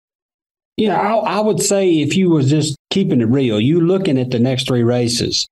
Yeah, 0.77 0.95
I, 0.95 1.37
I, 1.37 1.39
would 1.39 1.59
say 1.59 2.01
if 2.01 2.15
you 2.15 2.29
was 2.29 2.51
just 2.51 2.77
keeping 2.91 3.19
it 3.19 3.25
real, 3.25 3.59
you 3.59 3.81
looking 3.81 4.19
at 4.19 4.29
the 4.29 4.37
next 4.37 4.67
three 4.67 4.83
races. 4.83 5.47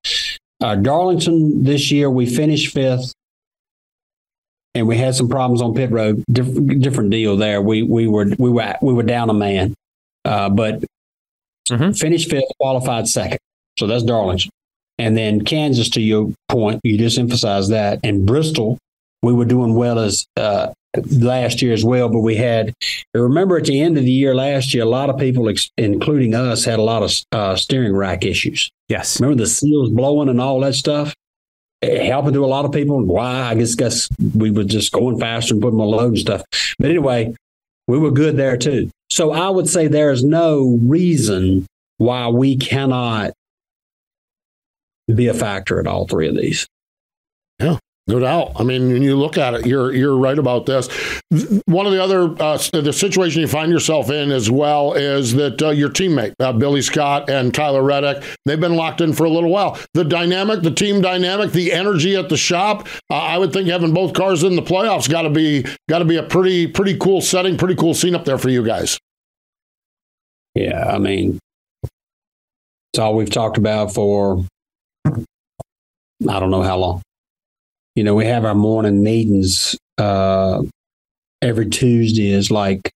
Uh, 0.62 0.76
Darlington 0.76 1.64
this 1.64 1.92
year 1.92 2.10
we 2.12 2.28
finished 2.28 2.72
fifth, 2.74 3.12
and 4.76 4.88
we 4.88 4.98
had 4.98 5.16
some 5.16 5.28
problems 5.28 5.64
on 5.64 5.74
pit 5.74 5.90
road. 5.90 6.24
Diff- 6.32 6.80
different 6.80 7.10
deal 7.10 7.38
there. 7.38 7.62
We 7.62 7.82
we 7.82 8.08
were 8.08 8.28
we 8.38 8.52
were 8.52 8.76
we 8.82 8.94
were 8.94 9.04
down 9.04 9.32
a 9.32 9.34
man, 9.34 9.74
uh, 10.26 10.50
but 10.50 10.84
mm-hmm. 11.70 11.92
finished 11.92 12.30
fifth, 12.30 12.46
qualified 12.60 13.08
second. 13.08 13.40
So 13.80 13.88
that's 13.88 14.04
Darlington, 14.04 14.52
and 15.00 15.18
then 15.18 15.44
Kansas. 15.44 15.90
To 15.92 16.02
your 16.02 16.32
point, 16.50 16.82
you 16.84 17.00
just 17.00 17.18
emphasized 17.18 17.72
that, 17.72 18.00
and 18.04 18.28
Bristol. 18.28 18.78
We 19.26 19.34
were 19.34 19.46
doing 19.46 19.74
well 19.74 19.98
as 19.98 20.28
uh, 20.38 20.72
last 21.10 21.64
year 21.64 21.74
as 21.74 21.84
well, 21.84 22.10
but 22.10 22.20
we 22.20 22.36
had, 22.36 22.76
remember 23.16 23.58
at 23.58 23.64
the 23.66 23.82
end 23.82 23.98
of 23.98 24.04
the 24.04 24.12
year 24.12 24.36
last 24.36 24.72
year, 24.72 24.84
a 24.84 24.88
lot 24.88 25.10
of 25.10 25.18
people, 25.18 25.52
including 25.78 26.36
us, 26.36 26.64
had 26.64 26.78
a 26.78 26.84
lot 26.84 27.02
of 27.02 27.12
uh, 27.32 27.56
steering 27.56 27.96
rack 27.96 28.24
issues. 28.24 28.70
Yes. 28.88 29.20
Remember 29.20 29.42
the 29.42 29.50
seals 29.50 29.90
blowing 29.90 30.30
and 30.30 30.40
all 30.40 30.60
that 30.60 30.76
stuff? 30.76 31.16
It 31.82 32.06
happened 32.06 32.36
to 32.36 32.46
a 32.46 32.48
lot 32.48 32.66
of 32.66 32.72
people. 32.72 33.04
Why? 33.04 33.42
I 33.50 33.56
guess, 33.56 33.74
guess 33.74 34.08
we 34.36 34.52
were 34.52 34.64
just 34.64 34.92
going 34.92 35.20
faster 35.20 35.56
and 35.56 35.62
putting 35.62 35.80
on 35.80 35.88
load 35.88 36.10
and 36.10 36.20
stuff. 36.20 36.44
But 36.78 36.92
anyway, 36.92 37.34
we 37.88 37.98
were 37.98 38.12
good 38.12 38.38
there 38.38 38.58
too. 38.58 38.92
So 39.10 39.32
I 39.32 39.50
would 39.50 39.68
say 39.68 39.88
there 39.88 40.12
is 40.12 40.24
no 40.24 40.78
reason 40.84 41.66
why 41.98 42.28
we 42.28 42.58
cannot 42.58 43.34
be 45.12 45.28
a 45.28 45.34
factor 45.34 45.80
at 45.80 45.88
all 45.88 46.08
three 46.08 46.28
of 46.28 46.36
these. 46.36 46.68
Yeah. 47.60 47.80
No 48.08 48.20
doubt. 48.20 48.52
I 48.58 48.64
mean, 48.64 48.94
when 48.94 49.02
you 49.02 49.16
look 49.16 49.36
at 49.36 49.56
it, 49.56 49.66
you're 49.66 49.92
you're 49.92 50.16
right 50.16 50.38
about 50.38 50.68
this. 50.68 50.88
One 51.66 51.88
of 51.88 51.92
the 51.92 52.04
other 52.04 52.36
uh, 52.40 52.60
the 52.72 52.94
situation 52.94 53.42
you 53.42 53.48
find 53.48 53.72
yourself 53.72 54.12
in 54.12 54.32
as 54.32 54.52
well 54.52 54.94
is 54.94 55.34
that 55.34 55.60
uh, 55.60 55.70
your 55.70 55.90
teammate 55.90 56.36
uh, 56.40 56.54
Billy 56.54 56.84
Scott 56.84 57.32
and 57.32 57.52
Tyler 57.52 57.82
Reddick 57.82 58.24
they've 58.46 58.60
been 58.60 58.76
locked 58.76 59.02
in 59.02 59.12
for 59.12 59.24
a 59.24 59.30
little 59.30 59.50
while. 59.50 59.80
The 59.96 60.04
dynamic, 60.04 60.62
the 60.62 60.70
team 60.70 61.02
dynamic, 61.02 61.52
the 61.52 61.74
energy 61.74 62.16
at 62.16 62.30
the 62.30 62.38
shop. 62.38 62.88
Uh, 63.10 63.16
I 63.16 63.40
would 63.40 63.52
think 63.52 63.70
having 63.70 63.92
both 63.94 64.14
cars 64.14 64.44
in 64.44 64.56
the 64.56 64.62
playoffs 64.62 65.10
got 65.10 65.24
to 65.24 65.32
be 65.32 65.66
got 65.90 66.00
to 66.00 66.06
be 66.06 66.18
a 66.18 66.24
pretty 66.24 66.68
pretty 66.68 66.98
cool 67.00 67.22
setting, 67.22 67.58
pretty 67.58 67.76
cool 67.76 67.96
scene 67.96 68.14
up 68.14 68.26
there 68.26 68.38
for 68.38 68.50
you 68.50 68.64
guys. 68.64 69.00
Yeah, 70.54 70.86
I 70.86 71.00
mean, 71.00 71.40
it's 71.84 73.00
all 73.00 73.16
we've 73.16 73.32
talked 73.32 73.58
about 73.58 73.96
for 73.96 74.46
I 75.08 76.40
don't 76.40 76.52
know 76.52 76.62
how 76.62 76.78
long 76.78 77.02
you 77.96 78.04
know, 78.04 78.14
we 78.14 78.26
have 78.26 78.46
our 78.46 78.56
morning 78.56 79.04
meetings 79.04 79.76
uh, 79.98 80.62
every 81.42 81.70
Tuesday. 81.70 82.30
Is 82.32 82.52
like 82.52 82.92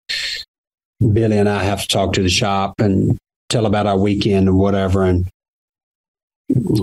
Billy 0.99 1.37
and 1.37 1.49
I 1.49 1.63
have 1.63 1.81
to 1.81 1.87
talk 1.87 2.13
to 2.13 2.21
the 2.21 2.29
shop 2.29 2.75
and 2.79 3.17
tell 3.49 3.65
about 3.65 3.87
our 3.87 3.97
weekend 3.97 4.47
and 4.47 4.57
whatever. 4.57 5.03
And 5.03 5.27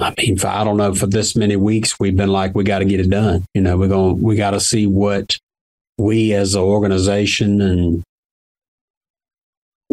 I 0.00 0.14
mean, 0.18 0.38
for, 0.38 0.48
I 0.48 0.64
don't 0.64 0.76
know, 0.76 0.94
for 0.94 1.06
this 1.06 1.36
many 1.36 1.56
weeks, 1.56 1.98
we've 2.00 2.16
been 2.16 2.30
like, 2.30 2.54
we 2.54 2.64
got 2.64 2.80
to 2.80 2.84
get 2.84 3.00
it 3.00 3.10
done. 3.10 3.44
You 3.54 3.62
know, 3.62 3.76
we're 3.76 3.88
going, 3.88 4.20
we 4.20 4.36
got 4.36 4.52
to 4.52 4.60
see 4.60 4.86
what 4.86 5.38
we 5.98 6.32
as 6.34 6.54
an 6.54 6.62
organization 6.62 7.60
and 7.60 8.02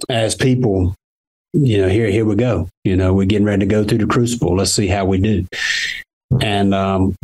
as 0.10 0.36
people, 0.36 0.96
you 1.54 1.78
know, 1.80 1.90
here, 1.90 2.10
here 2.10 2.26
we 2.26 2.36
go. 2.36 2.68
You 2.84 2.96
know, 2.96 3.14
we're 3.14 3.26
getting 3.26 3.46
ready 3.46 3.62
to 3.62 3.66
go 3.66 3.84
through 3.84 4.00
the 4.00 4.08
crucible. 4.08 4.56
Let's 4.56 4.74
see 4.74 4.88
how 4.88 5.06
we 5.06 5.18
do. 5.20 5.46
And 6.42 6.74
um, 6.74 7.16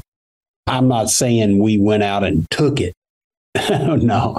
I'm 0.69 0.87
not 0.87 1.09
saying 1.09 1.59
we 1.59 1.79
went 1.79 2.03
out 2.03 2.23
and 2.23 2.49
took 2.51 2.79
it. 2.79 2.93
no, 3.69 4.37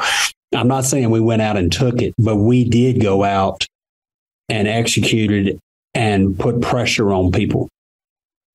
I'm 0.55 0.69
not 0.69 0.85
saying 0.85 1.11
we 1.11 1.21
went 1.21 1.43
out 1.43 1.57
and 1.57 1.73
took 1.73 2.01
it, 2.01 2.14
but 2.19 2.37
we 2.37 2.64
did 2.64 3.01
go 3.01 3.25
out 3.25 3.66
and 4.49 4.69
executed 4.69 5.59
and 5.95 6.38
put 6.38 6.61
pressure 6.61 7.12
on 7.12 7.33
people. 7.33 7.69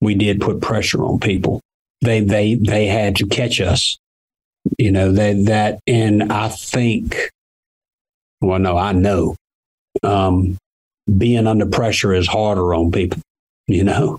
We 0.01 0.15
did 0.15 0.39
put 0.41 0.61
pressure 0.61 1.03
on 1.03 1.19
people. 1.19 1.61
They 2.01 2.21
they 2.21 2.55
they 2.55 2.87
had 2.87 3.17
to 3.17 3.27
catch 3.27 3.59
us. 3.59 3.97
You 4.77 4.91
know, 4.91 5.11
they 5.11 5.33
that 5.43 5.79
and 5.85 6.31
I 6.31 6.49
think 6.49 7.29
well 8.41 8.59
no, 8.59 8.77
I 8.77 8.93
know. 8.93 9.35
Um 10.01 10.57
being 11.17 11.45
under 11.45 11.65
pressure 11.65 12.13
is 12.13 12.27
harder 12.27 12.73
on 12.73 12.91
people, 12.91 13.21
you 13.67 13.83
know. 13.83 14.17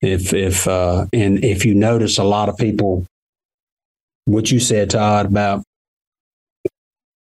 If 0.00 0.32
if 0.32 0.68
uh, 0.68 1.06
and 1.12 1.44
if 1.44 1.64
you 1.64 1.74
notice, 1.74 2.18
a 2.18 2.24
lot 2.24 2.48
of 2.48 2.56
people, 2.56 3.04
what 4.26 4.50
you 4.50 4.60
said, 4.60 4.90
Todd, 4.90 5.26
about 5.26 5.64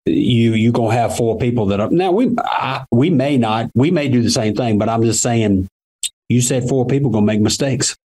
you 0.06 0.54
you 0.54 0.72
gonna 0.72 0.94
have 0.94 1.16
four 1.16 1.38
people 1.38 1.66
that 1.66 1.80
are 1.80 1.90
now 1.90 2.12
we 2.12 2.34
I, 2.38 2.84
we 2.90 3.10
may 3.10 3.36
not 3.36 3.70
we 3.74 3.90
may 3.90 4.08
do 4.08 4.22
the 4.22 4.30
same 4.30 4.54
thing, 4.54 4.78
but 4.78 4.88
I'm 4.88 5.02
just 5.02 5.22
saying, 5.22 5.68
you 6.28 6.40
said 6.40 6.68
four 6.68 6.86
people 6.86 7.10
gonna 7.10 7.26
make 7.26 7.40
mistakes, 7.40 7.96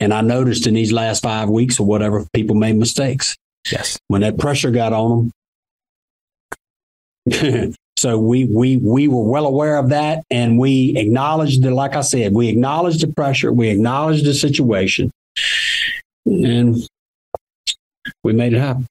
and 0.00 0.12
I 0.12 0.20
noticed 0.20 0.66
in 0.66 0.74
these 0.74 0.92
last 0.92 1.22
five 1.22 1.48
weeks 1.48 1.78
or 1.78 1.86
whatever, 1.86 2.26
people 2.32 2.56
made 2.56 2.76
mistakes. 2.76 3.36
Yes, 3.70 3.98
when 4.08 4.22
that 4.22 4.38
pressure 4.38 4.70
got 4.70 4.92
on 4.92 5.30
them, 7.26 7.74
So 7.98 8.16
we 8.18 8.44
we 8.44 8.76
we 8.76 9.08
were 9.08 9.24
well 9.24 9.46
aware 9.46 9.76
of 9.76 9.88
that, 9.88 10.22
and 10.30 10.58
we 10.58 10.96
acknowledged 10.96 11.62
that. 11.62 11.72
Like 11.72 11.96
I 11.96 12.02
said, 12.02 12.32
we 12.32 12.48
acknowledged 12.48 13.00
the 13.00 13.12
pressure, 13.12 13.52
we 13.52 13.68
acknowledged 13.70 14.24
the 14.24 14.34
situation, 14.34 15.10
and 16.24 16.76
we 18.22 18.32
made 18.32 18.52
it 18.52 18.60
happen. 18.60 18.86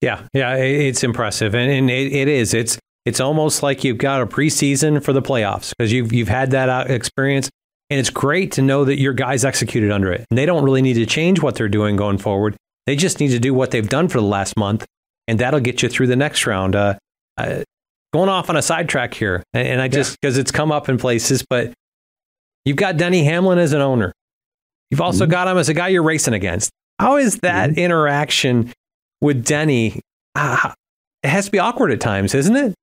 Yeah, 0.00 0.22
yeah, 0.32 0.54
it's 0.56 1.02
impressive, 1.02 1.54
and, 1.54 1.70
and 1.70 1.90
it, 1.90 2.12
it 2.12 2.28
is. 2.28 2.54
It's 2.54 2.78
it's 3.04 3.20
almost 3.20 3.62
like 3.62 3.84
you've 3.84 3.98
got 3.98 4.22
a 4.22 4.26
preseason 4.26 5.02
for 5.02 5.12
the 5.12 5.22
playoffs 5.22 5.70
because 5.76 5.92
you've 5.92 6.12
you've 6.12 6.28
had 6.28 6.52
that 6.52 6.68
uh, 6.68 6.84
experience, 6.88 7.50
and 7.90 7.98
it's 7.98 8.10
great 8.10 8.52
to 8.52 8.62
know 8.62 8.84
that 8.84 9.00
your 9.00 9.12
guys 9.12 9.44
executed 9.44 9.90
under 9.90 10.12
it. 10.12 10.24
And 10.30 10.38
they 10.38 10.46
don't 10.46 10.62
really 10.62 10.82
need 10.82 10.94
to 10.94 11.06
change 11.06 11.42
what 11.42 11.56
they're 11.56 11.68
doing 11.68 11.96
going 11.96 12.18
forward. 12.18 12.56
They 12.86 12.96
just 12.96 13.18
need 13.18 13.30
to 13.30 13.38
do 13.38 13.54
what 13.54 13.72
they've 13.72 13.88
done 13.88 14.08
for 14.08 14.20
the 14.20 14.26
last 14.26 14.56
month, 14.56 14.86
and 15.26 15.38
that'll 15.40 15.60
get 15.60 15.82
you 15.82 15.88
through 15.88 16.06
the 16.06 16.16
next 16.16 16.46
round. 16.46 16.76
Uh, 16.76 16.94
uh, 17.36 17.62
going 18.14 18.28
off 18.28 18.48
on 18.48 18.54
a 18.54 18.62
sidetrack 18.62 19.12
here, 19.12 19.42
and 19.52 19.82
I 19.82 19.88
just 19.88 20.20
because 20.20 20.36
yeah. 20.36 20.42
it's 20.42 20.52
come 20.52 20.70
up 20.70 20.88
in 20.88 20.98
places, 20.98 21.44
but 21.50 21.72
you've 22.64 22.76
got 22.76 22.96
Denny 22.96 23.24
Hamlin 23.24 23.58
as 23.58 23.72
an 23.72 23.80
owner. 23.80 24.12
You've 24.88 25.00
also 25.00 25.24
mm-hmm. 25.24 25.32
got 25.32 25.48
him 25.48 25.58
as 25.58 25.68
a 25.68 25.74
guy 25.74 25.88
you're 25.88 26.04
racing 26.04 26.32
against. 26.32 26.70
How 27.00 27.16
is 27.16 27.38
that 27.38 27.70
mm-hmm. 27.70 27.80
interaction 27.80 28.72
with 29.20 29.44
Denny? 29.44 30.00
Uh, 30.36 30.74
it 31.24 31.28
has 31.28 31.46
to 31.46 31.50
be 31.50 31.58
awkward 31.58 31.90
at 31.90 32.00
times, 32.00 32.36
isn't 32.36 32.54
it? 32.54 32.74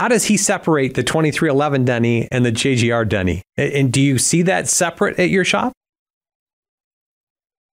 How 0.00 0.08
does 0.08 0.24
he 0.24 0.38
separate 0.38 0.94
the 0.94 1.02
2311 1.02 1.84
Denny 1.84 2.26
and 2.32 2.46
the 2.46 2.52
JGR 2.52 3.06
Denny? 3.06 3.42
And 3.58 3.92
do 3.92 4.00
you 4.00 4.16
see 4.16 4.40
that 4.42 4.66
separate 4.66 5.18
at 5.18 5.28
your 5.28 5.44
shop? 5.44 5.74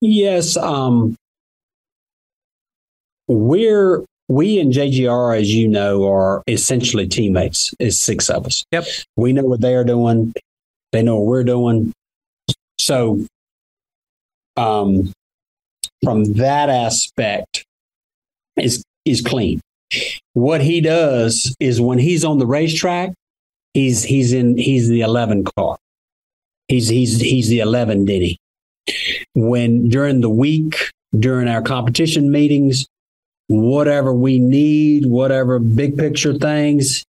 Yes. 0.02 0.58
Um, 0.58 1.16
we're 3.30 4.04
we 4.30 4.60
and 4.60 4.72
JGR, 4.72 5.40
as 5.40 5.54
you 5.54 5.68
know, 5.68 6.10
are 6.12 6.44
essentially 6.48 7.08
teammates. 7.08 7.74
It's 7.80 8.00
six 8.00 8.30
of 8.30 8.46
us. 8.46 8.64
Yep. 8.72 8.86
We 9.16 9.34
know 9.34 9.44
what 9.44 9.62
they 9.62 9.76
are 9.76 9.84
doing. 9.84 10.34
They 10.92 11.04
know 11.04 11.18
what 11.18 11.26
we're 11.26 11.44
doing. 11.44 11.94
So, 12.78 13.26
um, 14.56 15.12
from 16.04 16.34
that 16.34 16.70
aspect, 16.70 17.66
is 18.56 18.84
is 19.06 19.22
clean. 19.22 19.62
What 20.34 20.62
he 20.62 20.82
does 20.82 21.56
is 21.60 21.82
when 21.82 22.00
he's 22.00 22.24
on 22.24 22.40
the 22.40 22.48
racetrack, 22.48 23.14
he's 23.74 24.04
he's 24.04 24.34
in 24.34 24.58
he's 24.58 24.88
the 24.88 25.02
eleven 25.02 25.44
car. 25.44 25.78
He's 26.68 26.88
he's 26.88 27.20
he's 27.20 27.50
the 27.50 27.60
eleven 27.60 28.06
Denny. 28.06 28.38
When 29.34 29.90
during 29.90 30.22
the 30.22 30.30
week, 30.30 30.92
during 31.18 31.48
our 31.48 31.62
competition 31.62 32.32
meetings, 32.32 32.86
whatever 33.48 34.14
we 34.14 34.40
need, 34.40 35.06
whatever 35.06 35.60
big 35.60 35.98
picture 35.98 36.34
things, 36.34 37.04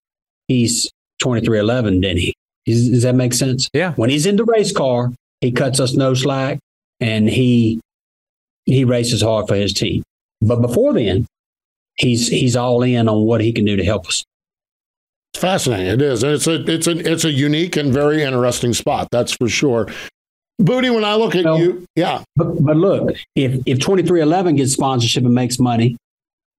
he's 0.48 0.84
2311 1.20 2.00
Denny. 2.00 2.34
Does, 2.66 2.88
does 2.88 3.02
that 3.02 3.14
make 3.14 3.32
sense? 3.32 3.68
Yeah. 3.72 3.92
When 3.94 4.10
he's 4.10 4.26
in 4.26 4.36
the 4.36 4.44
race 4.44 4.72
car, 4.72 5.12
he 5.40 5.50
cuts 5.52 5.80
us 5.80 5.94
no 5.94 6.14
slack 6.14 6.58
and 7.00 7.28
he 7.28 7.80
he 8.64 8.84
races 8.84 9.22
hard 9.22 9.48
for 9.48 9.56
his 9.56 9.72
team. 9.72 10.02
But 10.40 10.60
before 10.60 10.92
then, 10.92 11.26
he's 11.96 12.28
he's 12.28 12.54
all 12.56 12.82
in 12.82 13.08
on 13.08 13.22
what 13.24 13.40
he 13.40 13.52
can 13.52 13.64
do 13.64 13.76
to 13.76 13.84
help 13.84 14.06
us. 14.06 14.22
It's 15.34 15.40
fascinating. 15.40 15.86
It 15.88 16.02
is. 16.02 16.22
It's 16.22 16.46
a 16.46 16.62
it's 16.70 16.86
a 16.86 17.12
it's 17.12 17.24
a 17.24 17.30
unique 17.32 17.76
and 17.76 17.92
very 17.92 18.22
interesting 18.22 18.72
spot. 18.74 19.08
That's 19.10 19.32
for 19.32 19.48
sure. 19.48 19.88
Bootie, 20.60 20.94
when 20.94 21.04
I 21.04 21.16
look 21.16 21.34
at 21.34 21.44
No. 21.44 21.56
you, 21.56 21.84
yeah, 21.96 22.22
But, 22.36 22.62
but 22.62 22.76
look, 22.76 23.16
if 23.34 23.54
if 23.66 23.80
2311 23.80 24.56
gets 24.56 24.74
sponsorship 24.74 25.24
and 25.24 25.34
makes 25.34 25.58
money, 25.58 25.96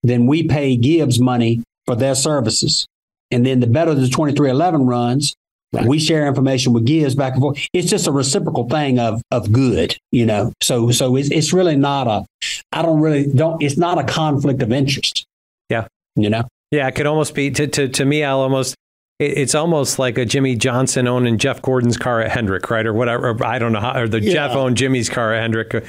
then 0.04 0.26
we 0.28 0.43
pay 0.43 0.76
Gibbs 0.76 1.20
money 1.20 1.62
for 1.86 1.95
their 1.95 2.16
services. 2.16 2.86
And 3.32 3.45
then 3.45 3.60
the 3.62 3.68
better 3.68 3.93
the 3.95 4.08
2311 4.08 4.86
runs, 4.86 5.34
Right. 5.72 5.88
we 5.88 5.97
share 5.97 6.28
information 6.28 6.72
with 6.72 6.86
Gibbs 6.86 7.16
back 7.16 7.34
and 7.34 7.41
forth. 7.41 7.58
It's 7.74 7.89
just 7.89 8.06
a 8.06 8.12
reciprocal 8.12 8.70
thing 8.70 8.99
of 8.99 9.24
of 9.32 9.51
good, 9.51 9.97
you 10.12 10.24
know. 10.24 10.54
So 10.62 10.91
so 10.91 11.16
it's 11.16 11.32
it's 11.32 11.51
really 11.51 11.76
not 11.76 12.08
a 12.08 12.26
I 12.72 12.84
don't 12.84 13.01
really 13.01 13.26
don't 13.34 13.60
it's 13.64 13.76
not 13.76 13.97
a 13.97 14.04
conflict 14.04 14.62
of 14.62 14.72
interest. 14.72 15.26
Yeah. 15.70 15.88
You 16.16 16.30
know? 16.30 16.43
Yeah, 16.70 16.88
it 16.88 16.93
could 16.93 17.08
almost 17.08 17.34
be 17.34 17.49
to 17.49 17.66
to, 17.66 17.88
to 17.88 18.06
me. 18.06 18.24
I'll 18.24 18.41
almost 18.41 18.76
it's 19.20 19.56
almost 19.56 19.97
like 19.97 20.20
a 20.20 20.26
Jimmie 20.26 20.56
Johnson 20.56 21.08
owning 21.08 21.39
Jeff 21.39 21.60
Gordon's 21.64 21.97
car 21.97 22.22
at 22.22 22.30
Hendrick, 22.30 22.70
right, 22.70 22.86
or 22.86 22.93
whatever. 22.93 23.30
or 23.30 23.43
I 23.43 23.58
don't 23.58 23.72
know 23.72 23.80
how, 23.80 23.99
or 23.99 24.08
the 24.08 24.22
Yeah. 24.22 24.34
Jeff 24.34 24.51
owned 24.51 24.78
Jimmie's 24.78 25.10
car 25.10 25.34
at 25.34 25.41
Hendrick. 25.41 25.84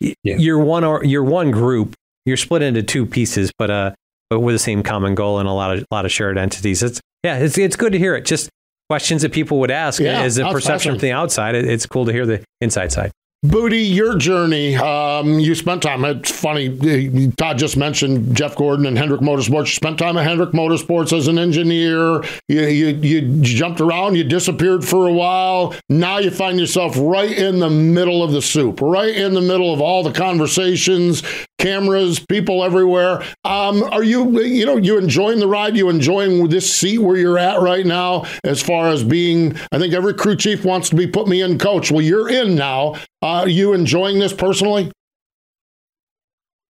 Yeah. 0.00 0.12
You're 0.22 0.58
one 0.58 0.84
or 0.84 1.02
you're 1.02 1.24
one 1.24 1.50
group. 1.50 1.94
You're 2.26 2.36
split 2.36 2.62
into 2.62 2.82
two 2.82 3.06
pieces, 3.06 3.50
but 3.58 3.70
uh, 3.70 3.94
but 4.28 4.40
with 4.40 4.54
the 4.54 4.58
same 4.58 4.82
common 4.82 5.14
goal 5.14 5.38
and 5.38 5.48
a 5.48 5.52
lot 5.52 5.76
of 5.76 5.84
lot 5.90 6.04
of 6.04 6.12
shared 6.12 6.38
entities. 6.38 6.82
It's 6.82 7.00
yeah, 7.22 7.38
it's 7.38 7.58
it's 7.58 7.76
good 7.76 7.92
to 7.92 7.98
hear 7.98 8.14
it. 8.14 8.24
Just 8.24 8.48
questions 8.88 9.22
that 9.22 9.32
people 9.32 9.60
would 9.60 9.70
ask 9.70 10.00
Yeah, 10.00 10.22
as 10.22 10.38
a 10.38 10.50
perception 10.50 10.92
from 10.92 11.00
the 11.00 11.12
outside. 11.12 11.54
It, 11.54 11.64
it's 11.64 11.86
cool 11.86 12.06
to 12.06 12.12
hear 12.12 12.26
the 12.26 12.44
inside 12.60 12.92
side. 12.92 13.10
Bootie, 13.42 13.94
your 13.94 14.18
journey. 14.18 14.76
Um, 14.76 15.40
you 15.40 15.54
spent 15.54 15.82
time. 15.82 16.04
It's 16.04 16.30
funny. 16.30 17.30
Todd 17.38 17.56
just 17.56 17.74
mentioned 17.74 18.36
Jeff 18.36 18.54
Gordon 18.54 18.84
and 18.84 18.98
Hendrick 18.98 19.22
Motorsports. 19.22 19.68
You 19.68 19.72
spent 19.72 19.98
time 19.98 20.18
at 20.18 20.26
Hendrick 20.26 20.50
Motorsports 20.50 21.16
as 21.16 21.26
an 21.26 21.38
engineer. 21.38 22.22
You, 22.48 22.66
you 22.66 22.88
you 22.88 23.42
jumped 23.42 23.80
around. 23.80 24.16
You 24.16 24.24
disappeared 24.24 24.84
for 24.84 25.06
a 25.06 25.12
while. 25.12 25.74
Now 25.88 26.18
you 26.18 26.30
find 26.30 26.60
yourself 26.60 26.94
right 26.98 27.32
in 27.32 27.60
the 27.60 27.70
middle 27.70 28.22
of 28.22 28.32
the 28.32 28.42
soup, 28.42 28.82
right 28.82 29.14
in 29.14 29.32
the 29.32 29.40
middle 29.40 29.72
of 29.72 29.80
all 29.80 30.02
the 30.02 30.12
conversations, 30.12 31.22
cameras, 31.58 32.20
people 32.20 32.62
everywhere. 32.62 33.22
Um, 33.44 33.82
are 33.84 34.04
you 34.04 34.38
you 34.42 34.66
know 34.66 34.76
you 34.76 34.98
enjoying 34.98 35.38
the 35.38 35.48
ride? 35.48 35.78
You 35.78 35.88
enjoying 35.88 36.46
this 36.50 36.70
seat 36.70 36.98
where 36.98 37.16
you're 37.16 37.38
at 37.38 37.62
right 37.62 37.86
now? 37.86 38.26
As 38.44 38.60
far 38.60 38.88
as 38.88 39.02
being, 39.02 39.56
I 39.72 39.78
think 39.78 39.94
every 39.94 40.12
crew 40.12 40.36
chief 40.36 40.62
wants 40.62 40.90
to 40.90 40.96
be 40.96 41.06
put 41.06 41.26
me 41.26 41.40
in 41.40 41.56
coach. 41.56 41.90
Well, 41.90 42.02
you're 42.02 42.28
in 42.28 42.54
now. 42.54 42.96
Are 43.22 43.48
you 43.48 43.72
enjoying 43.72 44.18
this 44.18 44.32
personally? 44.32 44.90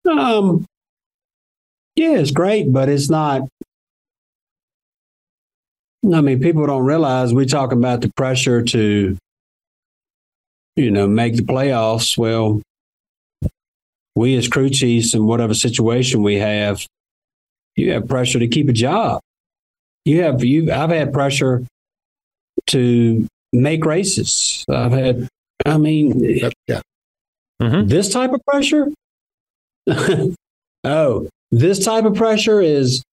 Um 0.10 0.66
yeah, 1.96 2.18
it's 2.20 2.32
great, 2.32 2.72
but 2.72 2.90
it's 2.90 3.10
not 3.10 3.42
I 6.14 6.22
mean, 6.22 6.40
people 6.40 6.66
don't 6.66 6.86
realize 6.86 7.34
we 7.34 7.46
talk 7.46 7.72
about 7.72 8.02
the 8.02 8.12
pressure 8.16 8.62
to, 8.62 9.18
you 10.76 10.92
know, 10.92 11.08
make 11.08 11.36
the 11.36 11.42
playoffs. 11.42 12.18
Well, 12.18 12.62
we 14.16 14.36
as 14.38 14.48
crew 14.48 14.70
chiefs 14.70 15.14
in 15.14 15.26
whatever 15.26 15.54
situation 15.54 16.24
we 16.24 16.36
have, 16.36 16.86
you 17.76 17.92
have 17.92 18.08
pressure 18.08 18.40
to 18.40 18.48
keep 18.48 18.70
a 18.70 18.74
job. 18.74 19.22
You 20.06 20.24
have 20.24 20.44
you. 20.44 20.72
I've 20.72 20.90
had 20.90 21.12
pressure 21.12 21.66
to 22.68 23.28
make 23.52 23.86
races. 23.86 24.64
I've 24.70 24.92
had. 24.94 25.28
I 25.68 25.78
mean, 25.78 26.40
That- 26.40 26.54
yeah. 26.68 26.82
this 27.60 28.10
type 28.10 28.32
of 28.32 28.42
pressure. 28.46 28.88
oh, 30.84 31.30
this 31.52 31.84
type 31.84 32.06
of 32.06 32.16
pressure 32.16 32.62
is 32.62 33.04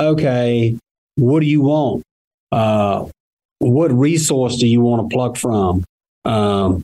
okay. 0.00 0.76
What 1.16 1.40
do 1.40 1.46
you 1.46 1.62
want? 1.62 2.02
Uh, 2.52 3.08
what 3.58 3.92
resource 3.92 4.56
do 4.56 4.66
you 4.66 4.80
want 4.80 5.10
to 5.10 5.14
pluck 5.14 5.36
from? 5.36 5.84
Um, 6.24 6.82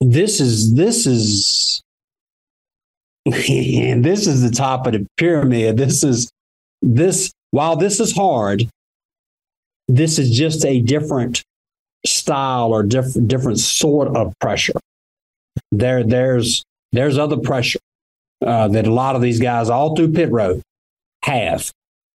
this 0.00 0.40
is 0.40 0.74
this 0.74 1.06
is 1.06 1.80
and 3.26 4.04
this 4.04 4.26
is 4.26 4.42
the 4.42 4.50
top 4.50 4.86
of 4.86 4.92
the 4.94 5.06
pyramid. 5.16 5.76
This 5.76 6.02
is 6.02 6.30
this 6.82 7.30
while 7.50 7.76
this 7.76 8.00
is 8.00 8.14
hard. 8.14 8.68
This 9.88 10.18
is 10.18 10.30
just 10.30 10.64
a 10.64 10.80
different 10.80 11.42
style 12.06 12.72
or 12.72 12.82
different 12.82 13.28
different 13.28 13.58
sort 13.58 14.16
of 14.16 14.34
pressure. 14.40 14.78
There 15.72 16.04
there's 16.04 16.62
there's 16.92 17.18
other 17.18 17.36
pressure 17.36 17.80
uh, 18.44 18.68
that 18.68 18.86
a 18.86 18.92
lot 18.92 19.16
of 19.16 19.22
these 19.22 19.40
guys 19.40 19.68
all 19.68 19.96
through 19.96 20.12
pit 20.12 20.30
road 20.30 20.62
have, 21.24 21.70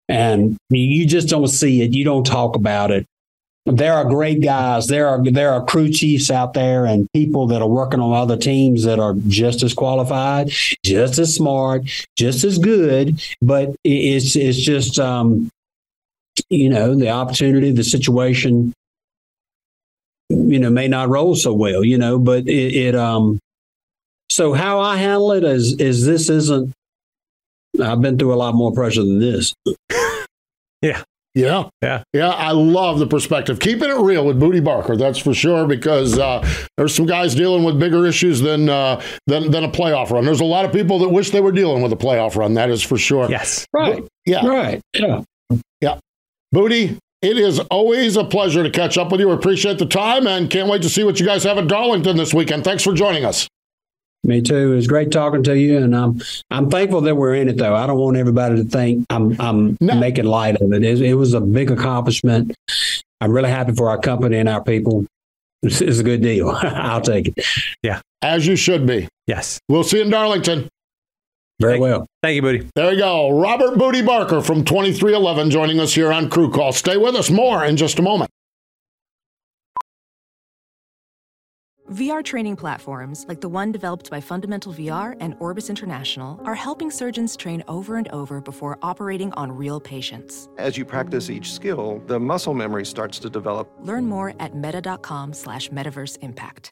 and 0.09 0.57
you 0.71 1.07
just 1.07 1.29
don't 1.29 1.49
see 1.49 1.83
it. 1.83 1.93
You 1.93 2.05
don't 2.05 2.25
talk 2.25 2.57
about 2.57 2.91
it. 2.91 3.07
There 3.65 3.95
are 3.95 4.05
great 4.05 4.43
guys. 4.43 4.89
There 4.89 5.07
are 5.09 5.23
there 5.23 5.53
are 5.53 5.65
crew 5.65 5.89
chiefs 5.89 6.31
out 6.31 6.55
there 6.55 6.85
and 6.85 7.09
people 7.13 7.47
that 7.49 7.63
are 7.63 7.69
working 7.69 8.01
on 8.01 8.13
other 8.13 8.37
teams 8.37 8.83
that 8.85 8.99
are 8.99 9.15
just 9.29 9.63
as 9.63 9.73
qualified, 9.73 10.51
just 10.85 11.19
as 11.19 11.35
smart, 11.35 11.83
just 12.17 12.43
as 12.43 12.59
good. 12.59 13.23
But 13.41 13.77
it's 13.85 14.35
it's 14.35 14.59
just 14.59 14.99
um, 14.99 15.49
you 16.49 16.71
know 16.71 16.97
the 16.97 17.11
opportunity, 17.11 17.71
the 17.71 17.85
situation 17.85 18.73
you 20.33 20.59
know 20.59 20.71
may 20.71 20.89
not 20.89 21.09
roll 21.09 21.35
so 21.35 21.53
well 21.53 21.85
you 21.85 21.99
know 21.99 22.19
but 22.19 22.47
it, 22.49 22.75
it 22.75 22.95
um 22.95 23.39
so 24.31 24.53
how 24.53 24.81
i 24.81 24.97
handle 24.97 25.33
it 25.33 25.45
is 25.45 25.75
is 25.81 26.05
this 26.07 26.29
isn't 26.29 26.73
i've 27.83 28.01
been 28.01 28.19
through 28.19 28.33
a 28.33 28.37
lot 28.37 28.55
more 28.55 28.73
pressure 28.73 29.03
than 29.03 29.19
this 29.21 29.55
Yeah. 30.83 31.03
Yeah. 31.35 31.69
Yeah. 31.81 32.03
Yeah. 32.13 32.29
I 32.31 32.51
love 32.51 32.99
the 32.99 33.07
perspective. 33.07 33.59
Keeping 33.61 33.89
it 33.89 33.97
real 33.97 34.27
with 34.27 34.39
Bootie 34.39 34.63
Barker, 34.63 34.97
that's 34.97 35.19
for 35.19 35.33
sure, 35.33 35.67
because 35.67 36.19
uh, 36.19 36.45
there's 36.77 36.95
some 36.95 37.07
guys 37.07 37.35
dealing 37.35 37.63
with 37.65 37.79
bigger 37.79 38.05
issues 38.05 38.41
than, 38.41 38.69
uh, 38.69 39.01
than 39.29 39.51
than 39.51 39.63
a 39.65 39.69
playoff 39.69 40.11
run. 40.11 40.25
There's 40.27 40.41
a 40.41 40.45
lot 40.45 40.65
of 40.65 40.73
people 40.73 40.99
that 40.99 41.09
wish 41.09 41.31
they 41.31 41.41
were 41.41 41.53
dealing 41.53 41.83
with 41.83 41.93
a 41.93 41.97
playoff 41.97 42.37
run. 42.37 42.55
That 42.55 42.69
is 42.69 42.83
for 42.83 42.99
sure. 42.99 43.31
Yes. 43.31 43.65
right 43.73 44.05
Yeah. 44.27 44.45
right 44.47 44.81
Yeah. 44.93 45.23
yeah 45.81 45.99
Bootie, 46.55 46.99
it 47.23 47.37
is 47.39 47.59
always 47.71 48.17
a 48.17 48.25
pleasure 48.25 48.63
to 48.63 48.71
catch 48.71 48.99
up 48.99 49.11
with 49.13 49.21
you. 49.21 49.31
Appreciate 49.31 49.79
the 49.79 49.87
time 49.87 50.27
and 50.27 50.51
can't 50.51 50.69
wait 50.69 50.83
to 50.83 50.89
see 50.89 51.05
what 51.05 51.19
you 51.21 51.27
guys 51.27 51.45
have 51.45 51.57
at 51.59 51.69
Darlington 51.69 52.17
this 52.17 52.35
weekend. 52.35 52.65
Thanks 52.65 52.83
for 52.83 52.93
joining 52.93 53.25
us. 53.25 53.49
me 54.25 54.41
too 54.41 54.73
it 54.73 54.75
was 54.77 54.87
great 54.87 55.11
talking 55.11 55.43
to 55.43 55.59
you 55.59 55.79
and 55.79 55.97
i'm 55.97 56.21
i'm 56.53 56.71
thankful 56.71 57.01
that 57.01 57.17
we're 57.17 57.35
in 57.35 57.49
it 57.49 57.57
though 57.57 57.75
i 57.75 57.89
don't 57.89 57.99
want 57.99 58.17
everybody 58.17 58.55
to 58.55 58.63
think 58.63 59.05
i'm 59.11 59.35
i'm 59.41 59.77
No. 59.81 59.95
making 59.97 60.27
light 60.27 60.55
of 60.61 60.73
it. 60.73 60.85
it 60.85 61.01
it 61.03 61.15
was 61.15 61.35
a 61.35 61.41
big 61.41 61.73
accomplishment 61.73 62.55
i'm 63.21 63.33
really 63.33 63.49
happy 63.51 63.73
for 63.73 63.91
our 63.91 63.99
company 63.99 64.37
and 64.39 64.49
our 64.49 64.63
people 64.63 65.05
it's, 65.65 65.81
it's 65.81 65.99
a 65.99 66.05
good 66.05 66.23
deal 66.23 66.51
i'll 66.63 67.01
take 67.01 67.27
it 67.37 67.45
Yeah, 67.83 68.01
As 68.23 68.47
you 68.47 68.55
should 68.55 68.87
be. 68.87 69.09
Yes. 69.27 69.59
We'll 69.69 69.83
see 69.83 69.97
you 69.99 70.05
in 70.05 70.11
Darlington. 70.11 70.69
Very 71.63 71.75
Thank- 71.75 71.83
well 71.83 72.07
Thank 72.23 72.37
you, 72.37 72.43
Bootie. 72.43 72.69
There 72.77 72.93
you 72.93 72.99
go. 72.99 73.41
Robert 73.41 73.75
Bootie 73.75 74.05
Barker 74.07 74.41
from 74.41 74.65
2311 74.65 75.51
joining 75.51 75.81
us 75.81 75.93
here 75.93 76.13
on 76.13 76.31
Crew 76.31 76.51
Call. 76.51 76.73
Stay 76.73 76.97
with 76.97 77.17
us 77.17 77.31
more 77.31 77.65
in 77.65 77.77
just 77.77 77.99
a 77.99 78.03
moment. 78.03 78.31
VR 81.91 82.25
training 82.25 82.57
platforms, 82.57 83.27
like 83.29 83.41
the 83.41 83.49
one 83.49 83.71
developed 83.71 84.09
by 84.09 84.21
Fundamental 84.21 84.73
VR 84.73 85.17
and 85.21 85.35
Orbis 85.41 85.69
International, 85.69 86.41
are 86.45 86.55
helping 86.55 86.91
surgeons 86.91 87.37
train 87.37 87.63
over 87.69 87.97
and 87.97 88.09
over 88.09 88.41
before 88.41 88.79
operating 88.83 89.33
on 89.35 89.51
real 89.53 89.81
patients. 89.81 90.49
As 90.59 90.79
you 90.79 90.85
practice 90.85 91.29
each 91.29 91.53
skill, 91.53 92.03
the 92.07 92.19
muscle 92.19 92.55
memory 92.55 92.87
starts 92.87 93.19
to 93.19 93.29
develop. 93.29 93.69
Learn 93.81 94.07
more 94.07 94.33
at 94.39 94.55
meta.com 94.55 95.35
slash 95.35 95.69
metaverse 95.71 96.17
impact. 96.23 96.71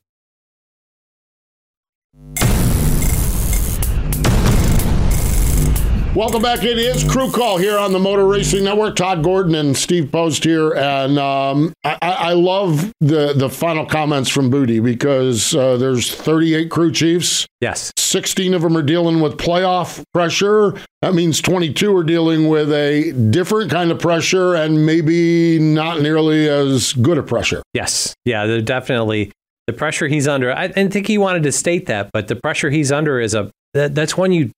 Welcome 6.14 6.42
back. 6.42 6.64
It 6.64 6.76
is 6.76 7.04
Crew 7.04 7.30
Call 7.30 7.56
here 7.56 7.78
on 7.78 7.92
the 7.92 8.00
Motor 8.00 8.26
Racing 8.26 8.64
Network. 8.64 8.96
Todd 8.96 9.22
Gordon 9.22 9.54
and 9.54 9.76
Steve 9.76 10.10
Post 10.10 10.42
here, 10.42 10.72
and 10.72 11.16
um, 11.20 11.72
I, 11.84 11.98
I, 12.02 12.32
love 12.32 12.92
the 13.00 13.32
the 13.32 13.48
final 13.48 13.86
comments 13.86 14.28
from 14.28 14.50
Bootie 14.50 14.82
because 14.82 15.54
uh, 15.54 15.76
there's 15.76 16.12
38 16.12 16.68
crew 16.68 16.90
chiefs. 16.90 17.46
Yes, 17.60 17.92
16 17.96 18.54
of 18.54 18.62
them 18.62 18.76
are 18.76 18.82
dealing 18.82 19.20
with 19.20 19.36
playoff 19.36 20.02
pressure. 20.12 20.74
That 21.00 21.14
means 21.14 21.40
22 21.40 21.96
are 21.96 22.02
dealing 22.02 22.48
with 22.48 22.72
a 22.72 23.12
different 23.30 23.70
kind 23.70 23.92
of 23.92 24.00
pressure 24.00 24.56
and 24.56 24.84
maybe 24.84 25.60
not 25.60 26.00
nearly 26.00 26.48
as 26.48 26.92
good 26.94 27.18
a 27.18 27.22
pressure. 27.22 27.62
Yes, 27.72 28.16
yeah, 28.24 28.46
they're 28.46 28.60
definitely 28.60 29.30
the 29.68 29.72
pressure 29.72 30.08
he's 30.08 30.26
under. 30.26 30.50
I 30.50 30.66
think 30.66 31.06
he 31.06 31.18
wanted 31.18 31.44
to 31.44 31.52
state 31.52 31.86
that, 31.86 32.10
but 32.12 32.26
the 32.26 32.34
pressure 32.34 32.68
he's 32.68 32.90
under 32.90 33.20
is 33.20 33.32
a 33.32 33.48
that, 33.74 33.94
that's 33.94 34.16
one 34.16 34.32
you 34.32 34.50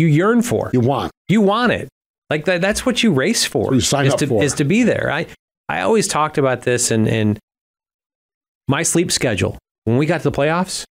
you 0.00 0.06
yearn 0.06 0.42
for. 0.42 0.70
You 0.72 0.80
want. 0.80 1.12
You 1.28 1.40
want 1.40 1.72
it. 1.72 1.88
Like 2.30 2.44
that, 2.46 2.60
that's 2.60 2.86
what 2.86 3.02
you 3.02 3.12
race 3.12 3.44
for. 3.44 3.74
You 3.74 3.80
sign 3.80 4.06
is 4.06 4.12
up 4.14 4.18
to, 4.20 4.26
for. 4.26 4.42
is 4.42 4.54
to 4.54 4.64
be 4.64 4.82
there. 4.82 5.10
I 5.10 5.26
I 5.68 5.82
always 5.82 6.08
talked 6.08 6.38
about 6.38 6.62
this 6.62 6.90
and 6.90 7.08
and 7.08 7.38
my 8.68 8.82
sleep 8.82 9.12
schedule. 9.12 9.58
When 9.84 9.96
we 9.96 10.06
got 10.06 10.18
to 10.18 10.30
the 10.30 10.36
playoffs, 10.36 10.84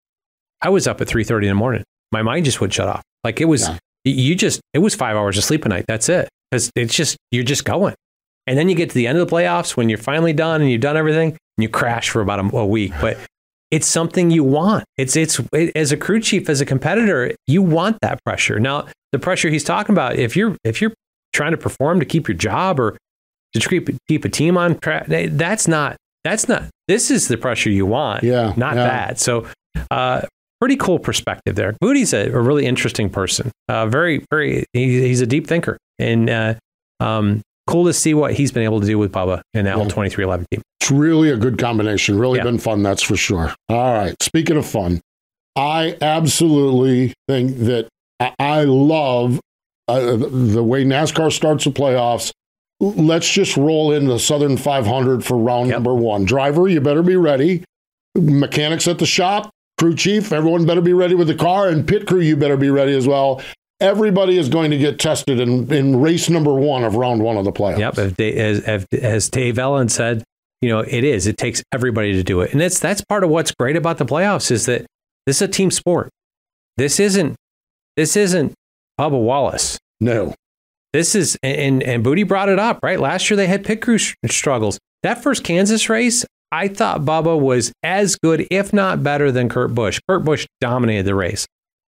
I 0.61 0.69
was 0.69 0.87
up 0.87 0.99
at 0.99 1.07
3:30 1.07 1.43
in 1.43 1.49
the 1.49 1.55
morning. 1.55 1.83
My 2.11 2.21
mind 2.21 2.45
just 2.45 2.59
would 2.61 2.73
shut 2.73 2.87
off. 2.87 3.03
Like 3.23 3.39
it 3.39 3.45
was 3.45 3.67
yeah. 3.67 3.77
you 4.03 4.35
just 4.35 4.59
it 4.73 4.79
was 4.79 4.95
5 4.95 5.15
hours 5.15 5.37
of 5.37 5.43
sleep 5.43 5.65
a 5.65 5.69
night. 5.69 5.85
That's 5.87 6.09
it. 6.09 6.27
Cuz 6.51 6.71
it's 6.75 6.93
just 6.93 7.17
you're 7.31 7.43
just 7.43 7.65
going. 7.65 7.95
And 8.47 8.57
then 8.57 8.69
you 8.69 8.75
get 8.75 8.89
to 8.89 8.95
the 8.95 9.07
end 9.07 9.17
of 9.17 9.27
the 9.27 9.35
playoffs 9.35 9.75
when 9.75 9.89
you're 9.89 9.97
finally 9.97 10.33
done 10.33 10.61
and 10.61 10.71
you've 10.71 10.81
done 10.81 10.95
everything 10.97 11.31
and 11.31 11.63
you 11.63 11.69
crash 11.69 12.09
for 12.09 12.21
about 12.21 12.39
a, 12.39 12.55
a 12.55 12.65
week. 12.65 12.93
But 13.01 13.17
it's 13.71 13.87
something 13.87 14.31
you 14.31 14.43
want. 14.43 14.85
It's 14.97 15.15
it's 15.15 15.39
it, 15.53 15.71
as 15.75 15.91
a 15.91 15.97
crew 15.97 16.19
chief, 16.19 16.49
as 16.49 16.61
a 16.61 16.65
competitor, 16.65 17.33
you 17.47 17.61
want 17.61 17.97
that 18.01 18.23
pressure. 18.23 18.59
Now, 18.59 18.87
the 19.11 19.19
pressure 19.19 19.49
he's 19.49 19.63
talking 19.63 19.93
about, 19.93 20.15
if 20.15 20.35
you're 20.35 20.55
if 20.63 20.81
you're 20.81 20.93
trying 21.33 21.51
to 21.51 21.57
perform 21.57 21.99
to 21.99 22.05
keep 22.05 22.27
your 22.27 22.37
job 22.37 22.79
or 22.79 22.97
to 23.53 23.59
keep 23.59 23.89
keep 24.07 24.25
a 24.25 24.29
team 24.29 24.57
on 24.57 24.79
track, 24.79 25.07
that's 25.07 25.67
not 25.67 25.97
that's 26.23 26.47
not. 26.47 26.65
This 26.87 27.11
is 27.11 27.27
the 27.27 27.37
pressure 27.37 27.69
you 27.69 27.85
want. 27.85 28.23
Yeah, 28.23 28.53
not 28.55 28.75
yeah. 28.75 28.83
that. 28.83 29.19
So, 29.19 29.47
uh, 29.91 30.21
pretty 30.59 30.77
cool 30.77 30.99
perspective 30.99 31.55
there. 31.55 31.73
Bootie's 31.81 32.13
a, 32.13 32.31
a 32.31 32.39
really 32.39 32.65
interesting 32.65 33.09
person. 33.09 33.51
Uh, 33.67 33.87
very 33.87 34.23
very. 34.29 34.65
He, 34.73 35.01
he's 35.01 35.21
a 35.21 35.27
deep 35.27 35.47
thinker 35.47 35.77
and. 35.99 36.29
Uh, 36.29 36.53
um, 36.99 37.41
cool 37.67 37.85
to 37.85 37.93
see 37.93 38.13
what 38.13 38.33
he's 38.33 38.51
been 38.51 38.63
able 38.63 38.79
to 38.81 38.87
do 38.87 38.97
with 38.97 39.11
Bubba 39.11 39.41
in 39.53 39.65
that 39.65 39.77
yeah. 39.77 39.83
2311 39.83 40.47
team. 40.51 40.61
It's 40.81 40.89
really 40.89 41.29
a 41.29 41.37
good 41.37 41.57
combination. 41.57 42.17
Really 42.17 42.37
yeah. 42.37 42.43
been 42.43 42.57
fun, 42.57 42.81
that's 42.81 43.03
for 43.03 43.15
sure. 43.15 43.53
All 43.69 43.93
right. 43.93 44.15
Speaking 44.23 44.57
of 44.57 44.65
fun, 44.65 45.01
I 45.55 45.97
absolutely 46.01 47.13
think 47.27 47.57
that 47.59 47.87
I 48.39 48.63
love 48.63 49.39
uh, 49.87 50.15
the 50.15 50.63
way 50.63 50.83
NASCAR 50.83 51.31
starts 51.31 51.65
the 51.65 51.71
playoffs. 51.71 52.31
Let's 52.79 53.29
just 53.31 53.57
roll 53.57 53.91
in 53.91 54.07
the 54.07 54.19
Southern 54.19 54.55
500 54.57 55.25
for 55.25 55.37
round 55.37 55.67
yep. 55.67 55.77
number 55.77 55.95
one. 55.95 56.25
Driver, 56.25 56.67
you 56.67 56.79
better 56.79 57.03
be 57.03 57.15
ready. 57.15 57.63
Mechanics 58.15 58.87
at 58.87 58.99
the 58.99 59.05
shop, 59.05 59.49
crew 59.77 59.95
chief, 59.95 60.31
everyone 60.31 60.65
better 60.65 60.81
be 60.81 60.93
ready 60.93 61.15
with 61.15 61.27
the 61.27 61.35
car, 61.35 61.67
and 61.67 61.87
pit 61.87 62.07
crew, 62.07 62.19
you 62.19 62.35
better 62.35 62.57
be 62.57 62.69
ready 62.69 62.95
as 62.95 63.07
well 63.07 63.41
everybody 63.79 64.37
is 64.37 64.49
going 64.49 64.71
to 64.71 64.77
get 64.77 64.99
tested 64.99 65.39
in, 65.39 65.71
in 65.71 66.01
race 66.01 66.29
number 66.29 66.53
one 66.53 66.83
of 66.83 66.95
round 66.95 67.21
one 67.21 67.37
of 67.37 67.45
the 67.45 67.51
playoffs. 67.51 67.79
Yep. 67.79 68.19
As, 68.19 68.65
as, 68.65 68.85
as 68.91 69.29
Dave 69.29 69.55
Elenz 69.55 69.91
said, 69.91 70.23
you 70.61 70.69
know, 70.69 70.79
it 70.79 71.03
is. 71.03 71.27
It 71.27 71.37
takes 71.37 71.63
everybody 71.71 72.13
to 72.13 72.23
do 72.23 72.41
it. 72.41 72.53
And 72.53 72.61
it's, 72.61 72.79
that's 72.79 73.01
part 73.01 73.23
of 73.23 73.29
what's 73.29 73.51
great 73.51 73.75
about 73.75 73.97
the 73.97 74.05
playoffs 74.05 74.49
is 74.49 74.65
that 74.65 74.85
this 75.25 75.37
is 75.37 75.41
a 75.43 75.47
team 75.47 75.71
sport. 75.71 76.09
This 76.77 76.99
isn't, 76.99 77.35
this 77.95 78.15
isn't 78.15 78.53
Bubba 78.99 79.21
Wallace. 79.21 79.77
No. 79.99 80.33
This 80.93 81.15
is, 81.15 81.37
and, 81.43 81.83
and 81.83 82.03
Bootie 82.03 82.27
brought 82.27 82.49
it 82.49 82.59
up, 82.59 82.79
right? 82.81 82.99
Last 82.99 83.29
year 83.29 83.37
they 83.37 83.47
had 83.47 83.65
pit 83.65 83.81
crew 83.81 83.97
struggles. 83.97 84.79
That 85.03 85.21
first 85.21 85.43
Kansas 85.43 85.89
race, 85.89 86.25
I 86.51 86.69
thought 86.69 87.01
Bubba 87.01 87.39
was 87.39 87.71
as 87.83 88.15
good, 88.15 88.47
if 88.49 88.73
not 88.73 89.03
better, 89.03 89.31
than 89.31 89.49
Kurt 89.49 89.75
Busch. 89.75 89.99
Kurt 90.07 90.23
Busch 90.23 90.47
dominated 90.61 91.05
the 91.05 91.13
race 91.13 91.45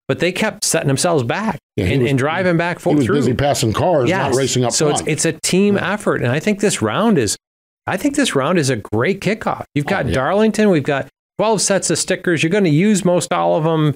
but 0.10 0.18
they 0.18 0.32
kept 0.32 0.66
setting 0.66 0.88
themselves 0.88 1.24
back 1.24 1.60
yeah, 1.78 1.86
and, 1.86 2.02
was, 2.02 2.10
and, 2.10 2.18
driving 2.18 2.58
back 2.58 2.80
full 2.80 2.94
he 2.94 2.98
was 2.98 3.06
through. 3.06 3.16
busy 3.16 3.34
passing 3.36 3.72
cars, 3.72 4.10
yes. 4.10 4.32
not 4.32 4.38
racing 4.38 4.66
up 4.66 4.72
so 4.72 4.90
front. 4.90 5.08
it's, 5.08 5.24
it's 5.24 5.38
a 5.38 5.40
team 5.40 5.76
yeah. 5.76 5.94
effort, 5.94 6.24
and 6.24 6.32
I 6.32 6.40
think 6.40 6.60
this 6.60 6.82
round 6.82 7.20
is, 7.20 7.38
I 7.86 7.96
think 7.96 8.16
this 8.16 8.36
round 8.36 8.58
is 8.58 8.72
a 8.72 8.76
great 8.76 9.22
kickoff. 9.22 9.66
You've 9.76 9.86
oh, 9.86 9.90
got 9.90 10.06
oh, 10.06 10.10
yeah. 10.10 10.16
Darlington, 10.16 10.72
we've 10.72 10.84
got 10.84 11.08
twelve 11.38 11.62
sets 11.62 11.92
of 11.92 12.00
stickers. 12.00 12.42
You're 12.42 12.50
going 12.50 12.64
to 12.64 12.70
use 12.72 13.06
most 13.06 13.32
all 13.32 13.56
of 13.56 13.64
them. 13.64 13.96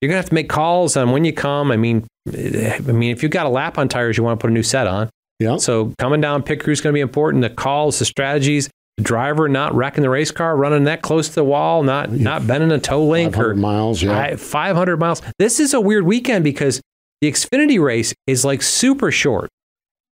You're 0.00 0.10
going 0.10 0.16
to 0.16 0.22
have 0.22 0.28
to 0.28 0.34
make 0.34 0.48
calls 0.48 0.96
on 0.96 1.12
when 1.12 1.24
you 1.24 1.32
come. 1.32 1.70
I 1.70 1.76
mean, 1.76 2.06
I 2.28 2.80
mean, 2.80 3.12
if 3.12 3.22
you've 3.22 3.32
got 3.32 3.46
a 3.46 3.48
lap 3.48 3.78
on 3.78 3.88
tires, 3.88 4.18
you 4.18 4.24
want 4.24 4.38
to 4.38 4.44
put 4.44 4.50
a 4.50 4.52
new 4.52 4.64
set 4.64 4.86
on. 4.86 5.08
Yeah. 5.38 5.56
So 5.56 5.94
coming 5.98 6.20
down 6.20 6.42
pit 6.42 6.62
crew 6.62 6.72
is 6.72 6.80
going 6.80 6.92
to 6.92 6.96
be 6.96 7.00
important. 7.00 7.42
The 7.42 7.50
calls, 7.50 7.98
the 7.98 8.04
strategies 8.04 8.68
driver 9.00 9.48
not 9.48 9.74
wrecking 9.74 10.02
the 10.02 10.10
race 10.10 10.30
car, 10.30 10.56
running 10.56 10.84
that 10.84 11.02
close 11.02 11.28
to 11.28 11.34
the 11.34 11.44
wall, 11.44 11.82
not 11.82 12.10
yeah. 12.10 12.22
not 12.22 12.46
bending 12.46 12.72
a 12.72 12.78
toe 12.78 13.04
link 13.04 13.36
or 13.36 13.54
miles, 13.54 14.02
yeah, 14.02 14.36
five 14.36 14.76
hundred 14.76 14.98
miles. 14.98 15.22
This 15.38 15.60
is 15.60 15.74
a 15.74 15.80
weird 15.80 16.04
weekend 16.04 16.44
because 16.44 16.80
the 17.20 17.30
Xfinity 17.30 17.82
race 17.82 18.14
is 18.26 18.44
like 18.44 18.62
super 18.62 19.10
short. 19.10 19.50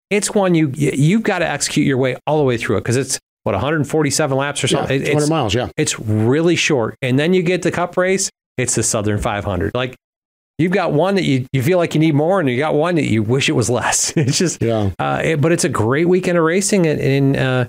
It's 0.09 0.33
one 0.33 0.55
you 0.55 0.71
you've 0.75 1.23
got 1.23 1.39
to 1.39 1.47
execute 1.47 1.85
your 1.85 1.97
way 1.97 2.17
all 2.27 2.37
the 2.37 2.43
way 2.43 2.57
through 2.57 2.77
it 2.77 2.81
because 2.81 2.97
it's 2.97 3.19
what 3.43 3.53
147 3.53 4.37
laps 4.37 4.63
or 4.63 4.67
something. 4.67 4.99
Yeah, 4.99 5.13
200 5.13 5.29
miles, 5.29 5.53
yeah. 5.53 5.69
It's 5.77 5.99
really 5.99 6.55
short, 6.55 6.95
and 7.01 7.17
then 7.17 7.33
you 7.33 7.41
get 7.41 7.61
the 7.61 7.71
Cup 7.71 7.97
race. 7.97 8.29
It's 8.57 8.75
the 8.75 8.83
Southern 8.83 9.19
500. 9.19 9.73
Like 9.73 9.95
you've 10.57 10.71
got 10.71 10.93
one 10.93 11.15
that 11.15 11.23
you, 11.23 11.47
you 11.51 11.63
feel 11.63 11.77
like 11.77 11.95
you 11.95 11.99
need 11.99 12.13
more, 12.13 12.39
and 12.39 12.49
you 12.49 12.57
got 12.57 12.75
one 12.75 12.95
that 12.95 13.05
you 13.05 13.23
wish 13.23 13.49
it 13.49 13.53
was 13.53 13.69
less. 13.69 14.13
It's 14.17 14.37
just, 14.37 14.61
yeah. 14.61 14.91
Uh, 14.99 15.21
it, 15.23 15.41
but 15.41 15.51
it's 15.51 15.63
a 15.63 15.69
great 15.69 16.07
weekend 16.07 16.37
of 16.37 16.43
racing 16.43 16.85
in, 16.85 16.99
in 16.99 17.35
uh, 17.35 17.67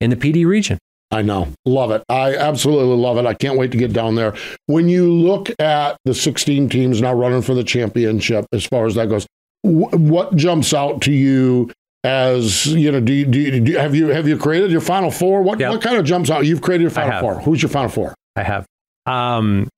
in 0.00 0.10
the 0.10 0.16
Pee 0.16 0.32
Dee 0.32 0.44
region. 0.44 0.78
I 1.10 1.22
know. 1.22 1.48
Love 1.64 1.90
it. 1.90 2.02
I 2.08 2.36
absolutely 2.36 2.96
love 2.96 3.16
it. 3.16 3.24
I 3.24 3.32
can't 3.32 3.58
wait 3.58 3.72
to 3.72 3.78
get 3.78 3.92
down 3.92 4.14
there. 4.14 4.34
When 4.66 4.88
you 4.88 5.10
look 5.10 5.48
at 5.58 5.96
the 6.04 6.14
16 6.14 6.68
teams 6.68 7.00
now 7.00 7.14
running 7.14 7.40
for 7.40 7.54
the 7.54 7.64
championship, 7.64 8.46
as 8.52 8.66
far 8.66 8.86
as 8.86 8.94
that 8.96 9.08
goes, 9.08 9.26
what 9.62 10.36
jumps 10.36 10.74
out 10.74 11.00
to 11.02 11.12
you 11.12 11.70
as 12.04 12.66
you 12.66 12.92
know? 12.92 13.00
Do 13.00 13.12
you, 13.12 13.24
do 13.24 13.40
you, 13.40 13.60
do 13.60 13.72
you 13.72 13.78
have 13.78 13.94
you 13.94 14.08
have 14.08 14.28
you 14.28 14.36
created 14.38 14.70
your 14.70 14.80
final 14.80 15.10
four? 15.10 15.42
What 15.42 15.58
yep. 15.58 15.70
what 15.70 15.82
kind 15.82 15.96
of 15.96 16.04
jumps 16.04 16.30
out? 16.30 16.46
You've 16.46 16.62
created 16.62 16.82
your 16.82 16.90
final 16.90 17.20
four. 17.20 17.40
Who's 17.40 17.62
your 17.62 17.70
final 17.70 17.88
four? 17.88 18.14
I 18.36 18.42
have. 18.42 18.66
Um, 19.06 19.68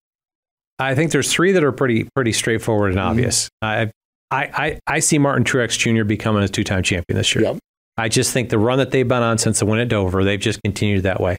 I 0.79 0.95
think 0.95 1.13
there's 1.13 1.33
three 1.33 1.53
that 1.53 1.65
are 1.65 1.73
pretty 1.73 2.09
pretty 2.15 2.33
straightforward 2.33 2.91
and 2.91 2.99
mm-hmm. 2.99 3.09
obvious. 3.09 3.49
Mm-hmm. 3.63 3.91
I, 4.33 4.51
I 4.55 4.79
I 4.87 4.99
see 4.99 5.19
Martin 5.19 5.45
Truex 5.45 5.79
Jr. 5.79 6.05
becoming 6.05 6.43
a 6.43 6.49
two 6.49 6.65
time 6.65 6.83
champion 6.83 7.17
this 7.17 7.35
year. 7.35 7.45
Yep. 7.45 7.59
I 8.01 8.09
just 8.09 8.33
think 8.33 8.49
the 8.49 8.59
run 8.59 8.79
that 8.79 8.91
they've 8.91 9.07
been 9.07 9.23
on 9.23 9.39
since 9.39 9.61
the 9.61 9.67
win 9.67 9.79
at 9.79 9.89
Dover, 9.89 10.25
they've 10.25 10.41
just 10.41 10.63
continued 10.63 11.03
that 11.03 11.21
way. 11.21 11.37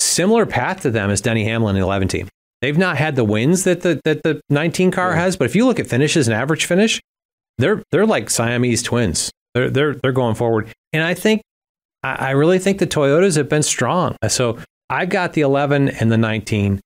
Similar 0.00 0.46
path 0.46 0.82
to 0.82 0.90
them 0.90 1.10
is 1.10 1.20
Denny 1.20 1.44
Hamlin 1.44 1.76
in 1.76 1.80
the 1.80 1.86
11 1.86 2.08
team. 2.08 2.28
They've 2.60 2.78
not 2.78 2.96
had 2.96 3.16
the 3.16 3.24
wins 3.24 3.64
that 3.64 3.80
the 3.80 4.00
that 4.04 4.22
the 4.22 4.40
19 4.48 4.92
car 4.92 5.10
yeah. 5.10 5.20
has, 5.22 5.36
but 5.36 5.46
if 5.46 5.56
you 5.56 5.66
look 5.66 5.80
at 5.80 5.88
finishes 5.88 6.28
and 6.28 6.34
average 6.34 6.66
finish, 6.66 7.00
they're 7.58 7.82
they're 7.90 8.06
like 8.06 8.30
Siamese 8.30 8.82
twins. 8.82 9.32
They're 9.54 9.68
they're 9.68 9.94
they're 9.96 10.12
going 10.12 10.36
forward, 10.36 10.72
and 10.92 11.02
I 11.02 11.14
think 11.14 11.42
I 12.04 12.30
really 12.30 12.58
think 12.58 12.78
the 12.78 12.86
Toyotas 12.86 13.36
have 13.36 13.48
been 13.48 13.62
strong. 13.62 14.16
So 14.28 14.58
I've 14.90 15.08
got 15.08 15.32
the 15.32 15.40
11 15.42 15.88
and 15.88 16.10
the 16.10 16.18
19. 16.18 16.80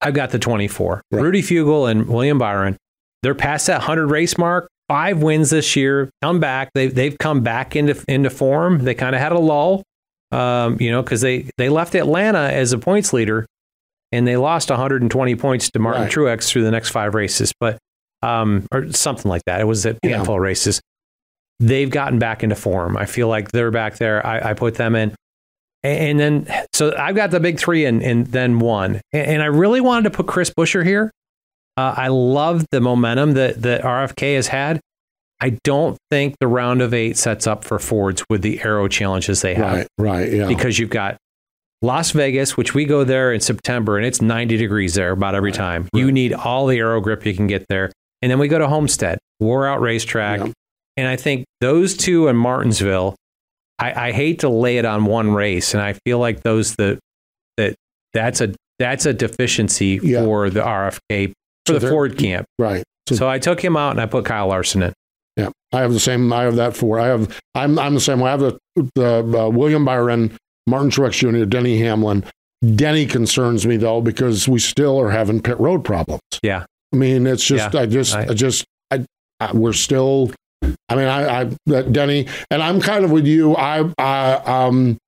I've 0.00 0.14
got 0.14 0.30
the 0.30 0.38
24. 0.38 1.02
Right. 1.10 1.22
Rudy 1.22 1.42
Fugle 1.42 1.90
and 1.90 2.08
William 2.08 2.38
Byron. 2.38 2.76
They're 3.22 3.34
past 3.34 3.66
that 3.68 3.78
100 3.78 4.06
race 4.08 4.36
mark 4.36 4.68
five 4.92 5.22
wins 5.22 5.48
this 5.48 5.74
year, 5.74 6.10
come 6.20 6.38
back. 6.38 6.70
They've 6.74 6.94
they've 6.94 7.16
come 7.16 7.40
back 7.40 7.74
into 7.74 7.98
into 8.08 8.28
form. 8.28 8.84
They 8.84 8.94
kind 8.94 9.14
of 9.14 9.22
had 9.22 9.32
a 9.32 9.38
lull, 9.38 9.82
um, 10.30 10.76
you 10.80 10.90
know, 10.90 11.02
because 11.02 11.22
they 11.22 11.48
they 11.56 11.70
left 11.70 11.94
Atlanta 11.94 12.50
as 12.52 12.74
a 12.74 12.78
points 12.78 13.14
leader, 13.14 13.46
and 14.12 14.28
they 14.28 14.36
lost 14.36 14.68
120 14.68 15.34
points 15.36 15.70
to 15.70 15.78
Martin 15.78 16.02
right. 16.02 16.12
Truex 16.12 16.50
through 16.50 16.64
the 16.64 16.70
next 16.70 16.90
five 16.90 17.14
races, 17.14 17.54
but 17.58 17.78
um, 18.20 18.66
or 18.70 18.92
something 18.92 19.30
like 19.30 19.42
that. 19.46 19.62
It 19.62 19.64
was 19.64 19.86
a 19.86 19.96
handful 20.02 20.34
yeah. 20.34 20.38
of 20.38 20.42
races. 20.42 20.82
They've 21.58 21.90
gotten 21.90 22.18
back 22.18 22.42
into 22.42 22.54
form. 22.54 22.98
I 22.98 23.06
feel 23.06 23.28
like 23.28 23.50
they're 23.50 23.70
back 23.70 23.96
there. 23.96 24.24
I, 24.26 24.50
I 24.50 24.54
put 24.54 24.74
them 24.74 24.94
in. 24.94 25.14
And 25.84 26.20
then, 26.20 26.66
so 26.74 26.94
I've 26.96 27.16
got 27.16 27.30
the 27.30 27.40
big 27.40 27.58
three 27.58 27.86
and, 27.86 28.02
and 28.02 28.26
then 28.26 28.58
one. 28.58 29.00
And 29.12 29.42
I 29.42 29.46
really 29.46 29.80
wanted 29.80 30.04
to 30.04 30.10
put 30.10 30.26
Chris 30.26 30.50
Buescher 30.50 30.84
here 30.84 31.10
uh, 31.76 31.94
I 31.96 32.08
love 32.08 32.66
the 32.70 32.80
momentum 32.80 33.32
that, 33.34 33.62
that 33.62 33.82
RFK 33.82 34.36
has 34.36 34.48
had. 34.48 34.80
I 35.40 35.58
don't 35.64 35.98
think 36.10 36.36
the 36.38 36.46
round 36.46 36.82
of 36.82 36.94
eight 36.94 37.16
sets 37.16 37.46
up 37.46 37.64
for 37.64 37.78
Fords 37.78 38.24
with 38.30 38.42
the 38.42 38.62
aero 38.62 38.86
challenges 38.88 39.42
they 39.42 39.54
have. 39.54 39.72
Right, 39.72 39.88
right, 39.98 40.32
yeah. 40.32 40.46
Because 40.46 40.78
you've 40.78 40.90
got 40.90 41.16
Las 41.80 42.12
Vegas, 42.12 42.56
which 42.56 42.74
we 42.74 42.84
go 42.84 43.02
there 43.02 43.32
in 43.32 43.40
September, 43.40 43.96
and 43.96 44.06
it's 44.06 44.22
90 44.22 44.56
degrees 44.56 44.94
there 44.94 45.10
about 45.10 45.34
every 45.34 45.50
right, 45.50 45.58
time. 45.58 45.82
Right. 45.92 46.00
You 46.00 46.12
need 46.12 46.32
all 46.32 46.66
the 46.66 46.78
aero 46.78 47.00
grip 47.00 47.26
you 47.26 47.34
can 47.34 47.48
get 47.48 47.66
there. 47.68 47.90
And 48.22 48.30
then 48.30 48.38
we 48.38 48.46
go 48.46 48.58
to 48.58 48.68
Homestead, 48.68 49.18
wore 49.40 49.66
out 49.66 49.80
racetrack. 49.80 50.40
Yeah. 50.40 50.52
And 50.96 51.08
I 51.08 51.16
think 51.16 51.44
those 51.60 51.96
two 51.96 52.28
and 52.28 52.38
Martinsville, 52.38 53.16
I, 53.80 54.08
I, 54.08 54.12
hate 54.12 54.40
to 54.40 54.48
lay 54.48 54.78
it 54.78 54.84
on 54.84 55.06
one 55.06 55.32
race, 55.32 55.74
and 55.74 55.82
I 55.82 55.94
feel 56.04 56.18
like 56.18 56.42
those 56.42 56.76
that 56.76 57.00
that 57.56 57.74
that's 58.12 58.40
a 58.40 58.54
that's 58.78 59.06
a 59.06 59.12
deficiency 59.12 59.98
yeah. 60.02 60.22
for 60.22 60.50
the 60.50 60.60
RFK 60.60 61.32
for 61.66 61.74
so 61.74 61.78
the 61.78 61.88
Ford 61.88 62.18
camp. 62.18 62.46
Right. 62.58 62.84
So, 63.08 63.16
so, 63.16 63.28
I 63.28 63.38
took 63.38 63.62
him 63.62 63.76
out 63.76 63.92
and 63.92 64.00
I 64.00 64.06
put 64.06 64.24
Kyle 64.24 64.48
Larson 64.48 64.82
in. 64.82 64.92
Yeah, 65.36 65.50
I 65.72 65.80
have 65.80 65.92
the 65.92 66.00
same. 66.00 66.32
I 66.32 66.42
have 66.42 66.56
that 66.56 66.76
for. 66.76 67.00
I 67.00 67.06
have. 67.06 67.40
I'm. 67.54 67.78
I'm 67.78 67.94
the 67.94 68.00
same. 68.00 68.20
way. 68.20 68.28
I 68.28 68.32
have 68.32 68.40
the 68.40 68.58
the 68.94 69.44
uh, 69.44 69.48
William 69.48 69.84
Byron, 69.84 70.36
Martin 70.66 70.90
Truex 70.90 71.12
Jr., 71.12 71.44
Denny 71.46 71.78
Hamlin. 71.78 72.24
Denny 72.76 73.06
concerns 73.06 73.66
me 73.66 73.76
though 73.76 74.00
because 74.00 74.46
we 74.46 74.58
still 74.60 75.00
are 75.00 75.10
having 75.10 75.42
pit 75.42 75.58
road 75.58 75.84
problems. 75.84 76.20
Yeah. 76.42 76.64
I 76.92 76.96
mean, 76.96 77.26
it's 77.26 77.44
just. 77.44 77.74
Yeah. 77.74 77.80
I 77.80 77.86
just. 77.86 78.14
I- 78.14 78.22
I, 78.22 78.34
just. 78.34 78.64
I, 78.90 79.04
I. 79.40 79.52
We're 79.52 79.72
still. 79.72 80.30
I 80.88 80.94
mean, 80.94 81.06
I. 81.08 81.40
I 81.40 81.82
Denny 81.82 82.28
and 82.50 82.62
I'm 82.62 82.80
kind 82.80 83.04
of 83.04 83.10
with 83.10 83.26
you. 83.26 83.56
I. 83.56 83.90
I. 83.98 84.34
Um. 84.44 84.98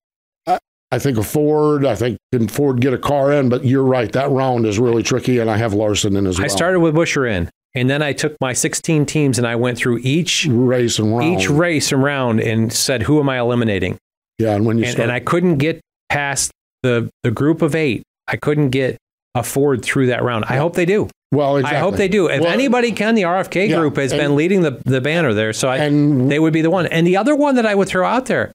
I, 0.95 0.99
think 0.99 1.19
a 1.19 1.23
Ford. 1.23 1.85
I 1.85 1.95
think 1.95 2.19
can 2.33 2.49
Ford 2.49 2.81
get 2.81 2.93
a 2.93 2.99
car 2.99 3.33
in, 3.33 3.49
but 3.49 3.65
you're 3.65 3.85
right. 3.85 4.11
That 4.13 4.31
round 4.31 4.67
is 4.67 4.79
really 4.79 5.03
tricky, 5.03 5.39
and 5.39 5.51
I 5.51 5.57
have 5.57 5.75
Larson 5.75 6.17
in 6.17 6.27
as 6.27 6.39
well. 6.39 6.45
I 6.45 6.49
started 6.49 6.81
with 6.81 6.95
Buescher 6.95 7.31
in, 7.31 7.51
and 7.75 7.91
then 7.91 8.03
I 8.03 8.13
took 8.13 8.37
my 8.41 8.53
16 8.53 9.07
teams 9.07 9.39
and 9.39 9.47
I 9.47 9.57
went 9.57 9.77
through 9.79 9.99
each 10.03 10.47
race 10.47 10.99
and 10.99 11.17
round. 11.17 11.41
each 11.41 11.49
race 11.51 11.93
and 11.93 12.03
round 12.03 12.41
and 12.41 12.73
said, 12.73 13.03
who 13.03 13.21
am 13.21 13.29
I 13.29 13.39
eliminating? 13.39 13.99
Yeah, 14.39 14.55
and 14.55 14.65
when 14.67 14.79
you 14.79 14.85
And, 14.85 14.93
start, 14.93 15.03
and 15.05 15.13
I 15.13 15.21
couldn't 15.21 15.59
get 15.59 15.81
past 16.09 16.51
the 16.83 17.09
the 17.23 17.31
group 17.31 17.63
of 17.63 17.75
eight. 17.75 18.03
I 18.27 18.37
couldn't 18.37 18.71
get 18.71 18.97
a 19.35 19.43
Ford 19.43 19.85
through 19.85 20.07
that 20.09 20.23
round. 20.23 20.45
I 20.49 20.57
hope 20.57 20.75
they 20.75 20.87
do. 20.87 21.09
well, 21.33 21.57
exactly. 21.57 21.77
I 21.77 21.81
hope 21.81 21.97
they 21.97 22.09
do. 22.09 22.29
If 22.29 22.41
Well, 22.43 22.51
anybody 22.53 22.93
can, 22.93 23.17
the 23.17 23.23
RFK 23.23 23.69
Yeah, 23.69 23.79
group 23.79 23.97
has 23.97 24.13
and- 24.13 24.21
been 24.21 24.37
leading 24.37 24.61
the, 24.63 24.81
the 24.85 25.01
banner 25.01 25.35
there, 25.35 25.53
so 25.53 25.69
I, 25.69 25.79
and 25.79 26.31
they 26.31 26.39
would 26.39 26.53
be 26.53 26.63
the 26.63 26.71
one. 26.71 26.87
And 26.87 27.05
the 27.07 27.17
other 27.17 27.35
one 27.35 27.57
that 27.57 27.67
I 27.67 27.75
would 27.75 27.89
throw 27.89 28.07
out 28.07 28.27
there, 28.27 28.53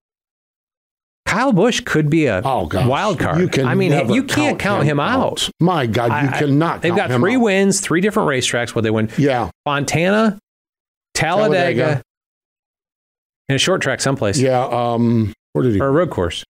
Kyle 1.30 1.54
Busch 1.54 1.82
could 1.82 2.10
be 2.10 2.26
a 2.26 2.42
Oh 2.44 2.66
gosh. 2.66 2.88
wild 2.88 3.20
card. 3.20 3.40
You 3.40 3.48
can 3.48 3.68
I 3.68 3.76
mean, 3.76 3.92
you 4.12 4.24
can't 4.24 4.58
count, 4.58 4.86
him 4.86 5.00
out. 5.00 5.48
My 5.60 5.86
God, 5.86 6.08
you 6.24 6.30
I- 6.30 6.40
cannot. 6.40 6.82
They've 6.82 6.90
count 6.90 6.98
got 7.10 7.12
him 7.12 7.22
three 7.22 7.36
out. 7.36 7.42
wins, 7.42 7.80
three 7.82 8.02
different 8.02 8.28
racetracks 8.30 8.74
where 8.74 8.82
they 8.82 8.90
win 8.90 9.10
Yeah, 9.18 9.52
Fontana, 9.66 10.40
Talladega, 11.14 11.54
Talladega. 11.82 12.02
and 13.48 13.56
a 13.56 13.60
short 13.60 13.82
track 13.82 14.02
someplace, 14.02 14.40
yeah. 14.40 14.64
Um, 14.66 15.34
where 15.54 15.64
did 15.64 15.76
he? 15.76 15.80
or 15.82 15.88
a 15.88 15.92
road 15.92 16.10
course. 16.10 16.44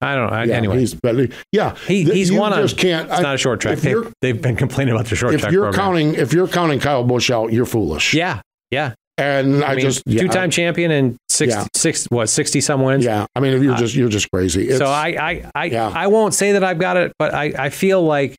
I 0.00 0.14
don't 0.14 0.28
know. 0.30 0.36
I- 0.36 0.44
yeah, 0.44 0.54
anyway, 0.56 0.78
he's 0.78 0.94
but 0.94 1.16
yeah. 1.50 1.74
he, 1.86 2.04
he's 2.04 2.30
you 2.30 2.38
won 2.38 2.52
on. 2.52 2.60
Just 2.62 2.78
can't. 2.78 3.08
It's 3.08 3.18
I- 3.18 3.22
not 3.22 3.34
a 3.34 3.38
short 3.38 3.60
track. 3.60 3.78
They, 3.78 3.90
you're- 3.90 4.10
they've 4.20 4.40
been 4.40 4.56
complaining 4.56 4.94
about 4.94 5.06
the 5.06 5.16
short 5.16 5.34
if 5.34 5.40
track 5.40 5.52
you're 5.52 5.64
program. 5.72 5.80
counting, 5.84 6.14
if 6.14 6.32
you're 6.32 6.48
counting 6.48 6.80
Kyle 6.80 7.02
Busch 7.02 7.30
out, 7.30 7.52
you're 7.52 7.66
foolish. 7.66 8.14
yeah, 8.14 8.40
yeah. 8.70 8.92
and 9.16 9.64
I, 9.64 9.68
I, 9.68 9.74
mean, 9.74 9.80
just 9.84 10.02
yeah, 10.06 10.20
two-time 10.20 10.50
champion 10.50 10.90
and 10.92 11.16
six, 11.38 11.52
Yeah. 11.54 11.66
six, 11.74 12.06
what, 12.10 12.28
sixty 12.28 12.60
some 12.60 12.82
wins. 12.82 13.04
Yeah, 13.04 13.26
I 13.34 13.40
mean, 13.40 13.54
if 13.54 13.62
you're 13.62 13.74
Uh, 13.74 13.78
just 13.78 13.94
you're 13.94 14.08
just 14.08 14.30
crazy. 14.30 14.68
It's, 14.68 14.78
so 14.78 14.86
I, 14.86 15.08
I, 15.18 15.50
I, 15.54 15.64
Yeah. 15.66 15.92
I 15.94 16.08
won't 16.08 16.34
say 16.34 16.52
that 16.52 16.64
I've 16.64 16.78
got 16.78 16.96
it, 16.96 17.12
but 17.18 17.32
I, 17.34 17.52
I 17.58 17.68
feel 17.70 18.02
like, 18.02 18.34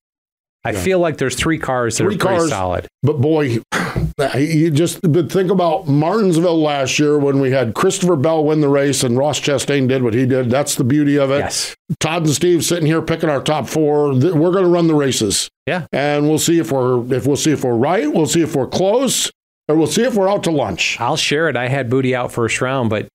I 0.66 0.72
Yeah. 0.72 0.80
feel 0.82 1.00
like 1.00 1.18
there's 1.18 1.36
three 1.36 1.58
cars 1.58 1.98
that 1.98 2.04
Three 2.04 2.16
are 2.16 2.18
pretty 2.20 2.38
cars. 2.38 2.50
solid. 2.50 2.88
But 3.02 3.22
boy, 3.22 3.60
you 4.38 4.70
just 4.72 5.00
but 5.10 5.32
think 5.32 5.50
about 5.52 5.88
Martinsville 5.88 6.62
last 6.62 7.00
year 7.00 7.18
when 7.18 7.40
we 7.40 7.52
had 7.52 7.74
Christopher 7.74 8.18
Bell 8.18 8.44
win 8.44 8.60
the 8.60 8.68
race 8.68 9.04
and 9.04 9.18
Ross 9.18 9.40
Chastain 9.40 9.88
did 9.88 10.04
what 10.04 10.14
he 10.14 10.26
did. 10.26 10.50
That's 10.50 10.76
the 10.76 10.84
beauty 10.84 11.18
of 11.18 11.32
it. 11.32 11.40
Yes. 11.40 11.76
Todd 12.02 12.24
and 12.24 12.32
Steve 12.34 12.66
sitting 12.66 12.86
here 12.86 13.02
picking 13.02 13.30
our 13.30 13.42
top 13.42 13.70
four. 13.70 14.10
We're 14.14 14.52
going 14.52 14.66
to 14.66 14.70
run 14.70 14.88
the 14.88 14.96
races. 14.96 15.50
Yeah. 15.66 15.86
and 15.94 16.28
we'll 16.28 16.40
see 16.40 16.58
if 16.60 16.72
we're 16.72 17.02
if 17.14 17.28
we'll 17.28 17.36
see 17.38 17.52
if 17.52 17.64
we're 17.64 17.76
right. 17.76 18.12
We'll 18.12 18.26
see 18.26 18.42
if 18.42 18.56
we're 18.56 18.66
close, 18.68 19.32
or 19.70 19.76
we'll 19.76 19.88
see 19.88 20.04
if 20.04 20.16
we're 20.16 20.30
out 20.30 20.44
to 20.44 20.52
lunch. 20.52 20.98
I'll 21.00 21.16
share 21.18 21.48
it. 21.48 21.56
I 21.56 21.68
had 21.70 21.90
Bootie 21.90 22.14
out 22.14 22.32
first 22.32 22.60
round, 22.60 22.90
but 22.90 23.08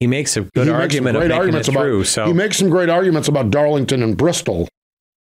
he 0.00 0.06
makes 0.06 0.36
a 0.36 0.42
good 0.42 0.66
He 0.66 0.72
argument 0.72 1.16
great 1.18 1.30
arguments 1.32 1.68
about- 1.68 1.80
through. 1.80 2.04
So 2.04 2.26
He 2.26 2.32
makes 2.32 2.56
some 2.56 2.68
great 2.70 2.88
arguments 2.88 3.28
about 3.28 3.50
Darlington 3.50 4.02
and 4.02 4.16
Bristol. 4.16 4.68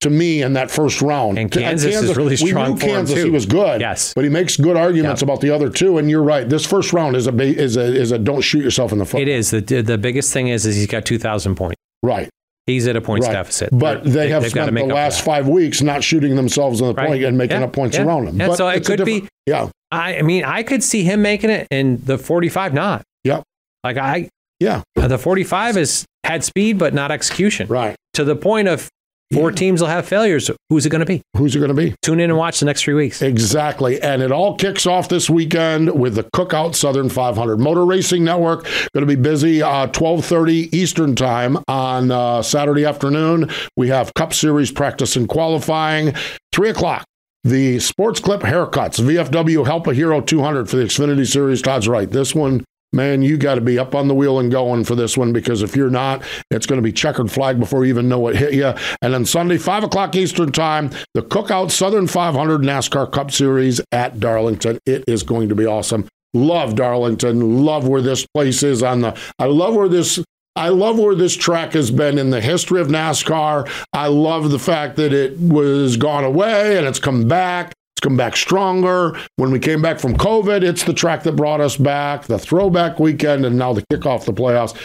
To 0.01 0.11
me, 0.11 0.43
in 0.43 0.53
that 0.53 0.69
first 0.69 1.01
round, 1.01 1.39
And 1.39 1.51
To- 1.51 1.59
Kansas 1.59 1.95
is 2.03 2.15
really 2.15 2.30
we 2.39 2.49
strong 2.51 2.73
knew 2.73 2.78
for 2.80 2.86
him, 2.86 2.95
Kansas, 2.97 3.15
too. 3.15 3.23
he 3.23 3.30
was 3.32 3.47
good. 3.47 3.82
Yes. 3.82 4.13
but 4.13 4.23
he 4.23 4.30
makes 4.30 4.55
good 4.55 4.78
arguments 4.78 5.21
Yep. 5.21 5.28
about 5.28 5.41
the 5.41 5.49
other 5.49 5.69
two. 5.71 5.97
And 5.97 6.07
you're 6.07 6.21
right. 6.21 6.47
This 6.47 6.67
first 6.67 6.93
round 6.93 7.15
is 7.15 7.25
a 7.25 7.34
is 7.41 7.78
a 7.78 7.82
is 7.82 8.11
a 8.11 8.19
don't 8.19 8.41
shoot 8.41 8.63
yourself 8.63 8.91
in 8.91 8.99
the 8.99 9.05
foot. 9.05 9.21
it 9.21 9.28
is 9.28 9.49
the 9.49 9.59
the 9.61 9.97
biggest 9.97 10.32
thing 10.32 10.49
is 10.49 10.67
is 10.67 10.75
he's 10.75 10.86
got 10.86 11.03
two 11.03 11.17
thousand 11.17 11.55
points. 11.55 11.75
right. 12.03 12.30
He's 12.68 12.86
at 12.88 12.95
a 12.97 13.01
points 13.01 13.26
Right. 13.28 13.34
deficit, 13.34 13.70
But 13.72 14.03
They're- 14.03 14.13
they 14.13 14.30
have 14.30 14.43
to 14.43 14.49
spent 14.49 14.76
the 14.76 14.84
last 14.86 15.22
five 15.22 15.47
weeks 15.47 15.82
not 15.82 16.03
shooting 16.03 16.36
themselves 16.36 16.82
in 16.82 16.88
the 16.88 16.93
Right. 16.93 17.07
point 17.07 17.24
and 17.24 17.38
making 17.38 17.59
Yeah. 17.59 17.63
up 17.63 17.74
points 17.74 17.95
Yeah. 17.97 18.03
around 18.03 18.26
them. 18.26 18.39
Yeah, 18.39 18.47
But 18.47 18.57
so 18.57 18.68
it 18.68 18.86
could 18.86 19.05
be- 19.05 19.26
yeah, 19.45 19.70
I, 19.89 20.18
I 20.18 20.22
mean, 20.22 20.43
I 20.43 20.63
could 20.63 20.84
see 20.84 21.03
him 21.03 21.22
making 21.22 21.49
it, 21.49 21.65
and 21.72 22.05
the 22.05 22.18
forty-five 22.18 22.74
not. 22.74 23.03
Yep. 23.24 23.43
Like 23.86 23.97
I, 23.97 24.28
yeah, 24.59 24.82
the 24.95 25.18
forty-five 25.18 25.76
has 25.76 26.03
had 26.26 26.43
speed, 26.43 26.78
but 26.78 26.93
not 26.93 27.09
execution. 27.09 27.68
right. 27.70 27.95
To 28.15 28.26
the 28.26 28.36
point 28.36 28.68
of 28.68 28.89
four 29.32 29.51
teams 29.51 29.82
will 29.82 29.88
have 29.88 30.07
failures. 30.07 30.49
Who's 30.69 30.86
it 30.86 30.89
going 30.89 30.99
to 30.99 31.05
be? 31.05 31.21
Who's 31.36 31.55
it 31.55 31.59
going 31.59 31.69
to 31.69 31.75
be? 31.75 31.95
Tune 32.01 32.19
in 32.19 32.30
and 32.30 32.38
watch 32.38 32.59
the 32.59 32.65
next 32.65 32.84
three 32.84 32.93
weeks. 32.93 33.21
Exactly. 33.21 34.01
And 34.01 34.21
it 34.21 34.32
all 34.32 34.55
kicks 34.55 34.86
off 34.86 35.09
this 35.09 35.30
weekend 35.30 35.99
with 35.99 36.15
the 36.15 36.28
Cook 36.34 36.53
Out 36.53 36.75
Southern 36.75 37.09
500. 37.09 37.57
Motor 37.57 37.86
Racing 37.86 38.23
Network 38.23 38.63
going 38.93 39.05
to 39.05 39.05
be 39.05 39.15
busy 39.15 39.61
uh, 39.61 39.88
1230 39.88 40.75
Eastern 40.75 41.15
Time 41.15 41.57
on 41.67 42.11
uh, 42.11 42.41
Saturday 42.41 42.86
afternoon. 42.86 43.49
We 43.75 43.89
have 43.89 44.13
Cup 44.13 44.34
Series 44.34 44.71
practice 44.71 45.15
and 45.15 45.28
qualifying. 45.28 46.13
3 46.53 46.69
o'clock. 46.69 47.05
The 47.43 47.80
Sport 47.80 48.21
Clips 48.21 48.43
Haircuts, 48.43 48.99
VFW 48.99 49.65
Help 49.65 49.88
a 49.88 49.93
Hero 49.93 50.19
200 50.19 50.69
for 50.69 50.75
the 50.75 50.84
Xfinity 50.84 51.25
Series. 51.25 51.61
Todd's 51.61 51.88
right. 51.88 52.09
This 52.09 52.36
one, 52.36 52.65
man, 52.94 53.22
you 53.22 53.38
got 53.38 53.56
to 53.56 53.62
be 53.62 53.78
up 53.80 53.96
on 53.96 54.08
the 54.08 54.16
wheel 54.16 54.40
and 54.40 54.52
going 54.52 54.84
for 54.84 54.96
this 54.96 55.18
one 55.18 55.34
because 55.34 55.62
if 55.62 55.76
you're 55.76 55.90
not, 55.90 56.24
it's 56.52 56.66
going 56.66 56.78
to 56.78 56.84
be 56.84 56.92
checkered 56.92 57.32
flag 57.32 57.60
before 57.60 57.86
you 57.86 57.90
even 57.90 58.10
know 58.10 58.20
what 58.20 58.36
hit 58.36 58.54
you. 58.54 58.74
And 59.02 59.14
then 59.14 59.26
Sunday, 59.26 59.58
5 59.58 59.86
o'clock 59.86 60.16
Eastern 60.16 60.52
Time, 60.52 60.92
the 61.14 61.22
Cook 61.22 61.52
Out 61.52 61.72
Southern 61.72 62.08
500 62.08 62.62
NASCAR 62.62 63.12
Cup 63.12 63.32
Series 63.32 63.82
at 63.92 64.20
Darlington. 64.20 64.80
It 64.86 65.04
is 65.08 65.24
going 65.24 65.50
to 65.50 65.56
be 65.56 65.66
awesome. 65.66 66.08
Love 66.34 66.76
Darlington. 66.76 67.66
Love 67.66 67.88
where 67.88 68.02
this 68.02 68.26
place 68.34 68.64
is 68.64 68.84
on 68.84 69.02
the. 69.02 69.20
I 69.40 69.46
love 69.46 69.76
where 69.76 69.90
this. 69.90 70.24
I 70.56 70.70
love 70.70 70.98
where 70.98 71.14
this 71.14 71.36
track 71.36 71.74
has 71.74 71.92
been 71.92 72.18
in 72.18 72.32
the 72.32 72.42
history 72.42 72.82
of 72.82 72.88
NASCAR. 72.88 73.70
I 73.94 74.08
love 74.08 74.50
the 74.50 74.58
fact 74.58 74.96
that 74.96 75.14
it 75.14 75.38
was 75.38 75.98
gone 75.98 76.24
away 76.24 76.78
and 76.80 76.88
it's 76.88 77.00
come 77.00 77.28
back. 77.28 77.74
It's 77.98 78.04
come 78.04 78.16
back 78.16 78.36
stronger. 78.38 79.18
When 79.38 79.50
we 79.50 79.58
came 79.58 79.82
back 79.82 79.98
from 80.00 80.16
COVID, 80.16 80.62
it's 80.62 80.84
the 80.84 80.93
track 80.93 81.24
that 81.24 81.32
brought 81.32 81.62
us 81.62 81.78
back, 81.78 82.26
the 82.26 82.38
throwback 82.38 83.00
weekend, 83.00 83.43
and 83.43 83.58
now 83.58 83.74
the 83.74 83.82
kickoff 83.91 84.26
the 84.26 84.34
playoffs. 84.34 84.78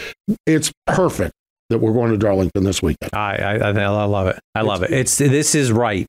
It's 0.47 0.71
perfect 0.87 1.33
that 1.69 1.77
we're 1.77 1.93
going 1.93 2.09
to 2.09 2.17
Darlington 2.17 2.63
this 2.63 2.81
weekend. 2.81 3.11
I, 3.13 3.35
I, 3.35 3.69
I 3.69 4.05
love 4.05 4.27
it. 4.29 4.39
I 4.55 4.61
love 4.61 4.81
it. 4.81 4.89
It's 4.89 5.15
this 5.19 5.53
is 5.53 5.71
right. 5.71 6.07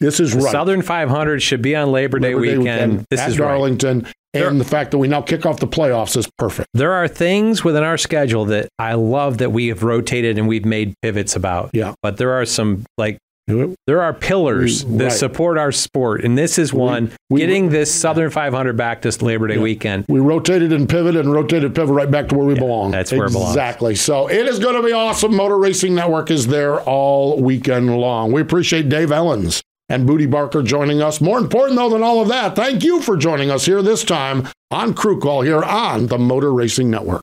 This 0.00 0.20
is 0.20 0.34
The 0.34 0.40
right. 0.40 0.52
Southern 0.52 0.82
500 0.82 1.40
should 1.40 1.62
be 1.62 1.74
on 1.74 1.90
Labor 1.90 2.18
Day, 2.18 2.34
Labor 2.34 2.44
Day 2.44 2.58
weekend. 2.58 3.06
This 3.08 3.20
at 3.20 3.30
is 3.30 3.38
right. 3.38 3.48
Darlington. 3.48 4.06
And 4.34 4.60
the 4.60 4.66
fact 4.66 4.90
that 4.90 4.98
we 4.98 5.08
now 5.08 5.22
kick 5.22 5.46
off 5.46 5.60
the 5.60 5.66
playoffs 5.66 6.14
is 6.14 6.28
perfect. 6.36 6.68
There 6.74 6.92
are 6.92 7.08
things 7.08 7.64
within 7.64 7.84
our 7.84 7.96
schedule 7.96 8.44
that 8.46 8.68
I 8.78 8.94
love 8.94 9.38
that 9.38 9.52
we 9.52 9.68
have 9.68 9.82
rotated 9.82 10.36
and 10.36 10.46
we've 10.46 10.66
made 10.66 10.92
pivots 11.00 11.36
about. 11.36 11.70
Yeah. 11.72 11.94
But 12.02 12.18
there 12.18 12.32
are 12.32 12.44
some 12.44 12.84
like 12.98 13.16
there 13.46 14.00
are 14.02 14.12
pillars 14.14 14.84
We- 14.84 14.98
that 14.98 15.04
right. 15.04 15.12
support 15.12 15.58
our 15.58 15.70
sport, 15.72 16.24
and 16.24 16.36
this 16.36 16.58
is 16.58 16.72
one. 16.72 17.10
we- 17.30 17.40
getting 17.40 17.68
this 17.70 17.92
Southern 17.94 18.30
500 18.30 18.76
back 18.76 19.02
this 19.02 19.20
Labor 19.22 19.46
Day 19.48 19.58
weekend. 19.58 20.04
We 20.08 20.20
rotated 20.20 20.72
and 20.72 20.88
pivoted 20.88 21.24
and 21.24 21.32
rotated 21.32 21.74
pivot 21.74 21.94
right 21.94 22.10
back 22.10 22.28
to 22.28 22.34
where 22.36 22.46
we 22.46 22.54
belong. 22.54 22.90
that's 22.90 23.12
where 23.12 23.26
it 23.26 23.32
belongs. 23.32 23.50
Exactly. 23.50 23.94
So 23.94 24.28
it 24.28 24.46
is 24.48 24.58
going 24.58 24.76
to 24.76 24.82
be 24.82 24.92
awesome. 24.92 25.34
Motor 25.36 25.58
Racing 25.58 25.94
Network 25.94 26.30
is 26.30 26.46
there 26.46 26.80
all 26.80 27.40
weekend 27.40 27.96
long. 27.98 28.32
We 28.32 28.40
appreciate 28.40 28.88
Dave 28.88 29.10
Elenz 29.10 29.60
and 29.88 30.08
Bootie 30.08 30.30
Barker 30.30 30.62
joining 30.62 31.02
us. 31.02 31.20
More 31.20 31.38
important, 31.38 31.76
though, 31.76 31.90
than 31.90 32.02
all 32.02 32.22
of 32.22 32.28
that, 32.28 32.56
thank 32.56 32.82
you 32.82 33.00
for 33.02 33.16
joining 33.16 33.50
us 33.50 33.66
here 33.66 33.82
this 33.82 34.04
time 34.04 34.48
on 34.70 34.94
Crew 34.94 35.18
Call 35.20 35.42
here 35.42 35.62
on 35.62 36.06
the 36.06 36.18
Motor 36.18 36.52
Racing 36.52 36.90
Network. 36.90 37.20